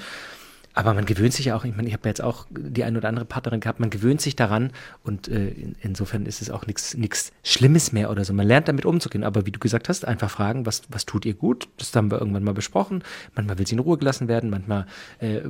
Aber 0.73 0.93
man 0.93 1.05
gewöhnt 1.05 1.33
sich 1.33 1.45
ja 1.45 1.55
auch, 1.55 1.65
ich 1.65 1.75
meine, 1.75 1.87
ich 1.87 1.93
habe 1.93 2.07
jetzt 2.07 2.21
auch 2.21 2.45
die 2.51 2.83
eine 2.83 2.97
oder 2.99 3.09
andere 3.09 3.25
Partnerin 3.25 3.59
gehabt, 3.59 3.79
man 3.79 3.89
gewöhnt 3.89 4.21
sich 4.21 4.35
daran 4.35 4.71
und 5.03 5.27
äh, 5.27 5.49
in, 5.49 5.75
insofern 5.81 6.25
ist 6.25 6.41
es 6.41 6.51
auch 6.51 6.67
nichts 6.67 7.31
Schlimmes 7.43 7.91
mehr 7.91 8.11
oder 8.11 8.23
so. 8.23 8.33
Man 8.33 8.47
lernt 8.47 8.67
damit 8.67 8.85
umzugehen. 8.85 9.23
Aber 9.23 9.45
wie 9.45 9.51
du 9.51 9.59
gesagt 9.59 9.89
hast, 9.89 10.05
einfach 10.05 10.29
fragen, 10.29 10.65
was, 10.65 10.83
was 10.89 11.05
tut 11.05 11.25
ihr 11.25 11.33
gut? 11.33 11.67
Das 11.77 11.93
haben 11.95 12.11
wir 12.11 12.19
irgendwann 12.19 12.43
mal 12.43 12.53
besprochen. 12.53 13.03
Manchmal 13.35 13.57
will 13.57 13.67
sie 13.67 13.75
in 13.75 13.79
Ruhe 13.79 13.97
gelassen 13.97 14.27
werden, 14.27 14.49
manchmal 14.51 14.85
äh, 15.19 15.41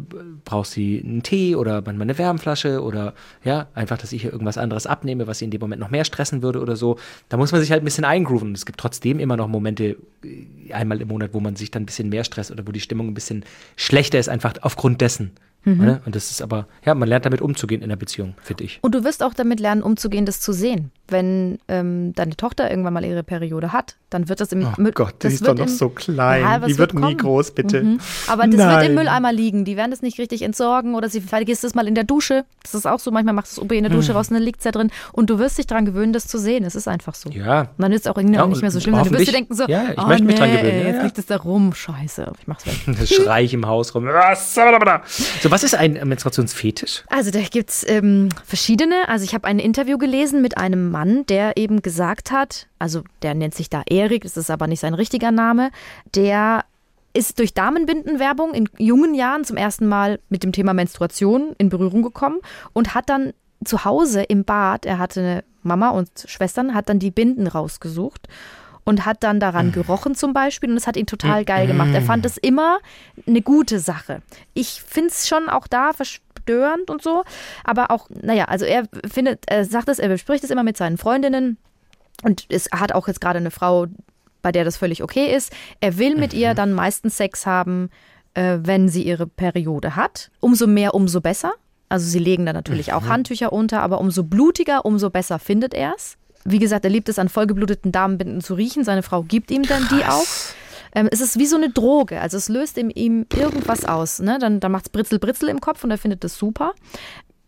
braucht 0.46 0.70
sie 0.70 1.04
einen 1.04 1.22
Tee 1.22 1.56
oder 1.56 1.82
manchmal 1.82 2.04
eine 2.04 2.18
Wärmflasche 2.18 2.82
oder 2.82 3.14
ja, 3.44 3.68
einfach, 3.76 3.98
dass 3.98 4.14
ich 4.14 4.24
ihr 4.24 4.32
irgendwas 4.32 4.58
anderes 4.58 4.88
abnehme, 4.88 5.28
was 5.28 5.40
sie 5.40 5.46
in 5.46 5.52
dem 5.52 5.62
Moment 5.62 5.82
noch 5.82 5.90
mehr 5.90 6.06
stressen 6.06 6.42
würde 6.42 6.62
oder 6.62 6.76
so. 6.76 6.98
Da 7.28 7.38
muss 7.38 7.52
man 7.52 7.60
sich 7.60 7.72
halt 7.72 7.82
ein 7.82 7.86
bisschen 7.86 8.06
eingrooven. 8.06 8.54
Es 8.54 8.66
gibt 8.66 8.80
trotzdem 8.80 9.20
immer 9.20 9.36
noch 9.36 9.48
Momente, 9.48 9.98
äh, 10.24 10.74
einmal 10.74 11.02
im 11.02 11.10
Monat, 11.10 11.34
wo 11.34 11.40
man 11.40 11.56
sich 11.56 11.72
dann 11.72 11.84
ein 11.84 11.88
bisschen 11.88 12.10
mehr 12.10 12.24
stresst 12.24 12.52
oder 12.52 12.66
wo 12.66 12.72
die 12.72 12.80
Stimmung 12.80 13.08
ein 13.08 13.14
bisschen 13.14 13.44
schlechter 13.76 14.18
ist, 14.18 14.30
einfach 14.30 14.54
aufgrund 14.62 15.02
dessen 15.02 15.09
dessen. 15.10 15.32
Mhm. 15.66 16.00
Und 16.06 16.16
das 16.16 16.32
ist 16.32 16.42
aber, 16.42 16.68
ja, 16.86 16.96
man 16.96 17.10
lernt 17.10 17.26
damit 17.26 17.42
umzugehen 17.42 17.82
in 17.82 17.90
der 17.90 17.98
Beziehung, 17.98 18.36
finde 18.42 18.64
ich. 18.64 18.80
Und 18.82 18.96
du 18.96 19.04
wirst 19.04 19.24
auch 19.24 19.34
damit 19.34 19.60
lernen, 19.60 19.84
umzugehen, 19.84 20.26
das 20.26 20.40
zu 20.40 20.54
sehen. 20.54 20.92
Wenn 21.12 21.60
ähm, 21.68 22.14
deine 22.16 22.36
Tochter 22.36 22.70
irgendwann 22.70 22.94
mal 22.94 23.06
ihre 23.06 23.24
Periode 23.24 23.74
hat, 23.74 23.96
dann 24.10 24.28
wird 24.28 24.40
das 24.42 24.52
im 24.52 24.66
Oh 24.66 24.92
Gott, 24.94 25.16
die 25.24 25.28
ist 25.28 25.48
doch 25.48 25.56
noch 25.56 25.68
so 25.68 25.90
klein. 25.90 26.42
Ja, 26.42 26.60
die 26.60 26.78
wird, 26.78 26.94
wird 26.94 27.06
nie 27.06 27.16
groß, 27.16 27.52
bitte. 27.52 27.84
Mhm. 27.84 28.00
Aber 28.28 28.48
das 28.48 28.56
Nein. 28.56 28.70
wird 28.78 28.90
im 28.90 28.96
Mülleimer 28.96 29.32
liegen. 29.32 29.66
Die 29.66 29.78
werden 29.78 29.92
das 29.92 30.02
nicht 30.02 30.18
richtig 30.20 30.42
entsorgen 30.42 30.96
oder 30.96 31.10
sie 31.10 31.22
vergisst 31.22 31.64
es 31.64 31.76
mal 31.76 31.88
in 31.88 31.96
der 31.96 32.04
Dusche. 32.04 32.46
Das 32.64 32.74
ist 32.74 32.88
auch 32.88 33.00
so. 33.00 33.12
Manchmal 33.12 33.34
machst 33.34 33.58
du 33.58 33.62
das 33.62 33.66
OB 33.66 33.74
in 33.74 33.84
der 33.84 33.92
Dusche 33.92 34.12
mhm. 34.12 34.18
raus 34.18 34.30
und 34.30 34.36
dann 34.36 34.44
liegt 34.44 34.60
es 34.60 34.64
da 34.64 34.72
drin. 34.72 34.90
Und 35.12 35.30
du 35.30 35.38
wirst 35.38 35.58
dich 35.58 35.68
daran 35.68 35.86
gewöhnen, 35.86 36.14
das 36.14 36.28
zu 36.28 36.40
sehen. 36.40 36.64
Es 36.64 36.76
ist 36.76 36.88
einfach 36.88 37.14
so. 37.14 37.30
Ja. 37.30 37.62
Und 37.62 37.68
dann 37.78 37.92
ist 37.92 38.02
es 38.02 38.08
auch 38.08 38.18
irgendwie 38.18 38.36
ja, 38.36 38.48
nicht 38.48 38.62
mehr 38.62 38.72
so 38.72 38.80
schlimm. 38.80 38.96
Du 39.04 39.12
wirst 39.12 39.28
dir 39.28 39.32
denken 39.32 39.56
so, 39.56 39.66
ja, 39.68 39.92
ich 39.92 39.98
oh, 39.98 40.08
möchte 40.08 40.24
mich 40.24 40.40
nee, 40.40 40.40
dran 40.40 40.52
gewöhnen. 40.58 40.88
Jetzt 40.88 41.04
liegt 41.04 41.18
es 41.20 41.26
da 41.28 41.38
rum. 41.38 41.74
Scheiße, 41.74 42.32
ich 42.40 42.48
mach's 42.48 42.66
weg. 42.66 42.76
Das 43.00 43.10
schrei 43.10 43.44
ich 43.44 43.54
im 43.54 43.66
Haus 43.66 43.96
rum. 43.96 44.06
So, 44.06 45.52
was 45.52 45.64
ist 45.64 45.76
ein 45.76 45.94
Menstruationsfetisch? 45.94 47.04
Also 47.08 47.32
da 47.32 47.40
gibt 47.40 47.70
es 47.70 47.88
ähm, 47.88 48.30
verschiedene. 48.46 49.08
Also 49.08 49.24
ich 49.24 49.34
habe 49.34 49.48
ein 49.48 49.60
Interview 49.60 49.98
gelesen 49.98 50.42
mit 50.42 50.58
einem 50.58 50.90
Mann, 50.90 50.99
der 51.06 51.58
eben 51.58 51.82
gesagt 51.82 52.32
hat, 52.32 52.68
also 52.80 53.04
der 53.22 53.34
nennt 53.34 53.56
sich 53.56 53.70
da 53.70 53.84
Erik, 53.90 54.24
das 54.24 54.38
ist 54.38 54.52
aber 54.52 54.68
nicht 54.68 54.80
sein 54.80 54.94
richtiger 54.94 55.32
Name, 55.32 55.72
der 56.16 56.66
ist 57.14 57.40
durch 57.40 57.54
Damenbindenwerbung 57.54 58.54
in 58.54 58.70
jungen 58.78 59.14
Jahren 59.16 59.44
zum 59.44 59.58
ersten 59.58 59.88
Mal 59.88 60.20
mit 60.30 60.44
dem 60.44 60.52
Thema 60.52 60.74
Menstruation 60.74 61.56
in 61.58 61.70
Berührung 61.70 62.04
gekommen 62.04 62.40
und 62.74 62.94
hat 62.94 63.10
dann 63.10 63.34
zu 63.66 63.84
Hause 63.84 64.24
im 64.24 64.46
Bad, 64.46 64.86
er 64.86 65.00
hatte 65.00 65.20
eine 65.20 65.44
Mama 65.64 65.90
und 65.90 66.10
Schwestern, 66.26 66.74
hat 66.74 66.88
dann 66.88 67.00
die 67.00 67.12
Binden 67.12 67.48
rausgesucht 67.48 68.28
und 68.86 69.06
hat 69.06 69.24
dann 69.24 69.40
daran 69.40 69.68
mhm. 69.68 69.72
gerochen 69.74 70.16
zum 70.16 70.34
Beispiel 70.34 70.72
und 70.72 70.78
es 70.78 70.88
hat 70.88 70.98
ihn 70.98 71.06
total 71.06 71.46
geil 71.46 71.68
gemacht. 71.68 71.90
Er 71.94 72.02
fand 72.02 72.26
es 72.26 72.38
immer 72.38 72.80
eine 73.28 73.42
gute 73.42 73.80
Sache. 73.80 74.22
Ich 74.54 74.82
finde 74.82 75.10
es 75.10 75.28
schon 75.28 75.50
auch 75.50 75.68
da 75.68 75.94
verstörend 76.50 76.90
und 76.90 77.02
so, 77.02 77.24
aber 77.64 77.92
auch, 77.92 78.08
naja, 78.10 78.46
also 78.46 78.66
er 78.66 78.84
findet, 79.10 79.44
er 79.48 79.66
sagt 79.66 79.90
es, 79.90 80.00
er 80.00 80.10
bespricht 80.10 80.44
es 80.44 80.50
immer 80.50 80.64
mit 80.64 80.78
seinen 80.78 80.98
Freundinnen 80.98 81.58
und 82.24 82.46
es 82.50 82.70
hat 82.72 82.94
auch 82.94 83.08
jetzt 83.08 83.22
gerade 83.22 83.40
eine 83.40 83.52
Frau, 83.52 83.88
bei 84.42 84.52
der 84.52 84.64
das 84.64 84.78
völlig 84.78 85.04
okay 85.04 85.34
ist. 85.34 85.54
Er 85.80 85.98
will 85.98 86.16
mit 86.16 86.34
mhm. 86.34 86.40
ihr 86.40 86.54
dann 86.54 86.74
meistens 86.74 87.18
Sex 87.18 87.46
haben, 87.46 87.90
äh, 88.34 88.58
wenn 88.62 88.90
sie 88.90 89.04
ihre 89.04 89.28
Periode 89.28 89.96
hat. 89.96 90.32
Umso 90.40 90.68
mehr, 90.68 90.94
umso 90.94 91.22
besser. 91.22 91.54
Also 91.90 92.08
sie 92.08 92.20
legen 92.20 92.46
da 92.46 92.54
natürlich 92.54 92.88
mhm. 92.88 92.94
auch 92.94 93.08
Handtücher 93.08 93.52
unter, 93.52 93.82
aber 93.82 94.00
umso 94.00 94.24
blutiger, 94.24 94.86
umso 94.86 95.10
besser 95.10 95.40
findet 95.40 95.74
er 95.74 95.94
es. 95.96 96.18
Wie 96.46 96.60
gesagt, 96.60 96.86
er 96.86 96.92
liebt 96.92 97.10
es, 97.10 97.20
an 97.20 97.28
vollgebluteten 97.28 97.92
Damenbinden 97.92 98.42
zu 98.42 98.54
riechen. 98.54 98.84
Seine 98.86 99.04
Frau 99.04 99.24
gibt 99.24 99.52
ihm 99.52 99.64
dann 99.64 99.88
die 99.90 100.06
auch. 100.06 100.26
Ähm, 100.94 101.08
es 101.12 101.22
ist 101.22 101.38
wie 101.38 101.46
so 101.46 101.56
eine 101.56 101.70
Droge. 101.70 102.20
Also 102.22 102.38
es 102.38 102.50
löst 102.50 102.78
in 102.78 102.90
ihm 102.90 103.26
irgendwas 103.34 103.86
aus. 103.86 104.20
Ne? 104.20 104.38
Dann, 104.40 104.60
dann 104.60 104.72
macht 104.72 104.86
es 104.86 104.90
Britzel, 104.90 105.20
Britzel 105.20 105.50
im 105.50 105.62
Kopf 105.62 105.84
und 105.84 105.92
er 105.92 105.98
findet 105.98 106.24
das 106.24 106.38
super. 106.38 106.74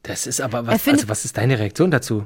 Das 0.03 0.25
ist 0.25 0.41
aber, 0.41 0.65
was, 0.65 0.87
also 0.87 1.09
was 1.09 1.25
ist 1.25 1.37
deine 1.37 1.59
Reaktion 1.59 1.91
dazu? 1.91 2.25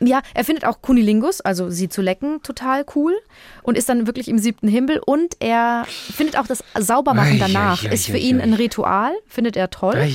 Ja, 0.00 0.22
er 0.34 0.44
findet 0.44 0.64
auch 0.64 0.82
Kunilingus, 0.82 1.40
also 1.40 1.70
sie 1.70 1.88
zu 1.88 2.02
lecken, 2.02 2.42
total 2.42 2.84
cool 2.94 3.14
und 3.62 3.78
ist 3.78 3.88
dann 3.88 4.06
wirklich 4.06 4.28
im 4.28 4.38
siebten 4.38 4.68
Himmel 4.68 5.00
und 5.04 5.36
er 5.40 5.86
findet 5.88 6.36
auch 6.36 6.46
das 6.46 6.64
Saubermachen 6.78 7.38
danach, 7.38 7.84
ist 7.84 8.06
für 8.06 8.18
ihn 8.18 8.40
ein 8.40 8.54
Ritual, 8.54 9.12
findet 9.26 9.56
er 9.56 9.70
toll. 9.70 10.08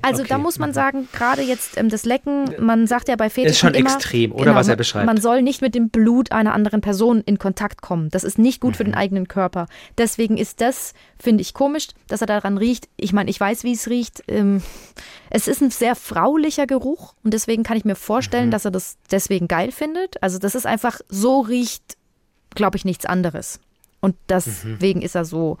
Also 0.00 0.24
da 0.24 0.38
muss 0.38 0.58
man 0.58 0.72
sagen, 0.72 1.08
gerade 1.12 1.42
jetzt 1.42 1.76
ähm, 1.76 1.88
das 1.88 2.04
Lecken, 2.04 2.54
man 2.58 2.86
sagt 2.86 3.08
ja 3.08 3.16
bei 3.16 3.30
Fetischen 3.30 3.52
Ist 3.52 3.58
schon 3.58 3.74
immer, 3.74 3.94
extrem, 3.94 4.32
oder 4.32 4.44
genau, 4.44 4.56
was 4.56 4.68
er 4.68 4.76
beschreibt. 4.76 5.06
Man 5.06 5.20
soll 5.20 5.42
nicht 5.42 5.62
mit 5.62 5.74
dem 5.74 5.90
Blut 5.90 6.32
einer 6.32 6.54
anderen 6.54 6.80
Person 6.80 7.22
in 7.24 7.38
Kontakt 7.38 7.82
kommen. 7.82 8.08
Das 8.10 8.24
ist 8.24 8.38
nicht 8.38 8.60
gut 8.60 8.72
mhm. 8.72 8.76
für 8.76 8.84
den 8.84 8.92
mhm. 8.92 8.98
eigenen 8.98 9.28
Körper. 9.28 9.66
Deswegen 9.98 10.38
ist 10.38 10.60
das, 10.60 10.94
finde 11.18 11.42
ich, 11.42 11.54
komisch, 11.54 11.88
dass 12.08 12.20
er 12.20 12.26
daran 12.26 12.58
riecht. 12.58 12.88
Ich 12.96 13.12
meine, 13.12 13.30
ich 13.30 13.38
weiß, 13.38 13.64
wie 13.64 13.72
es 13.72 13.88
riecht. 13.88 14.24
Ähm, 14.28 14.62
es 15.30 15.48
ist 15.48 15.62
ein 15.62 15.70
sehr 15.70 15.94
fraulicher 15.94 16.66
Geruch 16.66 17.14
und 17.22 17.32
deswegen 17.32 17.62
kann 17.62 17.76
ich 17.76 17.84
mir 17.84 17.94
vorstellen, 17.94 18.46
mhm. 18.46 18.50
dass 18.50 18.64
er 18.64 18.70
das 18.70 18.96
deswegen 19.10 19.48
geil 19.48 19.72
findet. 19.72 20.22
Also 20.22 20.38
das 20.38 20.54
ist 20.54 20.66
einfach, 20.66 21.00
so 21.08 21.40
riecht, 21.40 21.96
glaube 22.54 22.76
ich, 22.76 22.84
nichts 22.84 23.06
anderes. 23.06 23.60
Und 24.04 24.16
deswegen 24.28 24.98
mhm. 24.98 25.04
ist 25.04 25.14
er 25.14 25.24
so 25.24 25.58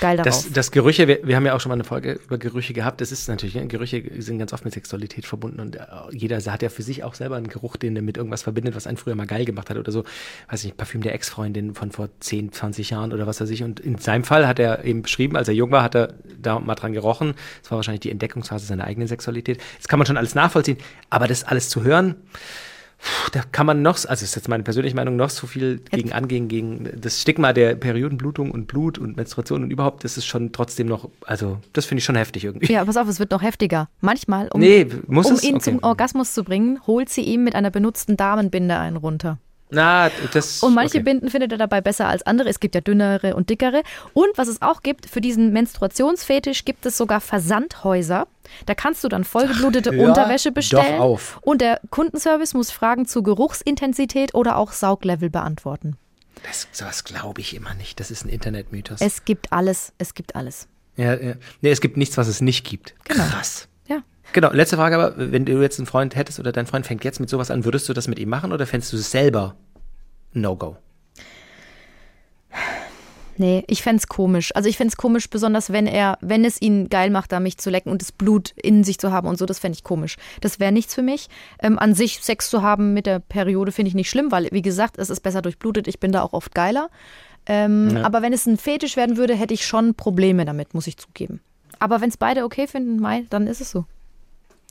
geil 0.00 0.16
darauf. 0.16 0.44
Das, 0.44 0.52
das 0.52 0.70
Gerüche, 0.70 1.08
wir, 1.08 1.26
wir, 1.26 1.34
haben 1.34 1.44
ja 1.44 1.56
auch 1.56 1.60
schon 1.60 1.70
mal 1.70 1.74
eine 1.74 1.82
Folge 1.82 2.20
über 2.24 2.38
Gerüche 2.38 2.72
gehabt. 2.72 3.00
Das 3.00 3.10
ist 3.10 3.28
natürlich, 3.28 3.56
ne, 3.56 3.66
Gerüche 3.66 4.00
sind 4.22 4.38
ganz 4.38 4.52
oft 4.52 4.64
mit 4.64 4.72
Sexualität 4.74 5.26
verbunden 5.26 5.58
und 5.58 5.74
äh, 5.74 5.80
jeder 6.12 6.38
hat 6.38 6.62
ja 6.62 6.68
für 6.68 6.84
sich 6.84 7.02
auch 7.02 7.14
selber 7.14 7.34
einen 7.34 7.48
Geruch, 7.48 7.76
den 7.76 7.96
er 7.96 8.02
mit 8.02 8.16
irgendwas 8.16 8.42
verbindet, 8.42 8.76
was 8.76 8.86
einen 8.86 8.96
früher 8.96 9.16
mal 9.16 9.26
geil 9.26 9.44
gemacht 9.44 9.70
hat 9.70 9.76
oder 9.76 9.90
so. 9.90 10.04
Weiß 10.48 10.62
nicht, 10.62 10.76
Parfüm 10.76 11.02
der 11.02 11.14
Ex-Freundin 11.14 11.74
von 11.74 11.90
vor 11.90 12.10
10, 12.20 12.52
20 12.52 12.90
Jahren 12.90 13.12
oder 13.12 13.26
was 13.26 13.40
weiß 13.40 13.50
ich. 13.50 13.64
Und 13.64 13.80
in 13.80 13.98
seinem 13.98 14.22
Fall 14.22 14.46
hat 14.46 14.60
er 14.60 14.84
eben 14.84 15.02
beschrieben, 15.02 15.36
als 15.36 15.48
er 15.48 15.54
jung 15.54 15.72
war, 15.72 15.82
hat 15.82 15.96
er 15.96 16.14
da 16.40 16.60
mal 16.60 16.76
dran 16.76 16.92
gerochen. 16.92 17.34
Das 17.62 17.72
war 17.72 17.78
wahrscheinlich 17.78 18.02
die 18.02 18.12
Entdeckungsphase 18.12 18.66
seiner 18.66 18.84
eigenen 18.84 19.08
Sexualität. 19.08 19.60
Das 19.78 19.88
kann 19.88 19.98
man 19.98 20.06
schon 20.06 20.16
alles 20.16 20.36
nachvollziehen. 20.36 20.78
Aber 21.08 21.26
das 21.26 21.42
alles 21.42 21.68
zu 21.68 21.82
hören, 21.82 22.14
da 23.32 23.42
kann 23.52 23.66
man 23.66 23.82
noch, 23.82 24.04
also 24.04 24.24
ist 24.24 24.34
jetzt 24.34 24.48
meine 24.48 24.62
persönliche 24.62 24.96
Meinung, 24.96 25.16
noch 25.16 25.30
so 25.30 25.46
viel 25.46 25.78
gegen 25.90 26.12
angehen, 26.12 26.48
gegen 26.48 26.90
das 26.96 27.20
Stigma 27.20 27.52
der 27.52 27.74
Periodenblutung 27.74 28.50
und 28.50 28.66
Blut 28.66 28.98
und 28.98 29.16
Menstruation 29.16 29.62
und 29.62 29.70
überhaupt, 29.70 30.04
das 30.04 30.16
ist 30.16 30.26
schon 30.26 30.52
trotzdem 30.52 30.86
noch, 30.86 31.08
also 31.24 31.58
das 31.72 31.86
finde 31.86 32.00
ich 32.00 32.04
schon 32.04 32.16
heftig 32.16 32.44
irgendwie. 32.44 32.72
Ja, 32.72 32.84
pass 32.84 32.96
auf, 32.96 33.08
es 33.08 33.18
wird 33.18 33.30
noch 33.30 33.42
heftiger. 33.42 33.88
Manchmal, 34.00 34.48
um, 34.48 34.60
nee, 34.60 34.86
um 35.06 35.16
ihn 35.16 35.24
okay. 35.24 35.58
zum 35.58 35.82
Orgasmus 35.82 36.34
zu 36.34 36.44
bringen, 36.44 36.78
holt 36.86 37.08
sie 37.08 37.22
ihm 37.22 37.44
mit 37.44 37.54
einer 37.54 37.70
benutzten 37.70 38.16
Damenbinde 38.16 38.76
einen 38.78 38.96
runter. 38.96 39.38
Na, 39.70 40.10
das, 40.32 40.62
und 40.62 40.74
manche 40.74 40.98
okay. 40.98 41.04
Binden 41.04 41.30
findet 41.30 41.52
er 41.52 41.58
dabei 41.58 41.80
besser 41.80 42.08
als 42.08 42.22
andere. 42.24 42.48
Es 42.48 42.60
gibt 42.60 42.74
ja 42.74 42.80
dünnere 42.80 43.36
und 43.36 43.50
dickere. 43.50 43.82
Und 44.12 44.28
was 44.36 44.48
es 44.48 44.62
auch 44.62 44.82
gibt, 44.82 45.06
für 45.06 45.20
diesen 45.20 45.52
Menstruationsfetisch 45.52 46.64
gibt 46.64 46.86
es 46.86 46.96
sogar 46.96 47.20
Versandhäuser. 47.20 48.26
Da 48.66 48.74
kannst 48.74 49.04
du 49.04 49.08
dann 49.08 49.24
vollgeblutete 49.24 49.90
Ach, 49.94 50.08
Unterwäsche 50.08 50.50
bestellen. 50.50 50.98
Doch 50.98 51.04
auf. 51.04 51.38
Und 51.42 51.60
der 51.60 51.80
Kundenservice 51.90 52.54
muss 52.54 52.70
Fragen 52.70 53.06
zu 53.06 53.22
Geruchsintensität 53.22 54.34
oder 54.34 54.56
auch 54.56 54.72
Sauglevel 54.72 55.30
beantworten. 55.30 55.96
Das, 56.42 56.68
sowas 56.72 57.04
glaube 57.04 57.40
ich 57.40 57.54
immer 57.54 57.74
nicht. 57.74 58.00
Das 58.00 58.10
ist 58.10 58.24
ein 58.24 58.28
Internetmythos. 58.28 59.00
Es 59.00 59.24
gibt 59.24 59.52
alles. 59.52 59.92
Es 59.98 60.14
gibt 60.14 60.34
alles. 60.34 60.68
Ja, 60.96 61.14
ja. 61.14 61.34
Nee, 61.60 61.70
es 61.70 61.80
gibt 61.80 61.96
nichts, 61.96 62.16
was 62.16 62.28
es 62.28 62.40
nicht 62.40 62.66
gibt. 62.66 62.94
Genau. 63.04 63.24
Krass. 63.24 63.68
Genau, 64.32 64.52
letzte 64.52 64.76
Frage 64.76 64.96
aber, 64.96 65.14
wenn 65.16 65.44
du 65.44 65.60
jetzt 65.60 65.78
einen 65.78 65.86
Freund 65.86 66.14
hättest 66.14 66.38
oder 66.38 66.52
dein 66.52 66.66
Freund 66.66 66.86
fängt 66.86 67.04
jetzt 67.04 67.20
mit 67.20 67.28
sowas 67.28 67.50
an, 67.50 67.64
würdest 67.64 67.88
du 67.88 67.92
das 67.92 68.06
mit 68.06 68.18
ihm 68.18 68.28
machen 68.28 68.52
oder 68.52 68.66
fändest 68.66 68.92
du 68.92 68.96
es 68.96 69.10
selber 69.10 69.56
No-Go? 70.32 70.76
Nee, 73.40 73.64
ich 73.68 73.82
fände 73.82 74.00
es 74.00 74.06
komisch. 74.06 74.54
Also 74.54 74.68
ich 74.68 74.76
fände 74.76 74.90
es 74.90 74.98
komisch, 74.98 75.30
besonders 75.30 75.72
wenn 75.72 75.86
er, 75.86 76.18
wenn 76.20 76.44
es 76.44 76.60
ihn 76.60 76.90
geil 76.90 77.08
macht, 77.08 77.32
da 77.32 77.40
mich 77.40 77.56
zu 77.56 77.70
lecken 77.70 77.90
und 77.90 78.02
das 78.02 78.12
Blut 78.12 78.52
in 78.62 78.84
sich 78.84 78.98
zu 78.98 79.12
haben 79.12 79.26
und 79.26 79.38
so, 79.38 79.46
das 79.46 79.58
fände 79.58 79.76
ich 79.76 79.82
komisch. 79.82 80.16
Das 80.42 80.60
wäre 80.60 80.72
nichts 80.72 80.94
für 80.94 81.02
mich. 81.02 81.28
Ähm, 81.62 81.78
an 81.78 81.94
sich 81.94 82.20
Sex 82.20 82.50
zu 82.50 82.60
haben 82.60 82.92
mit 82.92 83.06
der 83.06 83.18
Periode 83.18 83.72
finde 83.72 83.88
ich 83.88 83.94
nicht 83.94 84.10
schlimm, 84.10 84.30
weil, 84.30 84.48
wie 84.52 84.60
gesagt, 84.60 84.98
es 84.98 85.08
ist 85.08 85.20
besser 85.20 85.40
durchblutet. 85.40 85.88
Ich 85.88 85.98
bin 85.98 86.12
da 86.12 86.22
auch 86.22 86.34
oft 86.34 86.54
geiler. 86.54 86.90
Ähm, 87.46 87.96
ja. 87.96 88.04
Aber 88.04 88.20
wenn 88.20 88.34
es 88.34 88.44
ein 88.44 88.58
Fetisch 88.58 88.98
werden 88.98 89.16
würde, 89.16 89.34
hätte 89.34 89.54
ich 89.54 89.64
schon 89.64 89.94
Probleme 89.94 90.44
damit, 90.44 90.74
muss 90.74 90.86
ich 90.86 90.98
zugeben. 90.98 91.40
Aber 91.78 92.02
wenn 92.02 92.10
es 92.10 92.18
beide 92.18 92.44
okay 92.44 92.66
finden, 92.66 93.00
Mai, 93.00 93.24
dann 93.30 93.46
ist 93.46 93.62
es 93.62 93.70
so. 93.70 93.86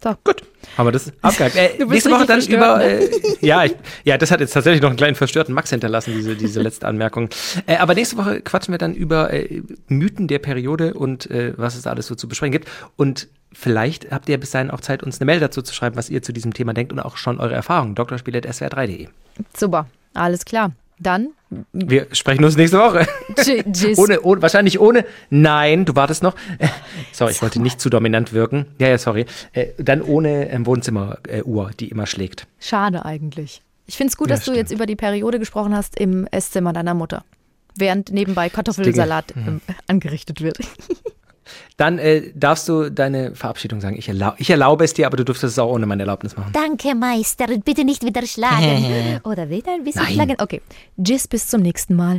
So. 0.02 0.16
Gut, 0.24 0.44
haben 0.78 0.88
wir 0.88 0.92
das 0.92 1.12
abgehakt. 1.22 1.56
Äh, 1.60 1.84
nächste 1.84 2.12
Woche 2.12 2.26
dann 2.26 2.42
über. 2.42 2.78
Ne? 2.78 2.84
Äh, 2.86 3.10
ja, 3.42 3.66
ich, 3.66 3.76
ja, 4.04 4.18
das 4.18 4.32
hat 4.32 4.40
jetzt 4.40 4.54
tatsächlich 4.54 4.82
noch 4.82 4.90
einen 4.90 4.98
kleinen 4.98 5.16
verstörten 5.16 5.54
Max 5.54 5.70
hinterlassen, 5.72 6.14
diese, 6.16 6.36
diese 6.36 6.62
letzte 6.62 6.88
Anmerkung. 6.88 7.30
Äh, 7.66 7.78
aber 7.78 7.96
nächste 7.96 8.18
Woche 8.18 8.42
quatschen 8.42 8.74
wir 8.74 8.78
dann 8.78 8.94
über 8.94 9.34
äh, 9.34 9.62
Mythen 9.88 10.28
der 10.28 10.40
Periode 10.40 10.94
und 10.94 11.30
äh, 11.30 11.54
was 11.58 11.76
es 11.76 11.82
da 11.84 11.90
alles 11.90 12.08
so 12.08 12.16
zu 12.16 12.30
besprechen 12.30 12.54
gibt. 12.54 12.70
Und 12.96 13.28
vielleicht 13.52 14.12
habt 14.12 14.30
ihr 14.30 14.40
bis 14.40 14.52
dahin 14.52 14.72
auch 14.72 14.80
Zeit, 14.80 15.04
uns 15.04 15.20
eine 15.20 15.26
Mail 15.26 15.40
dazu 15.40 15.62
zu 15.62 15.74
schreiben, 15.74 15.96
was 15.98 16.10
ihr 16.10 16.22
zu 16.22 16.32
diesem 16.32 16.54
Thema 16.54 16.74
denkt 16.74 16.94
und 16.94 17.00
auch 17.00 17.18
schon 17.18 17.40
eure 17.40 17.56
Erfahrungen. 17.56 17.96
drspiel.swr3.de. 17.96 19.08
Super, 19.56 19.88
alles 20.14 20.46
klar. 20.46 20.72
Dann 21.00 21.30
Wir 21.74 22.08
sprechen 22.12 22.44
uns 22.46 22.56
nächste 22.58 22.78
Woche. 22.78 23.08
Tsch- 23.34 23.64
Tschüss. 23.72 23.98
Ohne, 23.98 24.22
ohne, 24.22 24.42
wahrscheinlich 24.42 24.80
ohne. 24.80 25.04
Nein, 25.32 25.86
du 25.86 25.96
wartest 25.96 26.22
noch. 26.24 26.36
Sorry, 27.12 27.32
ich 27.32 27.42
wollte 27.42 27.60
nicht 27.62 27.82
zu 27.82 27.90
dominant 27.90 28.34
wirken. 28.34 28.68
Ja, 28.80 28.88
ja, 28.88 28.98
sorry. 29.00 29.26
Äh, 29.54 29.68
Dann 29.80 30.02
ohne 30.04 30.50
ähm, 30.52 30.66
Wohnzimmeruhr, 30.68 31.72
die 31.80 31.90
immer 31.90 32.06
schlägt. 32.06 32.46
Schade 32.60 33.04
eigentlich. 33.06 33.62
Ich 33.88 33.98
finde 33.98 34.12
es 34.12 34.18
gut, 34.18 34.30
Ja, 34.30 34.36
dass 34.36 34.46
du 34.46 34.52
stimmt. 34.52 34.58
jetzt 34.58 34.72
über 34.72 34.86
die 34.86 34.96
Periode 34.96 35.40
gesprochen 35.40 35.76
hast 35.76 36.00
im 36.00 36.28
Esszimmer 36.28 36.72
deiner 36.74 36.94
Mutter. 36.94 37.24
Während 37.76 38.12
nebenbei 38.12 38.50
Kartoffelsalat 38.50 39.36
Mhm. 39.36 39.48
ähm, 39.48 39.62
angerichtet 39.88 40.42
wird. 40.42 40.60
Dann 41.78 41.98
äh, 42.00 42.32
darfst 42.36 42.68
du 42.68 42.90
deine 42.90 43.36
Verabschiedung 43.36 43.80
sagen. 43.82 43.96
Ich, 43.98 44.08
erlau 44.10 44.34
ich 44.38 44.50
erlaube 44.50 44.84
es 44.84 44.94
dir, 44.94 45.06
aber 45.06 45.18
du 45.18 45.24
dürftest 45.24 45.54
es 45.54 45.60
auch 45.60 45.72
ohne 45.72 45.86
meine 45.86 46.04
Erlaubnis 46.04 46.36
machen. 46.36 46.52
Danke, 46.54 46.96
Meister. 46.96 47.46
Bitte 47.64 47.86
nicht 47.86 48.04
wieder 48.04 48.26
schlagen. 48.26 49.20
Oder 49.24 49.50
wieder 49.50 49.74
ein 49.74 49.84
bisschen 49.84 50.04
Nein. 50.04 50.14
Schlagen. 50.14 50.36
Okay. 50.40 50.62
Tschüss, 51.02 51.28
bis 51.28 51.48
zum 51.48 51.62
nächsten 51.62 51.96
Mal. 51.96 52.18